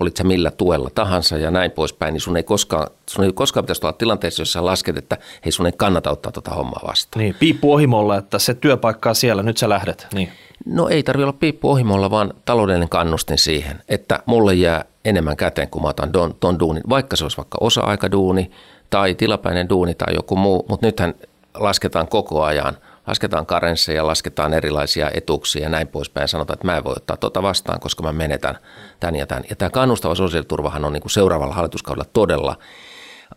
olit 0.00 0.16
sä 0.16 0.24
millä 0.24 0.50
tuella 0.50 0.90
tahansa 0.94 1.38
ja 1.38 1.50
näin 1.50 1.70
poispäin, 1.70 2.12
niin 2.12 2.20
sun 2.20 2.36
ei 2.36 2.42
koskaan, 2.42 2.86
sun 3.10 3.24
ei 3.24 3.32
koskaan 3.32 3.64
pitäisi 3.64 3.86
olla 3.86 3.92
tilanteessa, 3.92 4.40
jossa 4.40 4.64
lasket, 4.64 4.96
että 4.96 5.18
hei 5.44 5.52
sun 5.52 5.66
ei 5.66 5.72
kannata 5.76 6.10
ottaa 6.10 6.32
tuota 6.32 6.50
hommaa 6.50 6.80
vastaan. 6.86 7.20
Niin, 7.20 7.34
piippu 7.38 7.72
ohimolla, 7.72 8.16
että 8.16 8.38
se 8.38 8.54
työpaikka 8.54 9.14
siellä, 9.14 9.42
nyt 9.42 9.56
sä 9.56 9.68
lähdet. 9.68 10.06
Niin. 10.14 10.28
No 10.66 10.88
ei 10.88 11.02
tarvitse 11.02 11.24
olla 11.24 11.38
piippu 11.40 11.70
ohimolla, 11.70 12.10
vaan 12.10 12.34
taloudellinen 12.44 12.88
kannustin 12.88 13.38
siihen, 13.38 13.82
että 13.88 14.22
mulle 14.26 14.54
jää 14.54 14.84
enemmän 15.04 15.36
käteen, 15.36 15.68
kun 15.68 15.82
mä 15.82 15.88
otan 15.88 16.12
ton, 16.12 16.34
ton 16.40 16.58
duunin, 16.58 16.82
vaikka 16.88 17.16
se 17.16 17.24
olisi 17.24 17.36
vaikka 17.36 17.58
osa-aikaduuni 17.60 18.50
tai 18.90 19.14
tilapäinen 19.14 19.68
duuni 19.68 19.94
tai 19.94 20.14
joku 20.14 20.36
muu, 20.36 20.66
mutta 20.68 20.86
nythän 20.86 21.14
lasketaan 21.54 22.08
koko 22.08 22.42
ajan– 22.42 22.76
lasketaan 23.06 23.46
karensseja, 23.46 24.06
lasketaan 24.06 24.54
erilaisia 24.54 25.10
etuuksia 25.14 25.62
ja 25.62 25.68
näin 25.68 25.88
poispäin. 25.88 26.28
Sanotaan, 26.28 26.54
että 26.54 26.66
mä 26.66 26.76
en 26.76 26.84
voi 26.84 26.94
ottaa 26.96 27.16
tuota 27.16 27.42
vastaan, 27.42 27.80
koska 27.80 28.02
mä 28.02 28.12
menetän 28.12 28.58
tämän 29.00 29.16
ja 29.16 29.26
tämän. 29.26 29.44
Ja 29.50 29.56
tämä 29.56 29.70
kannustava 29.70 30.14
sosiaaliturvahan 30.14 30.84
on 30.84 30.92
niin 30.92 31.02
kuin 31.02 31.12
seuraavalla 31.12 31.54
hallituskaudella 31.54 32.10
todella 32.12 32.56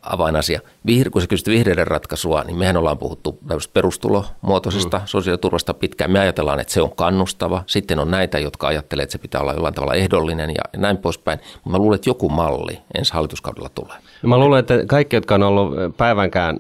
avainasia. 0.02 0.60
Vihre, 0.86 1.10
kun 1.10 1.22
sä 1.22 1.28
kysyt 1.28 1.48
vihreiden 1.48 1.88
ratkaisua, 1.88 2.44
niin 2.44 2.58
mehän 2.58 2.78
ollaan 2.78 2.98
puhuttu 2.98 3.40
perustulomuotoisesta 3.74 4.98
mm. 4.98 5.04
sosiaaliturvasta 5.06 5.74
pitkään. 5.74 6.12
Me 6.12 6.20
ajatellaan, 6.20 6.60
että 6.60 6.74
se 6.74 6.82
on 6.82 6.96
kannustava. 6.96 7.64
Sitten 7.66 8.00
on 8.00 8.12
näitä, 8.12 8.40
jotka 8.40 8.68
ajattelee, 8.68 9.04
että 9.04 9.12
se 9.12 9.18
pitää 9.18 9.42
olla 9.42 9.54
jollain 9.54 9.74
tavalla 9.74 9.94
ehdollinen 9.94 10.50
ja 10.50 10.80
näin 10.80 10.98
poispäin. 10.98 11.40
Mutta 11.54 11.70
mä 11.70 11.78
luulen, 11.78 11.96
että 11.96 12.10
joku 12.10 12.30
malli 12.30 12.80
ensi 12.98 13.14
hallituskaudella 13.14 13.70
tulee. 13.70 13.98
Mä 14.24 14.38
luulen, 14.38 14.60
että 14.60 14.84
kaikki, 14.88 15.16
jotka 15.16 15.36
on 15.36 15.44
ollut 15.44 15.98
päivänkään 15.98 16.58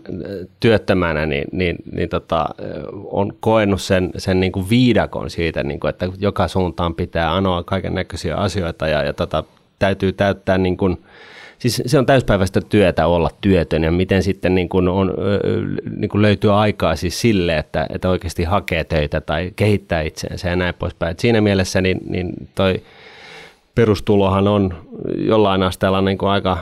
työttömänä, 0.59 1.25
niin, 1.25 1.47
niin, 1.51 1.75
niin 1.91 2.09
tota, 2.09 2.45
on 3.11 3.33
koennut 3.39 3.81
sen, 3.81 4.11
sen 4.17 4.39
niin 4.39 4.51
kuin 4.51 4.69
viidakon 4.69 5.29
siitä, 5.29 5.63
niin 5.63 5.79
kuin, 5.79 5.89
että 5.89 6.09
joka 6.19 6.47
suuntaan 6.47 6.95
pitää 6.95 7.35
anoa 7.35 7.63
kaiken 7.63 7.95
näköisiä 7.95 8.35
asioita 8.35 8.87
ja, 8.87 9.03
ja 9.03 9.13
tota, 9.13 9.43
täytyy 9.79 10.13
täyttää 10.13 10.57
niin 10.57 10.77
kuin– 10.77 10.97
siis 11.59 11.81
se 11.85 11.99
on 11.99 12.05
täyspäiväistä 12.05 12.61
työtä 12.61 13.07
olla 13.07 13.29
työtön 13.41 13.83
ja 13.83 13.91
miten 13.91 14.23
sitten 14.23 14.55
niin 14.55 14.69
kuin 14.69 14.87
on, 14.87 15.13
niin 15.97 16.09
kuin 16.09 16.21
löytyy 16.21 16.61
aikaa 16.61 16.95
siis 16.95 17.21
sille, 17.21 17.57
että, 17.57 17.85
että 17.89 18.09
oikeasti 18.09 18.43
hakee 18.43 18.83
töitä 18.83 19.21
tai 19.21 19.51
kehittää 19.55 20.01
itseensä 20.01 20.49
ja 20.49 20.55
näin 20.55 20.75
poispäin. 20.79 21.11
Et 21.11 21.19
siinä 21.19 21.41
mielessä 21.41 21.81
niin, 21.81 21.99
niin 22.09 22.33
toi 22.55 22.83
perustulohan 23.75 24.47
on 24.47 24.73
jollain 25.15 25.63
asteella 25.63 26.01
niin 26.01 26.17
kuin 26.17 26.29
aika 26.29 26.57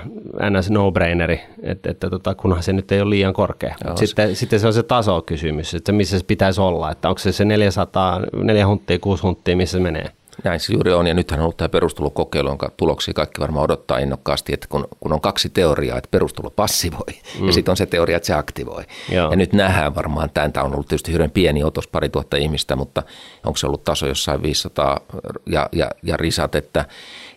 ns. 0.50 0.70
no-braineri, 0.70 1.42
että, 1.64 1.92
että 1.92 2.10
tota, 2.10 2.36
kunhan 2.36 2.64
se 2.64 2.74
nyt 2.74 2.92
ei 2.92 3.02
ole 3.02 3.10
liian 3.10 3.34
korkea. 3.34 3.76
Joo, 3.86 3.98
sitten, 3.98 4.36
sitten 4.36 4.60
se 4.60 4.68
on 4.68 4.74
se 4.74 4.84
tasokysymys, 4.84 5.74
että 5.74 5.92
missä 5.92 6.20
se 6.20 6.26
pitäisi 6.26 6.62
olla, 6.62 6.92
että 6.92 7.10
onko 7.10 7.20
se 7.20 7.32
se 7.32 7.46
400, 7.46 8.22
4 8.34 8.68
hunttia, 8.68 9.00
6 9.00 9.24
hunttia, 9.24 9.58
missä 9.58 9.78
se 9.78 9.84
menee. 9.84 10.12
Näin 10.44 10.60
se 10.60 10.74
juuri 10.74 10.94
on, 10.94 11.08
ja 11.08 11.14
nythän 11.14 11.40
on 11.40 11.44
ollut 11.44 11.58
tämä 11.58 11.70
perustulokokeilu, 11.70 12.50
jonka 12.50 12.72
tuloksia 12.78 13.14
kaikki 13.14 13.42
varmaan 13.42 13.64
odottaa 13.64 13.98
innokkaasti, 13.98 14.54
että 14.54 14.68
kun, 14.68 14.88
kun 15.00 15.14
on 15.14 15.22
kaksi 15.22 15.50
teoriaa, 15.50 15.98
että 15.98 16.08
perustulo 16.12 16.50
passivoi, 16.50 17.14
mm. 17.40 17.48
ja 17.48 17.54
sitten 17.54 17.72
on 17.72 17.78
se 17.78 17.86
teoria, 17.86 18.18
että 18.18 18.28
se 18.28 18.34
aktivoi. 18.34 18.84
Joo. 19.12 19.30
Ja 19.32 19.36
nyt 19.36 19.54
nähdään 19.54 19.96
varmaan, 19.96 20.30
tämä 20.30 20.66
on 20.66 20.74
ollut 20.74 20.88
tietysti 20.88 21.14
hyvin 21.14 21.32
pieni 21.32 21.64
otos, 21.64 21.88
pari 21.88 22.10
tuhatta 22.10 22.38
ihmistä, 22.38 22.76
mutta 22.76 23.04
onko 23.46 23.58
se 23.58 23.68
ollut 23.68 23.84
taso 23.84 24.08
jossain 24.08 24.42
500 24.42 25.00
ja, 25.46 25.70
ja, 25.72 25.92
ja 26.04 26.18
risat, 26.18 26.56
että, 26.56 26.86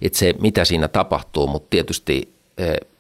että 0.02 0.18
se 0.18 0.34
mitä 0.40 0.64
siinä 0.64 0.88
tapahtuu, 0.88 1.46
mutta 1.46 1.66
tietysti 1.70 2.37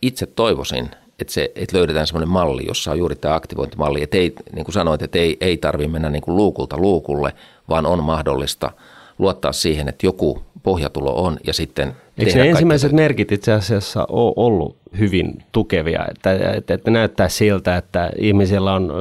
itse 0.02 0.26
toivoisin, 0.26 0.90
että, 1.18 1.32
se, 1.32 1.52
että 1.54 1.76
löydetään 1.76 2.06
sellainen 2.06 2.28
malli, 2.28 2.66
jossa 2.66 2.90
on 2.90 2.98
juuri 2.98 3.16
tämä 3.16 3.34
aktivointimalli, 3.34 4.02
että 4.02 4.16
ei, 4.16 4.34
niin 4.54 4.64
kuin 4.64 4.72
sanoit, 4.72 5.02
että 5.02 5.18
ei, 5.18 5.36
ei 5.40 5.56
tarvitse 5.56 5.92
mennä 5.92 6.10
niin 6.10 6.22
kuin 6.22 6.36
luukulta 6.36 6.76
luukulle, 6.76 7.32
vaan 7.68 7.86
on 7.86 8.04
mahdollista– 8.04 8.70
luottaa 9.18 9.52
siihen, 9.52 9.88
että 9.88 10.06
joku 10.06 10.42
pohjatulo 10.62 11.24
on 11.24 11.36
ja 11.46 11.52
sitten 11.52 11.92
Eikö 12.18 12.30
se 12.30 12.48
ensimmäiset 12.48 12.92
merkit 12.92 13.32
itse 13.32 13.52
asiassa 13.52 14.06
ole 14.08 14.32
ollut 14.36 14.76
hyvin 14.98 15.42
tukevia, 15.52 16.04
että, 16.10 16.52
että, 16.56 16.74
että 16.74 16.90
näyttää 16.90 17.28
siltä, 17.28 17.76
että 17.76 18.10
ihmisillä 18.18 18.74
on 18.74 18.92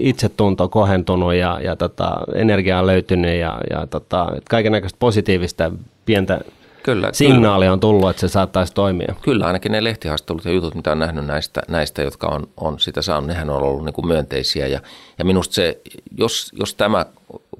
itsetunto 0.00 0.68
kohentunut 0.68 1.34
ja, 1.34 1.60
ja 1.64 1.76
tota, 1.76 2.16
energia 2.34 2.78
on 2.78 2.86
löytynyt 2.86 3.40
ja, 3.40 3.60
ja 3.70 3.86
tota, 3.86 4.26
kaiken 4.50 4.72
näköistä 4.72 4.96
positiivista 4.98 5.72
pientä 6.04 6.40
Kyllä, 6.82 7.10
signaali 7.12 7.68
on 7.68 7.80
tullut, 7.80 8.10
että 8.10 8.20
se 8.20 8.28
saattaisi 8.28 8.74
toimia. 8.74 9.14
Kyllä, 9.22 9.46
ainakin 9.46 9.72
ne 9.72 9.84
lehtihaastattelut 9.84 10.44
ja 10.44 10.52
jutut, 10.52 10.74
mitä 10.74 10.92
on 10.92 10.98
nähnyt 10.98 11.26
näistä, 11.26 11.62
näistä 11.68 12.02
jotka 12.02 12.26
on, 12.26 12.48
on 12.56 12.80
sitä 12.80 13.02
saanut, 13.02 13.28
nehän 13.28 13.50
on 13.50 13.62
ollut 13.62 13.84
niin 13.84 13.94
kuin 13.94 14.06
myönteisiä. 14.06 14.66
Ja, 14.66 14.80
ja 15.18 15.24
minusta 15.24 15.54
se, 15.54 15.80
jos, 16.18 16.52
jos 16.58 16.74
tämä 16.74 17.06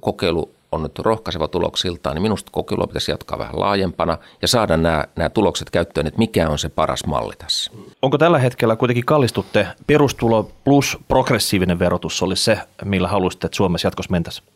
kokeilu 0.01 0.51
on 0.73 0.83
nyt 0.83 0.99
rohkaiseva 0.99 1.49
tuloksiltaan, 1.49 2.17
niin 2.17 2.23
minusta 2.23 2.51
kokeilua 2.53 2.87
pitäisi 2.87 3.11
jatkaa 3.11 3.39
vähän 3.39 3.61
laajempana 3.61 4.19
ja 4.43 4.49
saada 4.49 4.77
nämä, 4.77 5.05
nämä 5.17 5.29
tulokset 5.29 5.71
käyttöön, 5.71 6.07
että 6.07 6.19
mikä 6.19 6.49
on 6.49 6.59
se 6.59 6.69
paras 6.69 7.07
malli 7.07 7.35
tässä. 7.39 7.71
Onko 8.03 8.19
tällä 8.19 8.39
hetkellä 8.39 8.77
kuitenkin 8.77 9.05
kallistutte 9.05 9.67
perustulo 9.87 10.51
plus 10.65 10.99
progressiivinen 11.09 11.79
verotus 11.79 12.23
olisi 12.23 12.45
se, 12.45 12.59
millä 12.85 13.09
haluaisitte, 13.09 13.47
että 13.47 13.57
Suomessa 13.57 13.87
jatkossa 13.87 14.11
mentäisiin? 14.11 14.47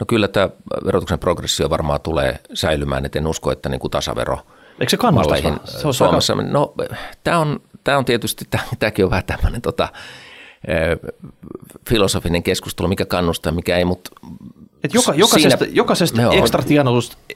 No 0.00 0.06
kyllä 0.06 0.28
tämä 0.28 0.48
verotuksen 0.84 1.18
progressio 1.18 1.70
varmaan 1.70 2.00
tulee 2.00 2.38
säilymään, 2.54 3.04
että 3.04 3.18
en 3.18 3.26
usko, 3.26 3.52
että 3.52 3.68
niin 3.68 3.80
kuin 3.80 3.90
tasavero 3.90 4.38
Eikö 4.80 4.90
se 4.90 4.96
kannustaisi? 4.96 5.48
Se 5.64 5.92
Suomessa, 5.92 6.32
aika... 6.32 6.44
no 6.52 6.74
tämä 7.24 7.38
on, 7.38 7.60
tämä 7.84 7.98
on 7.98 8.04
tietysti, 8.04 8.44
tämäkin 8.78 9.04
on 9.04 9.10
vähän 9.10 9.24
tämmöinen 9.24 9.62
tota, 9.62 9.88
filosofinen 11.88 12.42
keskustelu, 12.42 12.88
mikä 12.88 13.06
kannustaa, 13.06 13.52
mikä 13.52 13.76
ei, 13.76 13.84
mutta 13.84 14.10
et 14.84 14.94
joka, 14.94 15.14
jokaisesta, 15.14 15.64
Siinä, 15.64 15.76
jokaisesta 15.76 16.22
no, 16.22 16.32
ekstra 16.32 16.62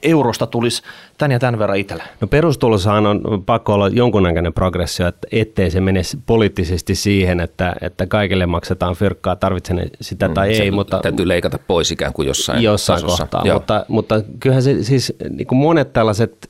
eurosta 0.03 0.47
tulisi 0.47 0.83
tän 1.19 1.31
ja 1.31 1.39
tämän 1.39 1.59
verran 1.59 1.79
itselle. 1.79 2.03
No 2.21 2.27
perustulossahan 2.27 3.07
on 3.07 3.43
pakko 3.47 3.75
olla 3.75 3.89
jonkunnäköinen 3.89 4.53
progressio, 4.53 5.09
että 5.09 5.29
ettei 5.33 5.71
se 5.71 5.81
mene 5.81 6.03
poliittisesti 6.27 6.95
siihen, 6.95 7.41
että, 7.41 7.75
että 7.81 8.07
kaikille 8.07 8.47
maksetaan 8.47 8.95
fyrkkaa, 8.95 9.37
tarvitsee 9.37 9.87
sitä 10.01 10.29
mm, 10.29 10.35
tai 10.35 10.51
ei. 10.51 10.71
Mutta, 10.71 11.01
täytyy 11.03 11.29
leikata 11.29 11.59
pois 11.67 11.91
ikään 11.91 12.13
kuin 12.13 12.29
jossain 12.29 12.63
Jossain 12.63 13.01
tasossa. 13.01 13.23
kohtaa, 13.23 13.55
mutta, 13.55 13.85
mutta 13.89 14.23
kyllähän 14.41 14.63
se 14.63 14.83
siis 14.83 15.13
niin 15.31 15.47
kuin 15.47 15.59
monet 15.59 15.93
tällaiset, 15.93 16.47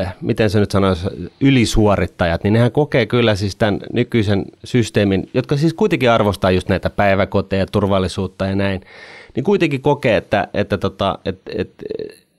äh, 0.00 0.14
miten 0.20 0.50
se 0.50 0.60
nyt 0.60 0.70
sanoisi, 0.70 1.06
ylisuorittajat, 1.40 2.44
niin 2.44 2.52
nehän 2.52 2.72
kokee 2.72 3.06
kyllä 3.06 3.34
siis 3.34 3.56
tämän 3.56 3.80
nykyisen 3.92 4.44
systeemin, 4.64 5.28
jotka 5.34 5.56
siis 5.56 5.74
kuitenkin 5.74 6.10
arvostaa 6.10 6.50
just 6.50 6.68
näitä 6.68 6.90
päiväkoteja, 6.90 7.66
turvallisuutta 7.66 8.46
ja 8.46 8.54
näin, 8.56 8.80
niin 9.36 9.44
kuitenkin 9.44 9.82
kokee, 9.82 10.16
että, 10.16 10.48
että, 10.54 10.78
tota, 10.78 11.18
että, 11.24 11.50
että, 11.56 11.84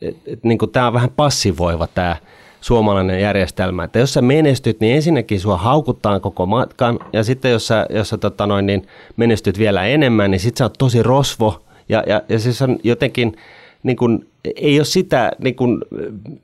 että, 0.02 0.22
että 0.28 0.48
niin 0.48 0.58
kuin 0.58 0.72
tämä 0.72 0.88
on 0.88 0.94
vähän 0.94 1.10
passivoiva 1.16 1.88
tämä 1.88 2.16
suomalainen 2.62 3.22
järjestelmä. 3.22 3.84
Että 3.84 4.00
jos 4.00 4.14
sä 4.14 4.22
menestyt, 4.22 4.80
niin 4.80 4.96
ensinnäkin 4.96 5.40
sua 5.40 5.58
haukuttaa 5.58 6.20
koko 6.20 6.46
matkan, 6.46 7.00
ja 7.14 7.24
sitten 7.24 7.52
jos 7.52 7.68
sä, 7.68 7.86
jos 7.90 8.10
sä 8.10 8.18
tota 8.18 8.48
noin, 8.48 8.66
niin 8.66 8.88
menestyt 9.18 9.60
vielä 9.60 9.86
enemmän, 9.86 10.32
niin 10.32 10.40
sit 10.40 10.58
sä 10.58 10.66
oot 10.66 10.74
tosi 10.78 11.04
rosvo, 11.04 11.62
ja, 11.90 12.04
ja, 12.08 12.22
ja 12.30 12.40
siis 12.40 12.62
on 12.62 12.78
jotenkin, 12.84 13.36
niin 13.84 13.98
kun, 13.98 14.26
ei 14.56 14.80
ole 14.80 14.86
sitä, 14.86 15.32
niin 15.40 15.56
kun, 15.56 15.82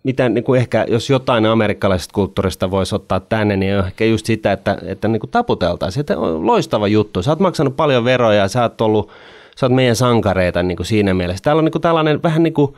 mitä 0.04 0.30
niin 0.30 0.44
kun 0.44 0.58
ehkä, 0.58 0.86
jos 0.90 1.10
jotain 1.10 1.46
amerikkalaisesta 1.46 2.14
kulttuurista 2.14 2.72
voisi 2.72 2.96
ottaa 2.96 3.20
tänne, 3.20 3.58
niin 3.58 3.74
ehkä 3.74 4.06
just 4.06 4.26
sitä, 4.26 4.52
että, 4.52 4.78
että 4.86 5.08
niin 5.08 5.22
taputeltaisiin. 5.32 6.02
Että 6.02 6.18
on 6.18 6.48
loistava 6.48 6.88
juttu. 6.88 7.24
Sä 7.24 7.32
oot 7.32 7.40
maksanut 7.40 7.76
paljon 7.76 8.06
veroja, 8.06 8.48
sä 8.48 8.62
oot 8.62 8.82
ollut, 8.82 9.12
sä 9.62 9.66
oot 9.66 9.76
meidän 9.76 9.96
sankareita 9.96 10.64
niin 10.64 10.76
kuin 10.76 10.88
siinä 10.88 11.14
mielessä. 11.14 11.44
Täällä 11.44 11.60
on 11.60 11.66
niin 11.66 11.72
kuin 11.72 11.82
tällainen 11.82 12.24
vähän 12.24 12.44
niin 12.44 12.54
kuin 12.54 12.76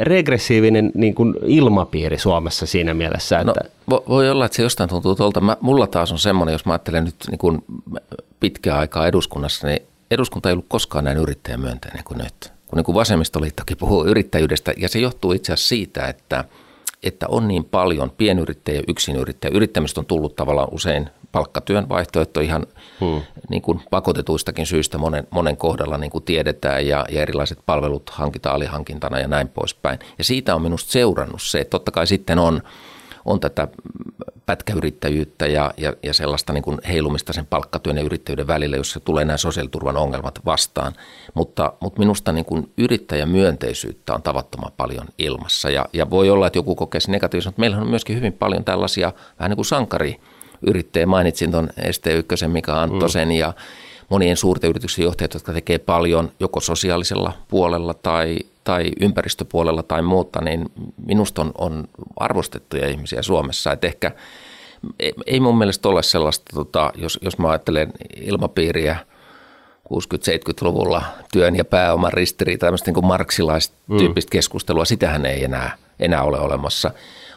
regressiivinen 0.00 0.92
niin 0.94 1.14
kuin 1.14 1.34
ilmapiiri 1.46 2.18
Suomessa 2.18 2.66
siinä 2.66 2.94
mielessä. 2.94 3.44
No, 3.44 3.52
että... 3.52 3.70
No, 3.86 4.04
voi 4.08 4.30
olla, 4.30 4.46
että 4.46 4.56
se 4.56 4.62
jostain 4.62 4.88
tuntuu 4.88 5.14
tuolta. 5.14 5.40
Mä, 5.40 5.56
mulla 5.60 5.86
taas 5.86 6.12
on 6.12 6.18
semmoinen, 6.18 6.52
jos 6.52 6.66
mä 6.66 6.72
ajattelen 6.72 7.04
nyt 7.04 7.14
niin 7.30 7.38
kuin 7.38 7.64
pitkää 8.40 8.78
aikaa 8.78 9.06
eduskunnassa, 9.06 9.66
niin 9.66 9.82
eduskunta 10.10 10.48
ei 10.48 10.52
ollut 10.52 10.66
koskaan 10.68 11.04
näin 11.04 11.18
yrittäjämyönteinen 11.18 12.04
kuin 12.04 12.18
nyt. 12.18 12.52
Kun 12.66 12.76
niin 12.76 12.84
kuin 12.84 12.94
vasemmistoliittokin 12.94 13.76
puhuu 13.76 14.04
yrittäjyydestä, 14.04 14.72
ja 14.76 14.88
se 14.88 14.98
johtuu 14.98 15.32
itse 15.32 15.52
asiassa 15.52 15.68
siitä, 15.68 16.06
että, 16.06 16.44
että 17.02 17.26
on 17.28 17.48
niin 17.48 17.64
paljon 17.64 18.10
pienyrittäjiä, 18.10 18.82
yksinyrittäjiä. 18.88 19.56
Yrittämistä 19.56 20.00
on 20.00 20.06
tullut 20.06 20.36
tavallaan 20.36 20.68
usein 20.70 21.10
palkkatyön 21.32 21.88
vaihtoehto 21.88 22.40
ihan 22.40 22.66
hmm. 23.00 23.22
niin 23.48 23.62
kuin 23.62 23.80
pakotetuistakin 23.90 24.66
syistä 24.66 24.98
monen, 24.98 25.26
monen 25.30 25.56
kohdalla 25.56 25.98
niin 25.98 26.10
kuin 26.10 26.24
tiedetään 26.24 26.86
ja, 26.86 27.06
ja 27.10 27.22
erilaiset 27.22 27.58
palvelut 27.66 28.10
hankitaan 28.10 28.56
alihankintana 28.56 29.18
ja 29.18 29.28
näin 29.28 29.48
poispäin. 29.48 29.98
Ja 30.18 30.24
siitä 30.24 30.54
on 30.54 30.62
minusta 30.62 30.92
seurannut 30.92 31.42
se, 31.42 31.60
että 31.60 31.70
totta 31.70 31.90
kai 31.90 32.06
sitten 32.06 32.38
on, 32.38 32.62
on 33.24 33.40
tätä 33.40 33.68
pätkäyrittäjyyttä 34.46 35.46
ja, 35.46 35.74
ja, 35.76 35.92
ja 36.02 36.14
sellaista 36.14 36.52
niin 36.52 36.62
kuin 36.62 36.78
heilumista 36.88 37.32
sen 37.32 37.46
palkkatyön 37.46 37.96
ja 37.96 38.02
yrittäjyyden 38.02 38.46
välillä, 38.46 38.76
jossa 38.76 39.00
tulee 39.00 39.24
nämä 39.24 39.36
sosiaaliturvan 39.36 39.96
ongelmat 39.96 40.38
vastaan. 40.44 40.92
Mutta, 41.34 41.72
mutta 41.80 41.98
minusta 41.98 42.32
niin 42.32 42.44
kuin 42.44 42.70
yrittäjämyönteisyyttä 42.78 44.14
on 44.14 44.22
tavattoman 44.22 44.72
paljon 44.76 45.06
ilmassa 45.18 45.70
ja, 45.70 45.86
ja 45.92 46.10
voi 46.10 46.30
olla, 46.30 46.46
että 46.46 46.58
joku 46.58 46.74
kokee 46.74 47.00
negatiivisesti, 47.08 47.48
mutta 47.48 47.60
meillähän 47.60 47.84
on 47.84 47.90
myöskin 47.90 48.16
hyvin 48.16 48.32
paljon 48.32 48.64
tällaisia 48.64 49.12
vähän 49.38 49.50
niin 49.50 49.56
kuin 49.56 49.66
sankari 49.66 50.20
yrittäjä. 50.66 51.06
Mainitsin 51.06 51.50
tuon 51.50 51.70
ST1 51.78 52.48
Mika 52.48 52.82
Anttosen 52.82 53.28
mm. 53.28 53.32
ja 53.32 53.52
monien 54.08 54.36
suurten 54.36 54.70
yrityksen 54.70 55.04
johtajat, 55.04 55.34
jotka 55.34 55.52
tekee 55.52 55.78
paljon 55.78 56.32
joko 56.40 56.60
sosiaalisella 56.60 57.32
puolella 57.48 57.94
tai, 57.94 58.38
tai 58.64 58.90
ympäristöpuolella 59.00 59.82
tai 59.82 60.02
muuta, 60.02 60.40
niin 60.40 60.72
minusta 61.06 61.42
on, 61.42 61.52
on 61.58 61.88
arvostettuja 62.16 62.88
ihmisiä 62.88 63.22
Suomessa. 63.22 63.72
Et 63.72 63.84
ehkä 63.84 64.12
ei 65.26 65.40
mun 65.40 65.58
mielestä 65.58 65.88
ole 65.88 66.02
sellaista, 66.02 66.44
tota, 66.54 66.92
jos, 66.94 67.18
jos 67.22 67.38
mä 67.38 67.48
ajattelen 67.48 67.92
ilmapiiriä 68.16 68.96
60-70-luvulla 69.92 71.02
työn 71.32 71.56
ja 71.56 71.64
pääoman 71.64 72.12
ristiriita, 72.12 72.66
tämmöistä 72.66 72.90
niin 72.90 73.06
marksilaista 73.06 73.76
tyyppistä 73.98 74.28
mm. 74.28 74.32
keskustelua, 74.32 74.84
sitähän 74.84 75.26
ei 75.26 75.44
enää, 75.44 75.76
enää 76.00 76.22
ole 76.22 76.40
olemassa. 76.40 76.90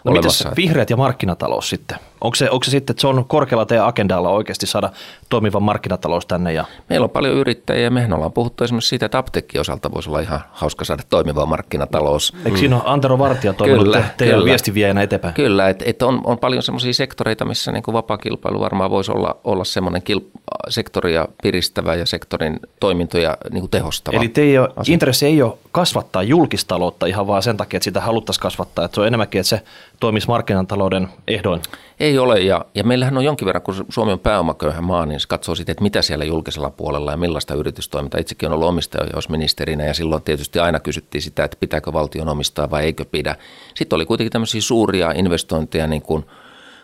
No 0.04 0.12
mitäs 0.12 0.48
vihreät 0.56 0.90
ja 0.90 0.98
markkinatalous 0.98 1.70
sitten? 1.70 1.98
Onko 2.22 2.36
se, 2.36 2.49
onko 2.49 2.63
se 2.63 2.72
sitten, 2.72 2.93
että 2.93 3.01
se 3.01 3.07
on 3.07 3.26
korkealla 3.26 3.66
teidän 3.66 3.86
agendalla 3.86 4.30
oikeasti 4.30 4.66
saada 4.66 4.89
toimiva 5.30 5.59
markkinatalous 5.59 6.26
tänne? 6.26 6.53
Ja... 6.53 6.66
Meillä 6.89 7.03
on 7.03 7.09
paljon 7.09 7.36
yrittäjiä 7.36 7.84
ja 7.84 7.91
mehän 7.91 8.13
ollaan 8.13 8.32
puhuttu 8.32 8.63
esimerkiksi 8.63 8.89
siitä, 8.89 9.05
että 9.05 9.18
apteekki 9.18 9.59
osalta 9.59 9.91
voisi 9.91 10.09
olla 10.09 10.20
ihan 10.20 10.39
hauska 10.51 10.86
saada 10.86 11.03
toimiva 11.09 11.45
markkinatalous. 11.45 12.34
Eikö 12.45 12.57
siinä 12.57 12.76
ole 12.76 12.84
Antero 12.86 13.20
Vartija 13.20 13.53
toiminut 13.53 13.84
kyllä, 13.84 13.97
te, 13.97 14.05
teidän 14.18 14.45
viestinviejänä 14.45 15.01
eteenpäin? 15.01 15.34
Kyllä, 15.34 15.70
että 15.70 15.86
et 15.88 16.01
on, 16.01 16.22
on 16.24 16.38
paljon 16.38 16.63
sellaisia 16.63 16.93
sektoreita, 16.93 17.45
missä 17.45 17.72
niin 17.72 17.84
kuin 17.84 17.93
vapaa 17.93 18.18
kilpailu 18.18 18.59
varmaan 18.59 18.89
voisi 18.89 19.11
olla, 19.11 19.38
olla 19.43 19.63
semmoinen 19.63 20.01
kilp- 20.01 20.41
sektoria 20.70 21.28
piristävä 21.43 21.95
ja 21.95 22.05
sektorin 22.05 22.59
toimintoja 22.80 23.38
niin 23.51 23.61
kuin 23.61 23.72
tehostava. 23.72 24.18
Eli 24.18 24.28
teidän 24.28 24.68
intressi 24.88 25.26
ei 25.26 25.41
ole 25.41 25.53
kasvattaa 25.72 26.24
julkistaloutta 26.24 27.05
ihan 27.05 27.28
vaan 27.28 27.43
sen 27.43 27.57
takia, 27.57 27.78
että 27.78 27.84
sitä 27.84 28.01
haluttaisiin 28.01 28.41
kasvattaa, 28.41 28.86
että 28.86 28.95
se 28.95 29.01
on 29.01 29.07
enemmänkin, 29.07 29.39
että 29.39 29.49
se 29.49 29.61
toimisi 29.99 30.28
markkinatalouden 30.28 31.07
ehdoin? 31.28 31.61
Ei 32.00 32.18
ole, 32.18 32.39
ja, 32.39 32.66
ja 32.76 32.84
meillähän 32.84 33.18
on 33.18 33.26
jonkin 33.26 33.46
verran, 33.46 33.62
kun 33.62 33.86
Suomi 33.89 34.12
on 34.12 34.20
pääomaköyhä 34.20 34.82
maa, 34.82 35.06
niin 35.06 35.20
se 35.20 35.28
katsoo 35.28 35.56
sitten, 35.56 35.72
että 35.74 35.84
mitä 35.84 36.02
siellä 36.02 36.26
julkisella 36.26 36.70
puolella 36.70 37.12
ja 37.12 37.18
millaista 37.18 37.54
yritystoimintaa. 37.54 38.20
Itsekin 38.20 38.50
on 38.50 38.54
ollut 38.54 38.68
omistajaohjausministerinä, 38.68 39.86
ja 39.86 39.93
silloin 39.93 40.24
tietysti 40.24 40.60
aina 40.60 40.80
kysyttiin 40.80 41.22
sitä, 41.22 41.43
että 41.43 41.58
pitääkö 41.60 41.93
valtion 41.93 42.30
omistaa 42.30 42.70
vai 42.70 42.84
eikö 42.84 43.06
pidä. 43.06 43.36
Sitten 43.76 43.96
oli 43.96 44.06
kuitenkin 44.06 44.32
tämmöisiä 44.32 44.62
suuria 44.62 45.12
investointeja, 45.12 45.88
niin 45.88 46.02
kuin 46.02 46.26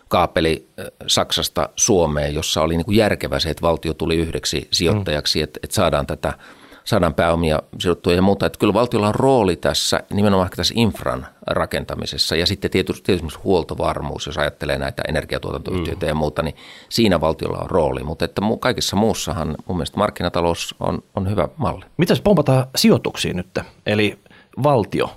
kaapeli 0.08 0.68
Saksasta 1.06 1.68
Suomeen, 1.76 2.34
jossa 2.34 2.62
oli 2.62 2.76
niin 2.76 2.84
kuin 2.84 2.96
järkevä 2.96 3.38
se, 3.38 3.50
että 3.50 3.62
valtio 3.62 3.94
tuli 3.94 4.16
yhdeksi 4.16 4.68
sijoittajaksi, 4.70 5.38
mm. 5.38 5.44
että, 5.44 5.60
että 5.62 5.74
saadaan 5.74 6.06
tätä– 6.06 6.32
saadaan 6.84 7.14
pääomia 7.14 7.62
sidottuja 7.78 8.16
ja 8.16 8.22
muuta. 8.22 8.46
Että 8.46 8.58
kyllä 8.58 8.74
valtiolla 8.74 9.08
on 9.08 9.14
rooli 9.14 9.56
tässä, 9.56 10.00
nimenomaan 10.12 10.50
tässä 10.56 10.74
infran 10.76 11.26
rakentamisessa 11.46 12.36
ja 12.36 12.46
sitten 12.46 12.70
tietysti, 12.70 13.02
tietysti 13.02 13.38
huoltovarmuus, 13.44 14.26
jos 14.26 14.38
ajattelee 14.38 14.78
näitä 14.78 15.02
energiatuotantoyhtiöitä 15.08 16.06
mm. 16.06 16.08
ja 16.08 16.14
muuta, 16.14 16.42
niin 16.42 16.56
siinä 16.88 17.20
valtiolla 17.20 17.58
on 17.58 17.70
rooli. 17.70 18.02
Mutta 18.02 18.24
että 18.24 18.42
kaikessa 18.60 18.96
muussahan 18.96 19.56
mun 19.66 19.76
mielestä 19.76 19.98
markkinatalous 19.98 20.74
on, 20.80 21.02
on 21.16 21.30
hyvä 21.30 21.48
malli. 21.56 21.84
Mitäs 21.96 22.20
pompataan 22.20 22.66
sijoituksiin 22.76 23.36
nyt? 23.36 23.58
Eli 23.86 24.18
valtio 24.62 25.10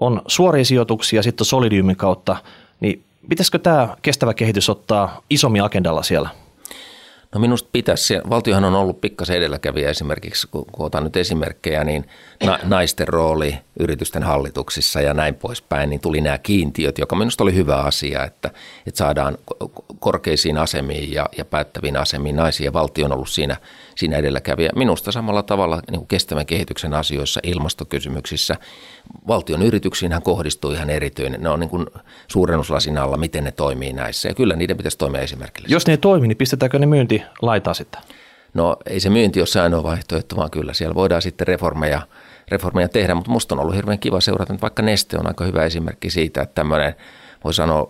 on 0.00 0.22
suoria 0.26 0.64
sijoituksia 0.64 1.22
sitten 1.22 1.44
Solidiumin 1.44 1.96
kautta, 1.96 2.36
niin 2.80 3.04
pitäisikö 3.28 3.58
tämä 3.58 3.96
kestävä 4.02 4.34
kehitys 4.34 4.68
ottaa 4.68 5.20
isommin 5.30 5.62
agendalla 5.62 6.02
siellä? 6.02 6.28
No 7.34 7.40
minusta 7.40 7.68
pitäisi, 7.72 8.14
valtiohan 8.30 8.64
on 8.64 8.74
ollut 8.74 9.00
pikkasen 9.00 9.36
edelläkävijä 9.36 9.90
esimerkiksi, 9.90 10.48
kun, 10.50 10.64
kun 10.72 10.86
otan 10.86 11.04
nyt 11.04 11.16
esimerkkejä, 11.16 11.84
niin 11.84 12.04
na, 12.44 12.58
naisten 12.64 13.08
rooli 13.08 13.58
yritysten 13.80 14.22
hallituksissa 14.22 15.00
ja 15.00 15.14
näin 15.14 15.34
poispäin, 15.34 15.90
niin 15.90 16.00
tuli 16.00 16.20
nämä 16.20 16.38
kiintiöt, 16.38 16.98
joka 16.98 17.16
minusta 17.16 17.44
oli 17.44 17.54
hyvä 17.54 17.76
asia, 17.76 18.24
että, 18.24 18.50
että 18.86 18.98
saadaan 18.98 19.38
korkeisiin 19.98 20.58
asemiin 20.58 21.12
ja, 21.12 21.28
ja 21.38 21.44
päättäviin 21.44 21.96
asemiin 21.96 22.36
naisia. 22.36 22.72
Valtio 22.72 23.06
on 23.06 23.12
ollut 23.12 23.28
siinä, 23.28 23.56
siinä 23.96 24.16
edelläkävijä. 24.16 24.70
Minusta 24.76 25.12
samalla 25.12 25.42
tavalla 25.42 25.82
niin 25.90 26.00
kuin 26.00 26.08
kestävän 26.08 26.46
kehityksen 26.46 26.94
asioissa, 26.94 27.40
ilmastokysymyksissä, 27.42 28.56
valtion 29.28 29.62
yrityksiinhän 29.62 30.22
kohdistuu 30.22 30.70
ihan 30.70 30.90
erityinen. 30.90 31.42
Ne 31.42 31.48
on 31.48 31.60
niin 31.60 31.70
kuin 31.70 31.86
suurennuslasin 32.28 32.98
alla, 32.98 33.16
miten 33.16 33.44
ne 33.44 33.52
toimii 33.52 33.92
näissä 33.92 34.28
ja 34.28 34.34
kyllä 34.34 34.56
niiden 34.56 34.76
pitäisi 34.76 34.98
toimia 34.98 35.20
esimerkillisesti. 35.20 35.74
Jos 35.74 35.86
ne 35.86 35.92
ei 35.92 35.98
toimi, 35.98 36.28
niin 36.28 36.36
pistetäänkö 36.36 36.78
ne 36.78 36.86
myynti 36.86 37.19
laitaa 37.42 37.74
sitten? 37.74 38.00
No 38.54 38.76
ei 38.86 39.00
se 39.00 39.10
myynti 39.10 39.40
ole 39.40 39.62
ainoa 39.62 39.82
vaihtoehto, 39.82 40.36
vaan 40.36 40.50
kyllä 40.50 40.72
siellä 40.72 40.94
voidaan 40.94 41.22
sitten 41.22 41.46
reformeja, 41.46 42.02
reformeja 42.50 42.88
tehdä, 42.88 43.14
mutta 43.14 43.30
musta 43.30 43.54
on 43.54 43.60
ollut 43.60 43.76
hirveän 43.76 43.98
kiva 43.98 44.20
seurata, 44.20 44.52
että 44.52 44.62
vaikka 44.62 44.82
Neste 44.82 45.18
on 45.18 45.26
aika 45.26 45.44
hyvä 45.44 45.64
esimerkki 45.64 46.10
siitä, 46.10 46.42
että 46.42 46.54
tämmöinen– 46.54 46.94
voi 47.44 47.54
sanoa 47.54 47.88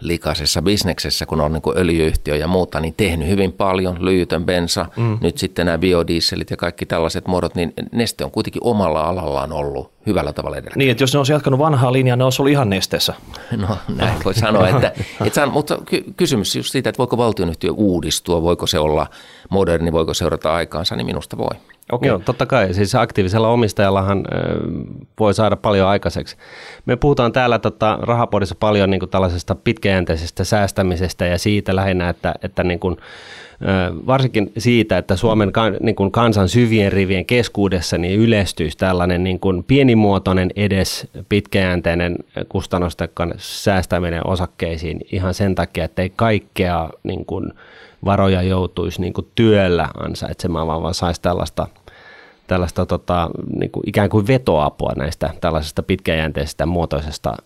likaisessa 0.00 0.62
bisneksessä, 0.62 1.26
kun 1.26 1.40
on 1.40 1.52
niin 1.52 1.62
kuin 1.62 1.78
öljyyhtiö 1.78 2.36
ja 2.36 2.48
muuta, 2.48 2.80
niin 2.80 2.94
tehnyt 2.96 3.28
hyvin 3.28 3.52
paljon, 3.52 4.04
lyijytön 4.04 4.44
bensa, 4.44 4.86
mm. 4.96 5.18
nyt 5.20 5.38
sitten 5.38 5.66
nämä 5.66 5.78
biodieselit 5.78 6.50
ja 6.50 6.56
kaikki 6.56 6.86
tällaiset 6.86 7.26
muodot, 7.26 7.54
niin 7.54 7.72
Neste 7.92 8.24
on 8.24 8.30
kuitenkin 8.30 8.64
omalla 8.64 9.02
alallaan 9.02 9.52
ollut 9.52 9.92
hyvällä 10.06 10.32
tavalla 10.32 10.56
edellä. 10.56 10.74
Niin, 10.76 10.90
että 10.90 11.02
jos 11.02 11.12
ne 11.12 11.18
olisi 11.18 11.32
jatkanut 11.32 11.58
vanhaa 11.58 11.92
linjaa, 11.92 12.16
ne 12.16 12.24
olisi 12.24 12.42
ollut 12.42 12.52
ihan 12.52 12.70
nesteessä. 12.70 13.14
No 13.56 13.78
näin 13.88 14.24
voi 14.24 14.34
sanoa, 14.34 14.68
että, 14.68 14.92
että 15.26 15.46
mutta 15.46 15.78
ky- 15.84 16.04
kysymys 16.16 16.56
just 16.56 16.70
siitä, 16.72 16.90
että 16.90 16.98
voiko 16.98 17.16
valtionyhtiö 17.16 17.70
uudistua, 17.70 18.42
voiko 18.42 18.66
se 18.66 18.78
olla 18.78 19.06
moderni, 19.50 19.92
voiko 19.92 20.14
seurata 20.14 20.54
aikaansa, 20.54 20.96
niin 20.96 21.06
minusta 21.06 21.38
voi. 21.38 21.56
Okay. 21.92 22.08
Joo, 22.08 22.18
totta 22.18 22.46
kai. 22.46 22.74
Siis 22.74 22.94
aktiivisella 22.94 23.48
omistajallahan 23.48 24.24
voi 25.18 25.34
saada 25.34 25.56
paljon 25.56 25.88
aikaiseksi. 25.88 26.36
Me 26.86 26.96
puhutaan 26.96 27.32
täällä 27.32 27.58
tota, 27.58 27.98
rahapodissa 28.02 28.54
paljon 28.54 28.90
niin 28.90 29.00
kuin 29.00 29.10
tällaisesta 29.10 29.54
pitkäjänteisestä 29.54 30.44
säästämisestä 30.44 31.26
ja 31.26 31.38
siitä 31.38 31.76
lähinnä, 31.76 32.08
että, 32.08 32.34
että 32.42 32.64
niin 32.64 32.80
kuin, 32.80 32.96
varsinkin 34.06 34.52
siitä, 34.58 34.98
että 34.98 35.16
Suomen 35.16 35.52
niin 35.80 35.96
kuin 35.96 36.10
kansan 36.10 36.48
syvien 36.48 36.92
rivien 36.92 37.26
keskuudessa 37.26 37.98
niin 37.98 38.20
yleistyisi 38.20 38.78
tällainen 38.78 39.24
niin 39.24 39.40
kuin 39.40 39.64
pienimuotoinen 39.64 40.50
edes 40.56 41.06
pitkäjänteinen 41.28 42.16
kustannusten 42.48 43.08
säästäminen 43.36 44.26
osakkeisiin 44.26 45.00
ihan 45.12 45.34
sen 45.34 45.54
takia, 45.54 45.84
että 45.84 46.02
ei 46.02 46.12
kaikkea 46.16 46.90
niin 47.02 47.24
kuin 47.24 47.52
varoja 48.04 48.42
joutuisi 48.42 49.00
niin 49.00 49.12
kuin 49.12 49.26
työllä 49.34 49.88
ansaitsemaan, 49.98 50.66
vaan, 50.66 50.82
vaan 50.82 50.94
saisi 50.94 51.22
tällaista– 51.22 51.66
tällaista 52.50 52.86
tota, 52.86 53.30
niin 53.58 53.70
kuin 53.70 53.88
ikään 53.88 54.08
kuin 54.08 54.26
vetoapua 54.26 54.92
näistä 54.96 55.30
tällaisesta 55.40 55.82
pitkäjänteisestä 55.82 56.66
muotoisesta 56.66 57.36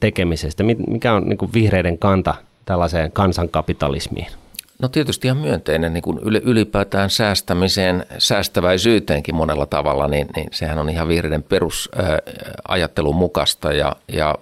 tekemisestä. 0.00 0.64
Mikä 0.88 1.12
on 1.12 1.28
niin 1.28 1.38
kuin 1.38 1.52
vihreiden 1.54 1.98
kanta 1.98 2.34
tällaiseen 2.64 3.12
kansankapitalismiin? 3.12 4.26
No 4.82 4.88
tietysti 4.88 5.28
ihan 5.28 5.38
myönteinen 5.38 5.94
niin 5.94 6.02
kuin 6.02 6.18
ylipäätään 6.22 7.10
säästämiseen, 7.10 8.06
säästäväisyyteenkin 8.18 9.34
monella 9.34 9.66
tavalla, 9.66 10.08
niin, 10.08 10.26
niin 10.36 10.48
sehän 10.52 10.78
on 10.78 10.90
ihan 10.90 11.08
vihreiden 11.08 11.42
perusajattelun 11.42 13.16
mukaista. 13.16 13.72
Ja, 13.72 13.96
ja 14.12 14.34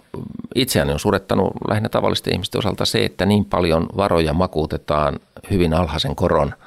itseäni 0.55 0.93
on 0.93 1.01
surettanut 1.01 1.53
lähinnä 1.69 1.89
tavallisten 1.89 2.33
ihmisten 2.33 2.59
osalta 2.59 2.85
se, 2.85 3.05
että 3.05 3.27
niin 3.27 3.45
paljon 3.45 3.87
varoja 3.97 4.33
makuutetaan 4.33 5.21
hyvin 5.51 5.75
alhaisen 5.75 6.17
koron– 6.17 6.55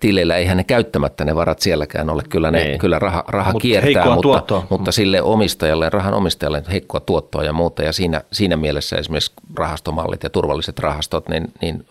tileillä 0.00 0.36
eihän 0.36 0.56
ne 0.56 0.64
käyttämättä 0.64 1.24
ne 1.24 1.34
varat 1.34 1.58
sielläkään 1.58 2.10
ole. 2.10 2.22
Kyllä, 2.28 2.50
ne, 2.50 2.62
Ei. 2.62 2.78
kyllä 2.78 2.98
raha, 2.98 3.24
raha 3.28 3.52
Mut 3.52 3.62
kiertää, 3.62 4.14
mutta, 4.14 4.62
mutta 4.70 4.92
sille 4.92 5.22
omistajalle, 5.22 5.90
rahan 5.90 6.14
omistajalle 6.14 6.62
heikkoa 6.72 7.00
tuottoa 7.00 7.44
ja 7.44 7.52
muuta. 7.52 7.82
Ja 7.82 7.92
siinä, 7.92 8.20
siinä 8.32 8.56
mielessä 8.56 8.96
esimerkiksi 8.96 9.32
rahastomallit 9.54 10.22
ja 10.22 10.30
turvalliset 10.30 10.78
rahastot 10.78 11.28
niin, 11.28 11.52
niin 11.62 11.86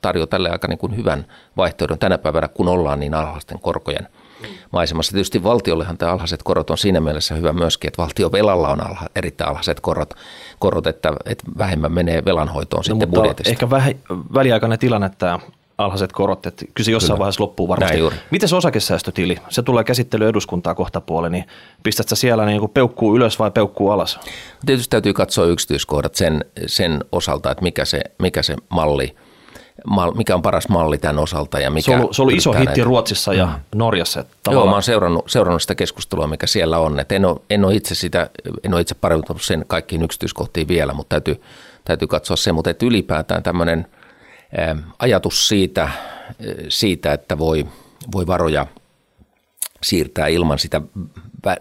tarjoaa 0.00 0.26
tälle 0.26 0.50
aika 0.50 0.68
niin 0.68 0.78
kuin 0.78 0.96
hyvän 0.96 1.26
vaihtoehdon 1.56 1.98
tänä 1.98 2.18
päivänä, 2.18 2.48
kun 2.48 2.68
ollaan 2.68 3.00
niin 3.00 3.14
alhaisten 3.14 3.58
korkojen 3.58 4.08
maisemassa. 4.72 5.12
Tietysti 5.12 5.42
valtiollehan 5.42 5.98
tämä 5.98 6.12
alhaiset 6.12 6.42
korot 6.42 6.70
on 6.70 6.78
siinä 6.78 7.00
mielessä 7.00 7.34
hyvä 7.34 7.52
myöskin, 7.52 7.88
että 7.88 8.02
valtio 8.02 8.32
velalla 8.32 8.68
on 8.68 8.86
alha, 8.86 9.06
erittäin 9.16 9.50
alhaiset 9.50 9.80
korot, 9.80 10.14
korot 10.58 10.86
että, 10.86 11.12
että 11.24 11.44
vähemmän 11.58 11.92
menee 11.92 12.24
velanhoitoon 12.24 12.78
no, 12.78 12.82
sitten 12.82 13.10
budjetista. 13.10 13.50
Ehkä 13.50 13.70
väh, 13.70 13.94
väliaikainen 14.34 14.78
tilanne 14.78 15.10
tämä 15.18 15.38
alhaiset 15.80 16.12
korot, 16.12 16.46
että 16.46 16.64
kyllä 16.74 16.84
se 16.84 16.90
jossain 16.90 17.08
kyllä. 17.08 17.18
vaiheessa 17.18 17.42
loppuu 17.42 17.68
varmasti. 17.68 17.98
Miten 18.30 18.48
se 18.48 18.56
osakesäästötili? 18.56 19.36
Se 19.48 19.62
tulee 19.62 19.84
käsittely 19.84 20.28
eduskuntaa 20.28 20.74
kohta 20.74 21.00
puoli, 21.00 21.30
niin 21.30 21.44
pistätkö 21.82 22.16
siellä 22.16 22.46
niin 22.46 22.60
kuin 22.60 22.70
peukkuu 22.70 23.16
ylös 23.16 23.38
vai 23.38 23.50
peukkuu 23.50 23.90
alas? 23.90 24.20
Tietysti 24.66 24.90
täytyy 24.90 25.12
katsoa 25.12 25.46
yksityiskohdat 25.46 26.14
sen, 26.14 26.44
sen 26.66 27.04
osalta, 27.12 27.50
että 27.50 27.62
mikä 27.62 27.84
se, 27.84 28.00
mikä 28.18 28.42
se 28.42 28.56
malli 28.68 29.14
mikä 30.14 30.34
on 30.34 30.42
paras 30.42 30.68
malli 30.68 30.98
tämän 30.98 31.18
osalta. 31.18 31.60
Ja 31.60 31.70
mikä 31.70 31.84
se 31.84 31.90
on 31.90 32.00
ollut, 32.00 32.16
se 32.16 32.22
on 32.22 32.24
ollut 32.24 32.38
iso 32.38 32.52
hitti 32.52 32.64
näitä. 32.64 32.84
Ruotsissa 32.84 33.34
ja 33.34 33.46
mm. 33.46 33.52
Norjassa. 33.74 34.24
Joo, 34.50 34.66
mä 34.66 34.72
oon 34.72 34.82
seurannut, 34.82 35.24
seurannut 35.28 35.62
sitä 35.62 35.74
keskustelua, 35.74 36.26
mikä 36.26 36.46
siellä 36.46 36.78
on. 36.78 37.00
Et 37.00 37.12
en, 37.12 37.24
ole, 37.24 37.40
en, 37.50 37.64
ole 37.64 37.74
itse 37.74 37.94
sitä, 37.94 38.30
en 38.64 38.74
ole 38.74 38.80
itse 38.80 38.94
paremmin 38.94 39.24
sen 39.40 39.64
kaikkiin 39.66 40.02
yksityiskohtiin 40.02 40.68
vielä, 40.68 40.92
mutta 40.92 41.08
täytyy, 41.08 41.42
täytyy 41.84 42.08
katsoa 42.08 42.36
se. 42.36 42.52
Mutta 42.52 42.70
että 42.70 42.86
ylipäätään 42.86 43.42
tämmöinen– 43.42 43.86
ajatus 44.98 45.48
siitä, 45.48 45.88
siitä 46.68 47.12
että 47.12 47.38
voi, 47.38 47.66
voi 48.12 48.26
varoja 48.26 48.66
siirtää 49.82 50.26
ilman 50.26 50.58
sitä 50.58 50.80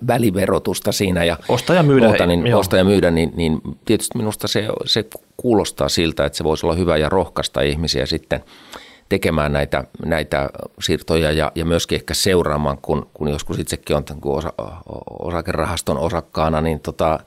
väliverotusta 0.08 0.92
siinä 0.92 1.24
ja 1.24 1.38
ostaja 1.50 1.84
myydä, 1.84 2.08
muuta, 2.08 2.26
niin, 2.26 2.56
ostaja 2.56 2.84
myydä 2.84 3.12
niin, 3.12 3.32
niin 3.36 3.62
tietysti 3.86 4.18
minusta 4.18 4.48
se, 4.48 4.68
se 4.86 5.06
kuulostaa 5.38 5.90
siltä, 5.90 6.26
että 6.26 6.38
se 6.38 6.44
voisi 6.44 6.66
olla 6.66 6.76
hyvä 6.76 6.98
ja 6.98 7.10
rohkaista 7.10 7.62
ihmisiä 7.62 8.06
sitten 8.06 8.44
tekemään 9.10 9.54
näitä, 9.54 9.84
näitä 10.06 10.50
siirtoja 10.82 11.32
ja, 11.32 11.52
ja 11.56 11.66
myöskin 11.66 11.96
ehkä 11.96 12.14
seuraamaan, 12.14 12.78
kun, 12.82 13.10
kun 13.14 13.28
joskus 13.28 13.60
itsekin 13.60 13.96
on 13.96 14.04
osa, 14.26 14.54
osakerahaston 15.20 15.98
osakkaana, 15.98 16.62
niin 16.62 16.80
tota, 16.80 17.20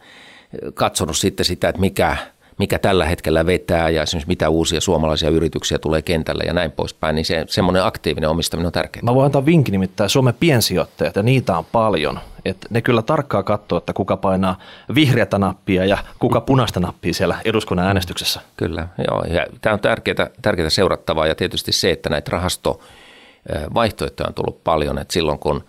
katsonut 0.75 1.17
sitten 1.17 1.47
sitä, 1.47 1.69
että 1.69 1.81
mikä– 1.81 2.17
mikä 2.59 2.79
tällä 2.79 3.05
hetkellä 3.05 3.47
vetää 3.47 3.91
ja 3.91 4.03
esimerkiksi 4.03 4.29
mitä 4.29 4.49
uusia 4.49 4.81
suomalaisia 4.81 5.31
yrityksiä 5.31 5.79
tulee 5.79 6.03
kentälle 6.03 6.45
ja 6.45 6.53
näin 6.53 6.73
poispäin, 6.73 7.15
niin 7.15 7.25
se, 7.25 7.45
semmoinen 7.49 7.85
aktiivinen 7.85 8.31
omistaminen 8.31 8.67
on 8.67 8.73
tärkeää. 8.73 9.03
Mä 9.03 9.15
voin 9.15 9.25
antaa 9.25 9.47
vinkin 9.47 9.73
nimittäin 9.73 10.11
Suomen 10.11 10.35
piensijoittajat 10.41 11.17
ja 11.17 11.23
niitä 11.23 11.59
on 11.59 11.65
paljon. 11.65 12.21
että 12.45 12.67
ne 12.71 12.83
kyllä 12.83 13.03
tarkkaa 13.03 13.43
katsoo, 13.43 13.79
että 13.79 13.93
kuka 13.93 14.17
painaa 14.17 14.59
vihreätä 14.95 15.39
nappia 15.39 15.85
ja 15.85 15.99
kuka 16.19 16.41
punaista 16.41 16.81
nappia 16.81 17.15
siellä 17.15 17.37
eduskunnan 17.45 17.87
äänestyksessä. 17.87 18.41
Kyllä, 18.57 18.89
joo. 19.09 19.25
Ja 19.25 19.47
tämä 19.61 19.75
on 19.75 19.81
tärkeää, 19.81 20.31
tärkeää 20.43 20.71
seurattavaa 20.71 21.27
ja 21.27 21.35
tietysti 21.35 21.73
se, 21.73 21.91
että 21.91 22.11
näitä 22.11 22.31
rahastovaihtoehtoja 22.31 24.29
on 24.29 24.35
tullut 24.35 24.65
paljon. 24.65 24.99
Että 24.99 25.13
silloin, 25.13 25.39
kun, 25.39 25.65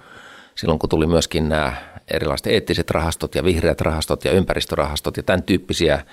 silloin 0.56 0.80
kun 0.80 0.90
tuli 0.90 1.08
myöskin 1.08 1.50
nämä 1.50 1.74
erilaiset 2.12 2.48
eettiset 2.48 2.92
rahastot 2.92 3.36
ja 3.36 3.44
vihreät 3.44 3.82
rahastot 3.82 4.26
ja 4.26 4.32
ympäristörahastot 4.32 5.18
ja 5.18 5.24
tämän 5.24 5.44
tyyppisiä 5.44 6.06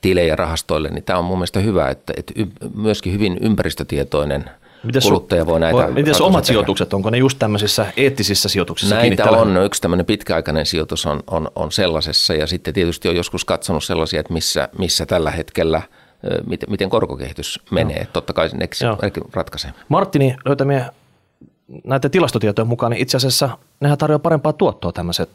tilejä 0.00 0.36
rahastoille, 0.36 0.88
niin 0.88 1.04
tämä 1.04 1.18
on 1.18 1.24
mun 1.24 1.38
mielestä 1.38 1.60
hyvä, 1.60 1.88
että, 1.88 2.12
että 2.16 2.32
myöskin 2.74 3.12
hyvin 3.12 3.38
ympäristötietoinen 3.40 4.44
Mites 4.82 5.04
kuluttaja 5.04 5.46
voi 5.46 5.60
näitä... 5.60 5.86
Miten 5.86 6.22
omat 6.22 6.44
tehdä. 6.44 6.46
sijoitukset, 6.46 6.94
onko 6.94 7.10
ne 7.10 7.18
just 7.18 7.38
tämmöisissä 7.38 7.86
eettisissä 7.96 8.48
sijoituksissa 8.48 8.94
Näitä 8.94 9.30
on, 9.30 9.54
no, 9.54 9.64
yksi 9.64 9.82
tämmöinen 9.82 10.06
pitkäaikainen 10.06 10.66
sijoitus 10.66 11.06
on, 11.06 11.22
on, 11.26 11.48
on 11.54 11.72
sellaisessa 11.72 12.34
ja 12.34 12.46
sitten 12.46 12.74
tietysti 12.74 13.08
on 13.08 13.16
joskus 13.16 13.44
katsonut 13.44 13.84
sellaisia, 13.84 14.20
että 14.20 14.32
missä, 14.32 14.68
missä 14.78 15.06
tällä 15.06 15.30
hetkellä 15.30 15.82
miten, 16.46 16.70
miten 16.70 16.90
korkokehitys 16.90 17.60
menee. 17.70 17.96
Joo. 17.96 18.06
Totta 18.12 18.32
kai 18.32 18.50
nekin 18.52 19.22
ratkaisee. 19.32 19.72
Martini 19.88 20.36
löytämiä 20.44 20.92
näitä 21.84 22.08
tilastotietoja 22.08 22.66
mukaan, 22.66 22.92
niin 22.92 23.02
itse 23.02 23.16
asiassa 23.16 23.58
nehän 23.80 23.98
tarjoaa 23.98 24.18
parempaa 24.18 24.52
tuottoa 24.52 24.92
tämmöiset 24.92 25.30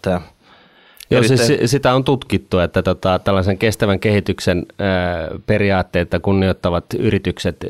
Joo, 1.13 1.23
siis 1.23 1.71
sitä 1.71 1.93
on 1.93 2.03
tutkittu, 2.03 2.59
että 2.59 2.83
tota, 2.83 3.19
tällaisen 3.19 3.57
kestävän 3.57 3.99
kehityksen 3.99 4.65
ää, 4.79 5.27
periaatteita 5.45 6.19
kunnioittavat 6.19 6.85
yritykset 6.99 7.65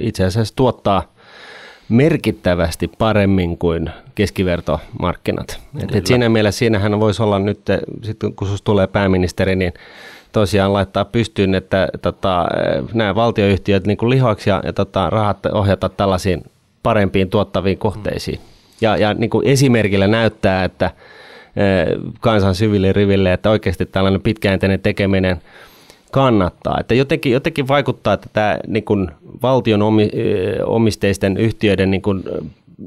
itse 0.00 0.24
asiassa 0.24 0.56
tuottaa 0.56 1.12
merkittävästi 1.88 2.90
paremmin 2.98 3.58
kuin 3.58 3.90
keskivertomarkkinat. 4.14 5.60
Et, 5.82 5.94
et 5.94 6.06
siinä 6.06 6.28
mielessä 6.28 6.58
siinähän 6.58 7.00
voisi 7.00 7.22
olla 7.22 7.38
nyt, 7.38 7.60
sitten 8.02 8.34
kun 8.34 8.48
sinusta 8.48 8.64
tulee 8.64 8.86
pääministeri, 8.86 9.56
niin 9.56 9.72
tosiaan 10.32 10.72
laittaa 10.72 11.04
pystyyn, 11.04 11.54
että 11.54 11.88
tota, 12.02 12.46
nämä 12.94 13.14
valtioyhtiöt 13.14 13.86
niin 13.86 13.96
kuin 13.96 14.10
lihoiksi 14.10 14.50
ja, 14.50 14.60
ja 14.64 14.72
tota, 14.72 15.10
rahat 15.10 15.46
ohjata 15.46 15.88
tällaisiin 15.88 16.44
parempiin 16.82 17.30
tuottaviin 17.30 17.78
kohteisiin. 17.78 18.40
Ja, 18.80 18.96
ja 18.96 19.14
niin 19.14 19.30
kuin 19.30 19.46
esimerkillä 19.46 20.06
näyttää, 20.06 20.64
että– 20.64 20.90
kansan 22.20 22.54
syville 22.54 22.92
riville, 22.92 23.32
että 23.32 23.50
oikeasti 23.50 23.86
tällainen 23.86 24.20
pitkäjänteinen 24.20 24.80
tekeminen 24.80 25.36
kannattaa. 26.10 26.76
Että 26.80 26.94
jotenkin, 26.94 27.32
jotenkin 27.32 27.68
vaikuttaa, 27.68 28.14
että 28.14 28.28
tämä 28.32 28.58
niin 28.66 28.84
kuin 28.84 29.10
valtion 29.42 29.82
omisteisten 30.64 31.36
yhtiöiden 31.36 31.90
niin 31.90 32.02
kuin, 32.02 32.22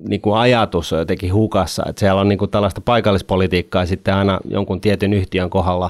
niin 0.07 0.21
kuin 0.21 0.37
ajatus 0.37 0.93
on 0.93 0.99
jotenkin 0.99 1.33
hukassa. 1.33 1.83
Että 1.89 1.99
siellä 1.99 2.21
on 2.21 2.27
niin 2.29 2.39
kuin 2.39 2.51
tällaista 2.51 2.81
paikallispolitiikkaa 2.81 3.85
sitten 3.85 4.13
aina 4.13 4.39
jonkun 4.49 4.81
tietyn 4.81 5.13
yhtiön 5.13 5.49
kohdalla. 5.49 5.89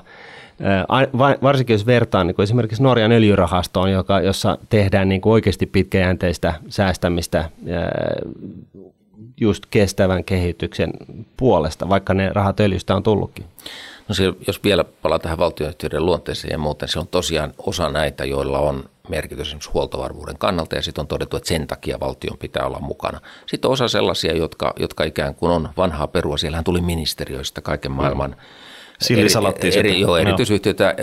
Varsinkin 1.41 1.73
jos 1.73 1.85
vertaan 1.85 2.27
niin 2.27 2.35
kuin 2.35 2.43
esimerkiksi 2.43 2.83
Norjan 2.83 3.11
öljyrahastoon, 3.11 3.91
joka, 3.91 4.19
jossa 4.19 4.57
tehdään 4.69 5.09
niin 5.09 5.21
kuin 5.21 5.33
oikeasti 5.33 5.65
pitkäjänteistä 5.65 6.53
säästämistä 6.69 7.49
just 9.39 9.63
kestävän 9.69 10.23
kehityksen 10.23 10.93
puolesta, 11.37 11.89
vaikka 11.89 12.13
ne 12.13 12.29
rahat 12.33 12.59
öljystä 12.59 12.95
on 12.95 13.03
tullutkin? 13.03 13.45
No 14.07 14.15
se, 14.15 14.33
jos 14.47 14.63
vielä 14.63 14.83
palaa 14.83 15.19
tähän 15.19 15.37
valtioyhtiöiden 15.37 16.05
luonteeseen 16.05 16.51
ja 16.51 16.57
muuten, 16.57 16.89
se 16.89 16.99
on 16.99 17.07
tosiaan 17.07 17.53
osa 17.57 17.89
näitä, 17.89 18.25
joilla 18.25 18.59
on 18.59 18.89
merkitys 19.09 19.47
esimerkiksi 19.47 19.69
huoltovarmuuden 19.73 20.37
kannalta 20.37 20.75
ja 20.75 20.81
sitten 20.81 21.01
on 21.01 21.07
todettu, 21.07 21.37
että 21.37 21.49
sen 21.49 21.67
takia 21.67 21.99
valtion 21.99 22.37
pitää 22.37 22.65
olla 22.65 22.79
mukana. 22.79 23.21
Sitten 23.45 23.69
on 23.69 23.73
osa 23.73 23.87
sellaisia, 23.87 24.33
jotka, 24.33 24.73
jotka 24.79 25.03
ikään 25.03 25.35
kuin 25.35 25.51
on 25.51 25.69
vanhaa 25.77 26.07
perua. 26.07 26.37
Siellähän 26.37 26.63
tuli 26.63 26.81
ministeriöistä 26.81 27.61
kaiken 27.61 27.91
maailman 27.91 28.29
mm 28.29 28.68
Sillisalatti. 29.01 29.67
Eri, 29.67 29.79
eri, 29.79 29.99
joo, 29.99 30.17
erityisyhtiöitä, 30.17 30.95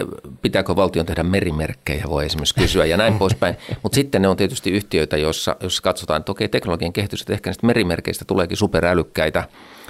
pitääkö 0.42 0.76
valtion 0.76 1.06
tehdä 1.06 1.22
merimerkkejä, 1.22 2.04
voi 2.08 2.26
esimerkiksi 2.26 2.54
kysyä 2.54 2.84
ja 2.84 2.96
näin 2.96 3.18
poispäin. 3.18 3.56
Mutta 3.82 3.96
sitten 3.96 4.22
ne 4.22 4.28
on 4.28 4.36
tietysti 4.36 4.70
yhtiöitä, 4.70 5.16
joissa, 5.16 5.56
joissa 5.60 5.82
katsotaan, 5.82 6.20
että 6.20 6.32
okei, 6.32 6.48
teknologian 6.48 6.92
kehitys, 6.92 7.20
että 7.20 7.32
ehkä 7.32 7.48
näistä 7.48 7.66
merimerkeistä 7.66 8.24
tuleekin 8.24 8.56
superälykkäitä, 8.56 9.48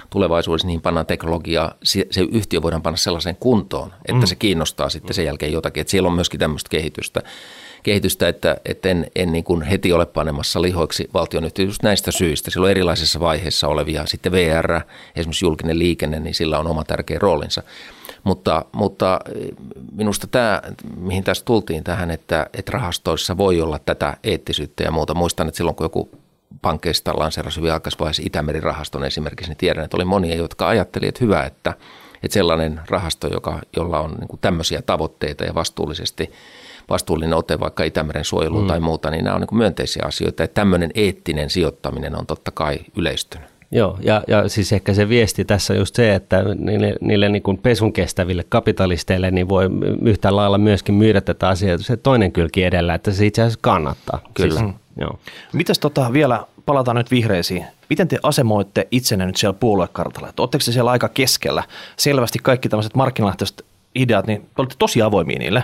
tulevaisuudessa 0.09 0.67
niin 0.67 0.81
pannaan 0.81 1.05
teknologiaa, 1.05 1.73
se, 1.83 2.07
se 2.11 2.21
yhtiö 2.21 2.61
voidaan 2.61 2.81
panna 2.81 2.97
sellaiseen 2.97 3.35
kuntoon, 3.39 3.93
että 4.05 4.13
mm. 4.13 4.25
se 4.25 4.35
kiinnostaa 4.35 4.89
sitten 4.89 5.13
sen 5.13 5.25
jälkeen 5.25 5.51
jotakin. 5.51 5.81
Että 5.81 5.91
siellä 5.91 6.07
on 6.07 6.15
myöskin 6.15 6.39
tämmöistä 6.39 6.69
kehitystä 6.69 7.21
kehitystä, 7.83 8.27
että, 8.27 8.57
että 8.65 8.89
en, 8.89 9.11
en 9.15 9.31
niin 9.31 9.43
kuin 9.43 9.61
heti 9.61 9.93
ole 9.93 10.05
panemassa 10.05 10.61
lihoiksi 10.61 11.09
valtionyhtiö 11.13 11.65
just 11.65 11.83
näistä 11.83 12.11
syistä. 12.11 12.51
Sillä 12.51 12.65
on 12.65 12.71
erilaisissa 12.71 13.19
vaiheissa 13.19 13.67
olevia, 13.67 14.05
sitten 14.05 14.31
VR, 14.31 14.81
esimerkiksi 15.15 15.45
julkinen 15.45 15.79
liikenne, 15.79 16.19
niin 16.19 16.33
sillä 16.33 16.59
on 16.59 16.67
oma 16.67 16.83
tärkeä 16.83 17.19
roolinsa. 17.19 17.63
Mutta, 18.27 18.65
mutta 18.71 19.19
minusta 19.91 20.27
tämä, 20.27 20.61
mihin 20.97 21.23
tässä 21.23 21.45
tultiin 21.45 21.83
tähän, 21.83 22.11
että, 22.11 22.47
että 22.53 22.71
rahastoissa 22.71 23.37
voi 23.37 23.61
olla 23.61 23.79
tätä 23.79 24.17
eettisyyttä 24.23 24.83
ja 24.83 24.91
muuta. 24.91 25.13
Muistan, 25.13 25.47
että 25.47 25.57
silloin 25.57 25.75
kun 25.75 25.85
joku 25.85 26.09
pankkeista 26.61 27.13
lanseerasi 27.19 27.59
hyvin 27.59 27.73
aikaisvaiheessa 27.73 28.23
Itämeri-rahaston 28.25 29.03
esimerkiksi, 29.03 29.49
niin 29.49 29.57
tiedän, 29.57 29.83
että 29.85 29.97
oli 29.97 30.05
monia, 30.05 30.35
jotka 30.35 30.67
ajattelivat, 30.67 31.09
että 31.09 31.25
hyvä, 31.25 31.43
että, 31.43 31.73
että 32.23 32.33
sellainen 32.33 32.81
rahasto, 32.89 33.27
joka, 33.27 33.59
jolla 33.75 33.99
on 33.99 34.11
niin 34.11 34.39
tämmöisiä 34.41 34.81
tavoitteita 34.81 35.43
ja 35.43 35.55
vastuullisesti 35.55 36.31
vastuullinen 36.89 37.33
ote 37.33 37.59
vaikka 37.59 37.83
Itämeren 37.83 38.25
suojeluun 38.25 38.63
mm. 38.63 38.67
tai 38.67 38.79
muuta, 38.79 39.11
niin 39.11 39.23
nämä 39.23 39.35
on 39.35 39.41
niin 39.41 39.57
myönteisiä 39.57 40.03
asioita. 40.05 40.43
Että 40.43 40.53
tämmöinen 40.53 40.91
eettinen 40.95 41.49
sijoittaminen 41.49 42.15
on 42.15 42.25
totta 42.25 42.51
kai 42.51 42.79
yleistynyt. 42.97 43.56
Joo, 43.71 43.97
ja, 44.01 44.23
ja 44.27 44.49
siis 44.49 44.73
ehkä 44.73 44.93
se 44.93 45.09
viesti 45.09 45.45
tässä 45.45 45.73
on 45.73 45.79
just 45.79 45.95
se, 45.95 46.15
että 46.15 46.43
niille, 46.55 46.95
niille 47.01 47.29
niin 47.29 47.43
kuin 47.43 47.57
pesun 47.57 47.93
kestäville 47.93 48.45
kapitalisteille 48.49 49.31
niin 49.31 49.49
voi 49.49 49.69
yhtä 50.01 50.35
lailla 50.35 50.57
myöskin 50.57 50.95
myydä 50.95 51.21
tätä 51.21 51.47
asiaa 51.47 51.77
se 51.77 51.97
toinen 51.97 52.31
kylki 52.31 52.63
edellä, 52.63 52.93
että 52.93 53.11
se 53.11 53.25
itse 53.25 53.41
asiassa 53.41 53.59
kannattaa. 53.61 54.19
Kyllä. 54.33 54.59
Siis, 54.59 54.71
Joo. 54.97 55.19
Mites 55.53 55.79
tota, 55.79 56.13
vielä 56.13 56.45
palataan 56.65 56.97
nyt 56.97 57.11
vihreisiin. 57.11 57.65
Miten 57.89 58.07
te 58.07 58.17
asemoitte 58.23 58.87
itsenne 58.91 59.25
nyt 59.25 59.35
siellä 59.35 59.57
puoluekartalla? 59.59 60.33
Oletteko 60.37 60.61
se 60.61 60.71
siellä 60.71 60.91
aika 60.91 61.09
keskellä? 61.09 61.63
Selvästi 61.97 62.39
kaikki 62.43 62.69
tämmöiset 62.69 62.95
markkinalähtöiset 62.95 63.65
ideat, 63.95 64.27
niin 64.27 64.49
olette 64.57 64.75
tosi 64.79 65.01
avoimia 65.01 65.39
niille. 65.39 65.63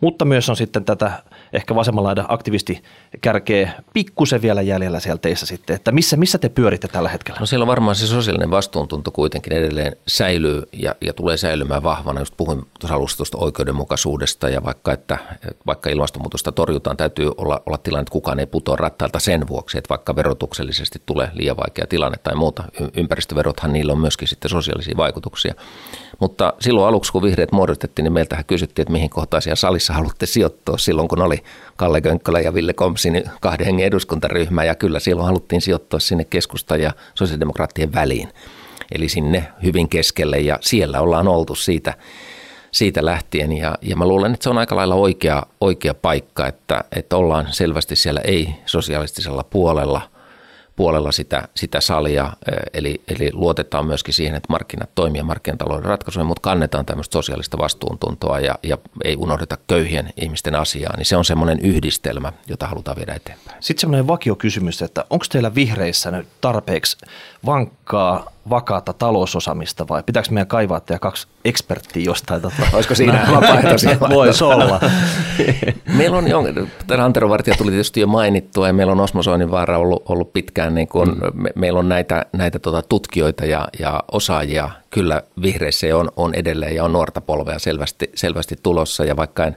Mutta 0.00 0.24
myös 0.24 0.48
on 0.48 0.56
sitten 0.56 0.84
tätä 0.84 1.12
ehkä 1.52 1.74
vasemmanlaidan 1.74 2.26
aktivisti 2.28 2.82
kärkeä 3.20 3.72
pikkusen 3.92 4.42
vielä 4.42 4.62
jäljellä 4.62 5.00
siellä 5.00 5.18
teissä 5.18 5.46
sitten, 5.46 5.76
että 5.76 5.92
missä, 5.92 6.16
missä 6.16 6.38
te 6.38 6.48
pyöritte 6.48 6.88
tällä 6.88 7.08
hetkellä? 7.08 7.40
No 7.40 7.46
siellä 7.46 7.66
varmaan 7.66 7.96
se 7.96 8.06
sosiaalinen 8.06 8.50
vastuuntunto 8.50 9.10
kuitenkin 9.10 9.52
edelleen 9.52 9.96
säilyy 10.08 10.62
ja, 10.72 10.94
ja 11.00 11.12
tulee 11.12 11.36
säilymään 11.36 11.82
vahvana. 11.82 12.20
Just 12.20 12.34
puhuin 12.36 12.62
tuossa 12.80 12.94
alussa 12.94 13.16
tuosta 13.16 13.38
oikeudenmukaisuudesta 13.38 14.48
ja 14.48 14.64
vaikka, 14.64 14.92
että 14.92 15.18
vaikka 15.66 15.90
ilmastonmuutosta 15.90 16.52
torjutaan, 16.52 16.96
täytyy 16.96 17.30
olla, 17.36 17.62
olla 17.66 17.78
tilanne, 17.78 18.02
että 18.02 18.12
kukaan 18.12 18.40
ei 18.40 18.46
putoa 18.46 18.76
rattailta 18.76 19.18
sen 19.18 19.48
vuoksi, 19.48 19.78
että 19.78 19.88
vaikka 19.88 20.16
verotuksellisesti 20.16 21.02
tulee 21.06 21.30
liian 21.34 21.56
vaikea 21.56 21.86
tilanne 21.88 22.18
tai 22.22 22.34
muuta. 22.34 22.64
Ympäristöverothan 22.96 23.72
niillä 23.72 23.92
on 23.92 24.00
myöskin 24.00 24.28
sitten 24.28 24.48
sosiaalisia 24.48 24.96
vaikutuksia. 24.96 25.54
Mutta 26.20 26.52
silloin 26.60 26.88
aluksi, 26.88 27.12
kun 27.12 27.22
vihreät 27.22 27.52
muodostettiin, 27.52 28.04
niin 28.04 28.12
meiltähän 28.12 28.44
kysyttiin, 28.44 28.82
että 28.82 28.92
mihin 28.92 29.10
kohtaan 29.10 29.42
siellä 29.42 29.56
salissa 29.56 29.92
haluatte 29.92 30.26
sijoittua 30.26 30.78
silloin, 30.78 31.08
kun 31.08 31.22
oli 31.22 31.39
Kalle 31.76 32.00
Könkkölä 32.00 32.40
ja 32.40 32.54
Ville 32.54 32.72
Komsin 32.72 33.24
kahden 33.40 33.66
hengen 33.66 33.86
eduskuntaryhmä. 33.86 34.64
Ja 34.64 34.74
kyllä 34.74 35.00
silloin 35.00 35.26
haluttiin 35.26 35.60
sijoittua 35.60 36.00
sinne 36.00 36.24
keskusta 36.24 36.76
ja 36.76 36.92
sosiaalidemokraattien 37.14 37.94
väliin. 37.94 38.28
Eli 38.92 39.08
sinne 39.08 39.48
hyvin 39.62 39.88
keskelle 39.88 40.38
ja 40.38 40.58
siellä 40.60 41.00
ollaan 41.00 41.28
oltu 41.28 41.54
siitä, 41.54 41.94
siitä 42.70 43.04
lähtien. 43.04 43.52
Ja, 43.52 43.78
ja 43.82 43.96
mä 43.96 44.06
luulen, 44.06 44.34
että 44.34 44.44
se 44.44 44.50
on 44.50 44.58
aika 44.58 44.76
lailla 44.76 44.94
oikea, 44.94 45.42
oikea 45.60 45.94
paikka, 45.94 46.46
että, 46.46 46.84
että 46.96 47.16
ollaan 47.16 47.46
selvästi 47.50 47.96
siellä 47.96 48.20
ei-sosialistisella 48.24 49.44
puolella– 49.44 50.02
puolella 50.80 51.12
sitä, 51.12 51.48
sitä 51.56 51.80
salia, 51.80 52.32
eli, 52.74 53.02
eli 53.08 53.30
luotetaan 53.32 53.86
myöskin 53.86 54.14
siihen, 54.14 54.34
että 54.34 54.46
markkinat 54.50 54.90
toimii 54.94 55.22
markkinatalouden 55.22 55.84
ratkaisuja, 55.84 56.24
mutta 56.24 56.40
kannetaan 56.40 56.86
tämmöistä 56.86 57.12
sosiaalista 57.12 57.58
vastuuntuntoa 57.58 58.40
ja, 58.40 58.54
ja 58.62 58.78
ei 59.04 59.16
unohdeta 59.16 59.58
köyhien 59.66 60.12
ihmisten 60.16 60.54
asiaa, 60.54 60.96
niin 60.96 61.06
se 61.06 61.16
on 61.16 61.24
semmoinen 61.24 61.60
yhdistelmä, 61.60 62.32
jota 62.46 62.66
halutaan 62.66 62.96
viedä 62.96 63.14
eteenpäin. 63.14 63.56
Sitten 63.60 63.80
semmoinen 63.80 64.06
vakiokysymys, 64.06 64.82
että 64.82 65.04
onko 65.10 65.24
teillä 65.30 65.54
vihreissä 65.54 66.10
nyt 66.10 66.28
tarpeeksi 66.40 66.96
vankkaa 67.46 68.32
vakaata 68.50 68.92
talousosaamista 68.92 69.88
vai 69.88 70.02
pitääkö 70.02 70.28
meidän 70.30 70.46
kaivaa 70.46 70.80
teidän 70.80 71.00
kaksi 71.00 71.28
eksperttiä 71.44 72.02
jostain? 72.02 72.42
Tota, 72.42 72.62
Olisiko 72.72 72.94
siinä 72.94 73.26
vapaaehtoisia? 73.34 73.96
Voisi 74.10 74.44
olla. 74.44 74.80
meillä 75.96 76.18
on 76.18 76.24
Antero 77.00 77.28
Vartija 77.28 77.56
tuli 77.56 77.70
tietysti 77.70 78.00
jo 78.00 78.06
mainittua 78.06 78.66
ja 78.66 78.72
meillä 78.72 78.92
on 78.92 79.00
Osmo 79.00 79.22
Soininvaara 79.22 79.78
ollut, 79.78 80.02
ollut 80.08 80.32
pitkään, 80.32 80.74
niin 80.74 80.88
kuin, 80.88 81.08
mm. 81.08 81.42
me, 81.42 81.50
meillä 81.54 81.78
on 81.78 81.88
näitä, 81.88 82.26
näitä 82.32 82.58
tota, 82.58 82.82
tutkijoita 82.82 83.46
ja, 83.46 83.68
ja 83.78 84.02
osaajia 84.12 84.70
kyllä 84.90 85.22
vihreissä 85.42 85.96
on, 85.96 86.10
on 86.16 86.34
edelleen 86.34 86.74
ja 86.74 86.84
on 86.84 86.92
nuorta 86.92 87.20
polvea 87.20 87.58
selvästi, 87.58 88.10
selvästi 88.14 88.56
tulossa 88.62 89.04
ja 89.04 89.16
vaikka 89.16 89.44
en 89.44 89.56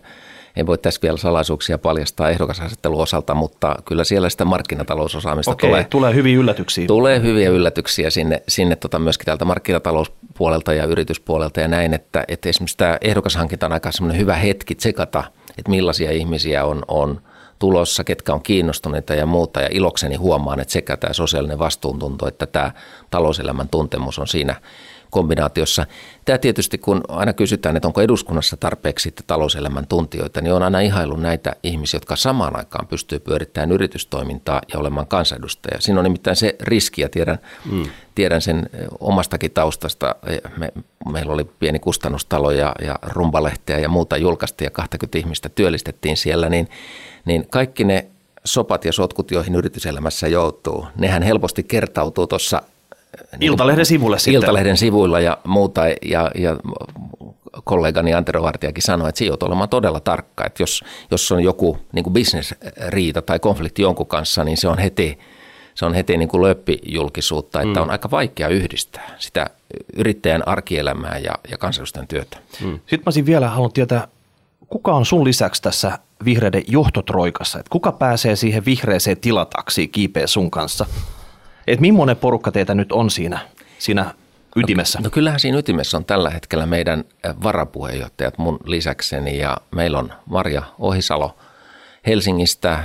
en 0.56 0.68
voi 0.68 0.78
tässä 0.78 1.02
vielä 1.02 1.18
salaisuuksia 1.18 1.78
paljastaa 1.78 2.30
ehdokasasettelun 2.30 3.02
osalta, 3.02 3.34
mutta 3.34 3.76
kyllä 3.86 4.04
siellä 4.04 4.30
sitä 4.30 4.46
markkinatalousosaamista 4.46 5.52
Okei, 5.52 5.70
tulee. 5.70 5.84
tulee 5.84 6.14
hyviä 6.14 6.38
yllätyksiä. 6.38 6.88
Tulee 6.88 7.22
hyviä 7.22 7.50
yllätyksiä 7.50 8.10
sinne, 8.10 8.44
sinne 8.48 8.76
tota 8.76 9.00
myöskin 9.00 9.26
täältä 9.26 9.46
markkinatalouspuolelta 9.46 10.74
ja 10.74 10.86
yrityspuolelta 10.86 11.60
ja 11.60 11.68
näin, 11.68 11.94
että, 11.94 12.24
että 12.28 12.50
esimerkiksi 12.50 12.78
tämä 12.78 12.98
ehdokashankinta 13.02 13.66
on 13.66 13.74
aika 13.74 13.92
semmoinen 13.92 14.22
hyvä 14.22 14.36
hetki 14.36 14.76
tsekata, 14.76 15.24
että 15.58 15.70
millaisia 15.70 16.12
ihmisiä 16.12 16.66
on, 16.66 16.82
on 16.88 17.22
tulossa, 17.60 18.04
ketkä 18.04 18.34
on 18.34 18.44
kiinnostuneita 18.44 19.16
ja 19.16 19.26
muuta. 19.26 19.62
Ja 19.62 19.68
ilokseni 19.72 20.16
huomaan, 20.16 20.60
että 20.60 20.72
sekä 20.72 20.98
tämä 20.98 21.14
sosiaalinen 21.14 21.60
vastuuntunto 21.60 22.28
että 22.28 22.46
tämä 22.46 22.72
talouselämän 23.10 23.70
tuntemus 23.70 24.20
on 24.20 24.28
siinä 24.28 24.56
kombinaatiossa. 25.14 25.86
Tämä 26.26 26.38
tietysti, 26.38 26.78
kun 26.78 27.02
aina 27.08 27.34
kysytään, 27.34 27.76
että 27.76 27.88
onko 27.88 28.02
eduskunnassa 28.02 28.58
tarpeeksi 28.58 29.04
sitten 29.04 29.24
talouselämän 29.28 29.88
tuntijoita, 29.88 30.42
niin 30.42 30.54
on 30.54 30.64
aina 30.64 30.80
ihailu 30.80 31.16
näitä 31.16 31.56
ihmisiä, 31.64 31.98
jotka 31.98 32.16
samaan 32.16 32.56
aikaan 32.56 32.88
pystyy 32.88 33.20
pyörittämään 33.20 33.72
yritystoimintaa 33.72 34.62
ja 34.74 34.80
olemaan 34.80 35.08
kansanedustaja. 35.08 35.82
Siinä 35.82 36.00
on 36.00 36.04
nimittäin 36.04 36.36
se 36.36 36.56
riski, 36.62 37.02
ja 37.02 37.10
tiedän, 37.10 37.40
mm. 37.72 37.84
tiedän 38.16 38.42
sen 38.42 38.70
omastakin 39.00 39.52
taustasta. 39.52 40.16
Me, 40.58 40.70
meillä 41.12 41.34
oli 41.34 41.46
pieni 41.60 41.80
kustannustalo 41.80 42.52
ja, 42.52 42.76
ja 42.82 42.96
rumpalehteä 43.04 43.80
ja 43.80 43.90
muuta 43.90 44.18
julkaistiin 44.18 44.66
ja 44.66 44.72
20 44.72 45.18
ihmistä 45.18 45.50
työllistettiin 45.50 46.18
siellä, 46.18 46.50
niin, 46.50 46.70
niin 47.26 47.48
kaikki 47.50 47.84
ne 47.84 48.08
sopat 48.46 48.86
ja 48.86 48.94
sotkut, 48.94 49.32
joihin 49.32 49.56
yrityselämässä 49.56 50.28
joutuu, 50.28 50.88
nehän 50.98 51.24
helposti 51.24 51.64
kertautuu 51.64 52.28
tuossa 52.28 52.62
niin 53.32 53.52
Iltalehden 53.52 53.86
sivulle 53.86 54.20
sitten. 54.20 54.34
Iltalehden 54.34 54.78
sivuilla 54.78 55.20
ja 55.20 55.38
muuta. 55.48 55.82
Ja, 55.88 56.32
ja 56.36 56.58
kollegani 57.64 58.14
Antero 58.14 58.44
Vartijakin 58.44 58.84
sanoi, 58.84 59.10
että 59.10 59.20
siinä 59.20 59.38
olemaan 59.42 59.70
todella 59.70 60.00
tarkka, 60.00 60.46
että 60.46 60.64
jos, 60.64 60.84
jos 61.12 61.32
on 61.32 61.44
joku 61.44 61.78
niin 61.92 62.14
bisnesriita 62.14 63.22
tai 63.22 63.40
konflikti 63.40 63.82
jonkun 63.82 64.08
kanssa, 64.08 64.44
niin 64.44 64.58
se 64.58 64.68
on 64.68 64.78
heti, 64.78 65.20
se 65.76 65.86
on 65.86 65.94
heti 65.94 66.18
niin 66.18 66.30
kuin 66.30 66.44
löppijulkisuutta, 66.44 67.62
että 67.62 67.80
mm. 67.80 67.84
on 67.84 67.92
aika 67.92 68.12
vaikea 68.12 68.48
yhdistää 68.48 69.16
sitä 69.20 69.50
yrittäjän 69.96 70.48
arkielämää 70.48 71.18
ja, 71.18 71.34
ja 71.52 71.58
kansanedustajan 71.58 72.08
työtä. 72.08 72.38
Mm. 72.62 72.74
Sitten 72.74 73.00
mä 73.00 73.04
olisin 73.06 73.26
vielä 73.26 73.50
halunnut 73.50 73.74
tietää, 73.74 74.08
kuka 74.68 74.94
on 74.94 75.06
sun 75.06 75.24
lisäksi 75.24 75.62
tässä 75.62 76.00
vihreiden 76.26 76.64
johtotroikassa? 76.68 77.60
Että 77.60 77.70
kuka 77.70 77.92
pääsee 77.92 78.36
siihen 78.36 78.66
vihreeseen 78.66 79.18
tilataksiin 79.18 79.90
kiipeä 79.90 80.28
sun 80.28 80.52
kanssa? 80.52 80.86
Et 81.68 81.80
millainen 81.80 82.18
porukka 82.18 82.52
teitä 82.52 82.76
nyt 82.76 82.92
on 82.92 83.10
siinä, 83.10 83.40
siinä 83.80 84.14
ytimessä? 84.56 85.00
No, 85.00 85.04
no 85.04 85.10
kyllähän 85.10 85.40
siinä 85.40 85.58
ytimessä 85.58 85.98
on 85.98 86.06
tällä 86.06 86.30
hetkellä 86.30 86.66
meidän 86.66 87.04
varapuheenjohtajat 87.44 88.38
mun 88.38 88.60
lisäkseni 88.66 89.38
ja 89.38 89.58
meillä 89.76 90.00
on 90.00 90.14
Marja 90.26 90.64
Ohisalo 90.80 91.36
Helsingistä. 92.08 92.84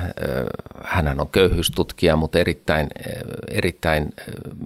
Hän 0.84 1.20
on 1.20 1.28
köyhyystutkija, 1.28 2.16
mutta 2.16 2.38
erittäin, 2.38 2.88
erittäin 3.48 4.14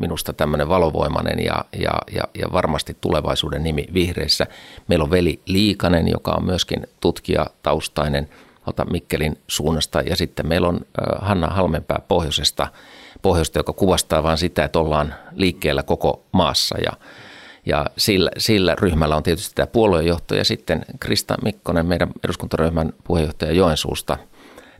minusta 0.01 0.33
tämmöinen 0.33 0.69
valovoimainen 0.69 1.45
ja, 1.45 1.65
ja, 1.79 1.93
ja, 2.15 2.23
ja 2.35 2.53
varmasti 2.53 2.97
tulevaisuuden 3.01 3.63
nimi 3.63 3.87
vihreissä. 3.95 4.47
Meillä 4.89 5.03
on 5.03 5.11
Veli 5.11 5.41
Liikanen, 5.47 6.09
joka 6.09 6.31
on 6.31 6.45
myöskin 6.45 6.87
tutkijataustainen 7.01 8.29
Mikkelin 8.91 9.39
suunnasta 9.49 10.01
ja 10.01 10.17
sitten 10.17 10.47
meillä 10.47 10.69
on 10.69 10.81
Hanna 11.21 11.47
Halmenpää 11.47 12.01
Pohjoisesta– 12.09 12.69
pohjoista, 13.23 13.59
joka 13.59 13.73
kuvastaa 13.73 14.23
vain 14.23 14.39
sitä, 14.39 14.65
että 14.65 14.79
ollaan 14.79 15.15
liikkeellä 15.33 15.83
koko 15.83 16.23
maassa 16.33 16.79
ja 16.79 16.93
ja 17.67 17.87
sillä, 17.97 18.31
sillä 18.39 18.75
ryhmällä 18.75 19.17
on 19.17 19.23
tietysti 19.23 19.55
tämä 19.55 19.67
puoluejohto 19.67 20.35
ja 20.35 20.45
sitten 20.45 20.85
Krista 21.01 21.35
Mikkonen, 21.45 21.87
meidän 21.87 22.11
eduskuntaryhmän 22.25 22.93
puheenjohtaja 23.05 23.53
Joensuusta, 23.53 24.19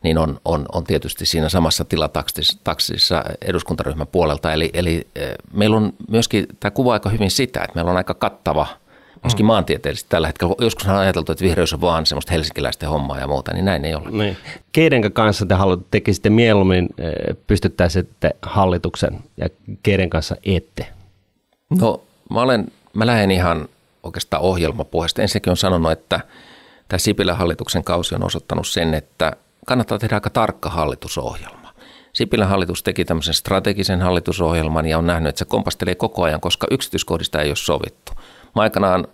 niin 0.03 0.19
on, 0.19 0.41
on, 0.45 0.67
on 0.73 0.85
tietysti 0.85 1.27
siinä 1.27 1.49
samassa 1.49 1.85
tilataksissa 1.85 3.25
eduskuntaryhmän 3.43 4.07
puolelta. 4.07 4.53
Eli, 4.53 4.71
eli 4.73 5.07
eh, 5.17 5.35
meillä 5.53 5.77
on 5.77 5.93
myöskin, 6.09 6.47
tämä 6.61 6.71
kuvaa 6.71 6.93
aika 6.93 7.11
hyvin 7.11 7.31
sitä, 7.31 7.61
että 7.61 7.75
meillä 7.75 7.91
on 7.91 7.97
aika 7.97 8.15
kattava– 8.15 8.67
myöskin 9.23 9.47
mm. 9.47 9.49
maantieteellisesti 9.49 10.11
tällä 10.11 10.27
hetkellä. 10.27 10.55
Joskus 10.61 10.87
on 10.87 10.95
ajateltu, 10.95 11.33
että 11.33 11.45
vihreys 11.45 11.75
on 11.75 11.81
vaan 11.81 12.07
semmoista 12.07 12.33
helsinkiläisten 12.33 12.89
hommaa 12.89 13.19
ja 13.19 13.27
muuta, 13.27 13.53
niin 13.53 13.65
näin 13.65 13.85
ei 13.85 13.95
ole. 13.95 14.11
Niin. 14.11 14.37
Keiden 14.73 15.13
kanssa 15.13 15.47
te 15.47 15.55
haluatte 15.55 15.87
tekisitte 15.91 16.31
mieluummin 16.31 16.89
eh, 16.99 17.37
pystyttäisitte 17.47 18.31
hallituksen 18.43 19.21
ja 19.37 19.49
keiden 19.83 20.11
kanssa 20.11 20.37
ette? 20.45 20.87
No 21.81 22.03
mä, 22.31 22.41
olen, 22.41 22.67
mä 22.95 23.07
lähden 23.07 23.31
ihan 23.31 23.69
oikeastaan 24.03 24.43
ohjelmapuheesta. 24.43 25.23
Ensinnäkin 25.23 25.51
on 25.51 25.57
sanonut, 25.57 25.93
että 25.93 26.21
tämä 26.89 26.99
Sipilän 26.99 27.37
hallituksen 27.37 27.85
kausi 27.85 28.15
on 28.15 28.25
osoittanut 28.25 28.67
sen, 28.67 28.95
että 28.95 29.33
kannattaa 29.67 29.99
tehdä 29.99 30.15
aika 30.15 30.31
tarkka 30.31 30.71
hallitusohjelma. 30.71 31.75
Sipilän 32.13 32.49
hallitus 32.49 32.83
teki 32.83 33.05
tämmöisen 33.05 33.35
strategisen 33.35 34.03
hallitusohjelman 34.03 34.87
ja 34.87 34.99
on 34.99 35.07
nähnyt, 35.07 35.29
että 35.29 35.39
se 35.39 35.45
kompastelee 35.45 35.95
koko 35.95 36.23
ajan, 36.23 36.41
koska 36.41 36.67
yksityiskohdista 36.71 37.41
ei 37.41 37.51
ole 37.51 37.57
sovittu. 37.57 38.13
Mä 38.55 38.63
aikanaan 38.63 39.07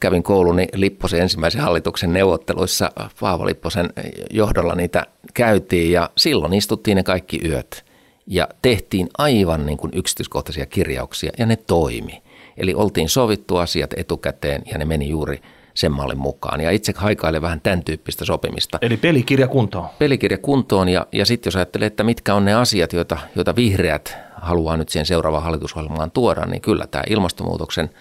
kävin 0.00 0.22
kouluni 0.22 0.68
Lipposen 0.74 1.20
ensimmäisen 1.20 1.60
hallituksen 1.60 2.12
neuvotteluissa. 2.12 2.90
Paavo 3.20 3.46
Lipposen 3.46 3.92
johdolla 4.30 4.74
niitä 4.74 5.06
käytiin 5.34 5.92
ja 5.92 6.10
silloin 6.16 6.52
istuttiin 6.52 6.96
ne 6.96 7.02
kaikki 7.02 7.40
yöt 7.48 7.84
ja 8.26 8.48
tehtiin 8.62 9.08
aivan 9.18 9.66
niin 9.66 9.78
kuin 9.78 9.92
yksityiskohtaisia 9.94 10.66
kirjauksia 10.66 11.32
ja 11.38 11.46
ne 11.46 11.56
toimi. 11.56 12.22
Eli 12.56 12.74
oltiin 12.74 13.08
sovittu 13.08 13.56
asiat 13.56 13.90
etukäteen 13.96 14.62
ja 14.72 14.78
ne 14.78 14.84
meni 14.84 15.08
juuri 15.08 15.40
sen 15.74 15.92
mallin 15.92 16.18
mukaan. 16.18 16.60
Ja 16.60 16.70
itse 16.70 16.92
haikailen 16.96 17.42
vähän 17.42 17.60
tämän 17.60 17.84
tyyppistä 17.84 18.24
sopimista. 18.24 18.78
Eli 18.82 18.96
pelikirja 18.96 19.48
kuntoon. 19.48 19.88
Pelikirja 19.98 20.38
kuntoon 20.38 20.88
ja, 20.88 21.06
ja 21.12 21.26
sitten 21.26 21.48
jos 21.48 21.56
ajattelee, 21.56 21.86
että 21.86 22.04
mitkä 22.04 22.34
on 22.34 22.44
ne 22.44 22.54
asiat, 22.54 22.92
joita, 22.92 23.18
joita 23.36 23.56
vihreät 23.56 24.16
haluaa 24.34 24.76
nyt 24.76 24.88
siihen 24.88 25.06
seuraavaan 25.06 25.42
hallitusohjelmaan 25.42 26.10
tuoda, 26.10 26.46
niin 26.46 26.62
kyllä 26.62 26.86
tämä 26.86 27.04
ilmastonmuutoksen– 27.08 27.90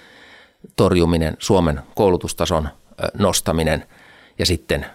torjuminen, 0.76 1.38
Suomen 1.40 1.82
koulutustason 1.96 2.70
nostaminen 3.18 3.86
ja 4.40 4.46
sitten 4.46 4.86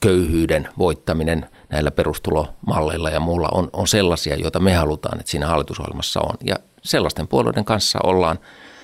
köyhyyden 0.00 0.68
voittaminen 0.78 1.50
näillä 1.70 1.90
perustulomalleilla 1.90 3.10
ja 3.10 3.20
muulla 3.20 3.48
on, 3.52 3.70
on 3.72 3.88
sellaisia, 3.88 4.36
joita 4.36 4.60
me 4.60 4.74
halutaan, 4.74 5.20
että 5.20 5.30
siinä 5.30 5.46
hallitusohjelmassa 5.46 6.20
on. 6.20 6.34
Ja 6.44 6.56
sellaisten 6.82 7.28
puolueiden 7.28 7.64
kanssa 7.64 7.98
ollaan 8.02 8.38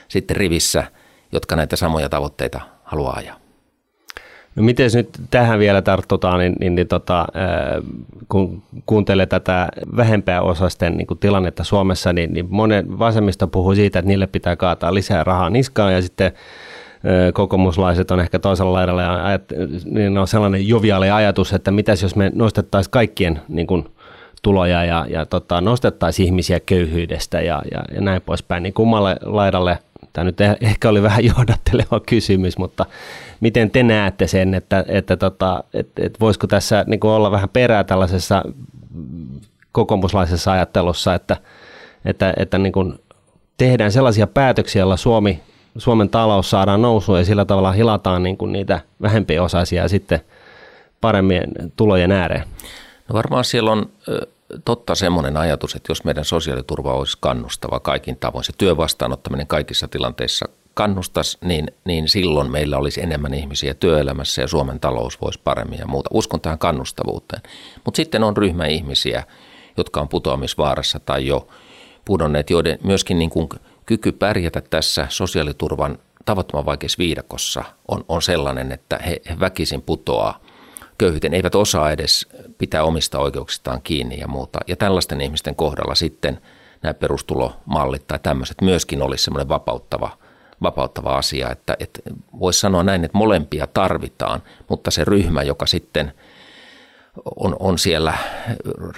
sitten 0.09 0.37
rivissä, 0.37 0.85
jotka 1.33 1.57
näitä 1.57 1.77
samoja 1.77 2.09
tavoitteita 2.09 2.61
haluaa 2.85 3.17
ajaa. 3.17 3.40
No 4.61 4.65
miten 4.65 4.91
nyt 4.95 5.09
tähän 5.31 5.59
vielä 5.59 5.83
tarttutaan, 5.83 6.39
niin, 6.39 6.53
niin, 6.61 6.75
niin 6.75 6.89
tota, 6.89 7.27
kun 8.29 8.63
kuuntelee 8.87 9.27
tätä 9.27 9.69
vähempää 9.97 10.43
osasten 10.43 10.97
niin 10.97 11.07
tilannetta 11.21 11.65
Suomessa, 11.65 12.13
niin, 12.13 12.33
niin 12.33 12.47
monen 12.51 12.99
vasemmista 12.99 13.47
puhuu 13.47 13.75
siitä, 13.75 13.99
että 13.99 14.09
niille 14.09 14.27
pitää 14.27 14.57
kaataa 14.57 14.95
lisää 14.95 15.25
rahaa 15.25 15.51
niskaan 15.51 15.95
ja 15.95 16.03
sitten 16.03 16.33
kokoomuslaiset 17.35 18.11
on 18.11 18.21
ehkä 18.21 18.39
toisella 18.39 18.73
laidalla 18.73 19.03
ja 19.03 19.27
ajat, 19.27 19.43
niin 19.85 20.19
on 20.19 20.29
sellainen 20.29 20.69
joviaali 20.69 21.11
ajatus, 21.11 21.53
että 21.53 21.71
mitäs 21.71 22.03
jos 22.03 22.17
me 22.17 22.33
nostettaisiin 22.35 22.91
kaikkien 22.91 23.41
niin 23.49 23.67
kuin, 23.67 23.85
tuloja 24.43 24.85
ja, 24.85 25.07
ja 25.09 25.27
tota, 25.27 25.61
nostettaisiin 25.61 26.27
ihmisiä 26.27 26.61
köyhyydestä 26.61 27.41
ja, 27.41 27.63
ja, 27.73 27.85
ja 27.95 28.01
näin 28.01 28.23
poispäin, 28.23 28.63
niin 28.63 28.75
kummalle 28.75 29.17
laidalle, 29.23 29.79
tämä 30.13 30.25
nyt 30.25 30.41
eh, 30.41 30.57
ehkä 30.61 30.89
oli 30.89 31.03
vähän 31.03 31.25
johdatteleva 31.37 32.01
kysymys, 32.07 32.59
mutta 32.59 32.87
miten 33.41 33.71
te 33.71 33.83
näette 33.83 34.27
sen, 34.27 34.55
että, 34.55 34.85
että, 34.89 35.17
tota, 35.17 35.65
että, 35.75 36.03
että 36.07 36.21
voisiko 36.21 36.47
tässä 36.47 36.85
niin 36.87 37.01
kuin 37.01 37.11
olla 37.11 37.31
vähän 37.31 37.49
perää 37.49 37.85
tällaisessa 37.85 38.43
kokoomuslaisessa 39.73 40.53
ajattelussa, 40.53 41.15
että, 41.15 41.37
että, 42.05 42.35
että 42.37 42.59
niin 42.59 42.73
kuin 42.73 42.99
tehdään 43.57 43.93
sellaisia 43.93 44.27
päätöksiä, 44.27 44.81
joilla 44.81 44.97
Suomi, 44.97 45.41
Suomen 45.79 46.09
talous 46.09 46.51
saadaan 46.51 46.83
nousuun 46.83 47.19
ja 47.19 47.25
sillä 47.25 47.45
tavalla 47.45 47.73
hilataan 47.73 48.23
niin 48.23 48.37
kuin 48.37 48.53
niitä 48.53 48.81
vähempiosaisia 49.03 49.89
sitten 49.89 50.21
paremmin 51.01 51.43
tulojen 51.77 52.13
ääreen? 52.13 52.45
No 53.09 53.15
varmaan 53.15 53.45
siellä 53.45 53.73
on 53.73 53.91
totta 54.65 54.95
semmoinen 54.95 55.37
ajatus, 55.37 55.75
että 55.75 55.91
jos 55.91 56.05
meidän 56.05 56.25
sosiaaliturva 56.25 56.95
olisi 56.95 57.19
kannustava 57.21 57.81
kaikin 57.81 58.17
tavoin, 58.17 58.45
se 58.45 58.53
työn 58.59 58.77
vastaanottaminen 58.77 59.47
kaikissa 59.47 59.89
tilanteissa 59.89 60.47
kannustaisi, 60.75 61.39
niin, 61.45 61.75
niin 61.85 62.09
silloin 62.09 62.51
meillä 62.51 62.79
olisi 62.79 63.03
enemmän 63.03 63.35
ihmisiä 63.35 63.75
työelämässä 63.75 64.43
ja 64.43 64.49
Suomen 64.49 64.81
talous 64.81 65.21
voisi 65.21 65.41
paremmin 65.45 65.79
ja 65.79 65.87
muuta. 65.87 66.11
Uskon 66.13 66.41
tähän 66.41 66.59
kannustavuuteen. 66.59 67.43
Mutta 67.85 67.97
sitten 67.97 68.25
on 68.25 68.37
ryhmä 68.37 68.67
ihmisiä, 68.67 69.25
jotka 69.77 70.01
on 70.01 70.09
putoamisvaarassa 70.09 71.01
tai 71.01 71.27
jo 71.27 71.49
pudonneet, 72.05 72.51
joiden 72.51 72.79
myöskin 72.85 73.19
niin 73.19 73.31
kuin 73.31 73.49
kyky 73.87 74.13
pärjätä 74.13 74.61
tässä 74.61 75.07
sosiaaliturvan 75.09 75.99
tavattoman 76.25 76.67
vaikeassa 76.67 76.99
viidakossa 76.99 77.65
on, 77.89 78.05
on 78.09 78.23
sellainen, 78.23 78.73
että 78.73 78.99
he, 79.07 79.21
he 79.29 79.41
väkisin 79.41 79.83
putoaa 79.83 80.41
köyhyyteen, 81.01 81.35
eivät 81.35 81.55
osaa 81.55 81.91
edes 81.91 82.27
pitää 82.59 82.85
omista 82.85 83.19
oikeuksistaan 83.19 83.83
kiinni 83.83 84.21
ja 84.21 84.29
muuta. 84.29 84.59
Ja 84.67 84.77
tällaisten 84.77 85.21
ihmisten 85.21 85.57
kohdalla 85.57 85.95
sitten 85.95 86.41
nämä 86.83 86.95
perustulomallit 86.95 88.07
tai 88.07 88.19
tämmöiset 88.23 88.61
myöskin 88.61 89.03
olisi 89.03 89.25
semmoinen 89.25 89.49
vapauttava, 89.49 90.11
vapauttava 90.63 91.17
asia, 91.17 91.51
että, 91.51 91.77
että 91.79 92.01
voisi 92.41 92.61
sanoa 92.61 92.83
näin, 92.83 93.05
että 93.05 93.19
molempia 93.19 93.67
tarvitaan, 93.67 94.43
mutta 94.69 94.91
se 94.91 95.05
ryhmä, 95.05 95.43
joka 95.43 95.67
sitten 95.67 96.13
on, 97.37 97.57
on 97.59 97.79
siellä 97.79 98.15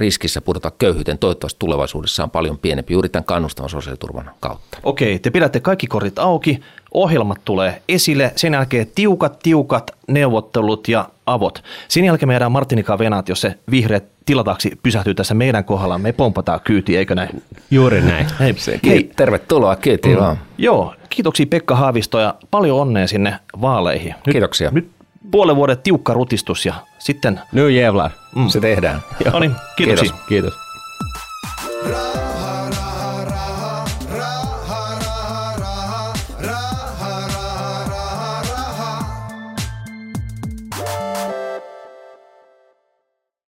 riskissä 0.00 0.40
pudota 0.40 0.70
köyhyyteen, 0.70 1.18
toivottavasti 1.18 1.58
tulevaisuudessa 1.58 2.22
on 2.22 2.30
paljon 2.30 2.58
pienempi 2.58 2.92
juuri 2.92 3.08
tämän 3.08 3.24
kannustavan 3.24 3.70
sosiaaliturvan 3.70 4.30
kautta. 4.40 4.78
Okei, 4.82 5.18
te 5.18 5.30
pidätte 5.30 5.60
kaikki 5.60 5.86
korit 5.86 6.18
auki, 6.18 6.60
ohjelmat 6.94 7.38
tulee 7.44 7.82
esille, 7.88 8.32
sen 8.36 8.52
jälkeen 8.52 8.86
tiukat, 8.94 9.38
tiukat 9.38 9.90
neuvottelut 10.08 10.88
ja 10.88 11.08
avot. 11.26 11.62
Sen 11.88 12.04
jälkeen 12.04 12.28
meidän 12.28 12.52
Martinika 12.52 12.98
Venat, 12.98 13.28
jos 13.28 13.40
se 13.40 13.54
vihreät 13.70 14.04
tilataksi 14.26 14.78
pysähtyy 14.82 15.14
tässä 15.14 15.34
meidän 15.34 15.64
kohdalla, 15.64 15.98
me 15.98 16.12
pompataan 16.12 16.60
kyytiin, 16.64 16.98
eikö 16.98 17.14
näin? 17.14 17.42
Juuri 17.70 18.00
näin. 18.00 18.26
Hei, 18.40 18.54
hei. 18.86 19.10
tervetuloa 19.16 19.76
kyytiin 19.76 20.16
mm. 20.16 20.20
vaan. 20.20 20.38
Joo, 20.58 20.94
kiitoksia 21.10 21.46
Pekka 21.46 21.76
Haavisto 21.76 22.20
ja 22.20 22.34
paljon 22.50 22.80
onnea 22.80 23.06
sinne 23.06 23.38
vaaleihin. 23.60 24.14
Nyt, 24.26 24.32
Kiitoksia. 24.32 24.70
Nyt 24.70 24.90
puolen 25.30 25.56
vuoden 25.56 25.78
tiukka 25.78 26.12
rutistus 26.14 26.66
ja 26.66 26.74
sitten... 26.98 27.40
Nyt 27.52 27.70
jävlar, 27.70 28.10
mm. 28.34 28.48
se 28.48 28.60
tehdään. 28.60 29.00
Joo. 29.24 29.32
No 29.32 29.38
niin. 29.38 29.54
Kiitos. 29.76 30.14
Kiitos. 30.28 30.54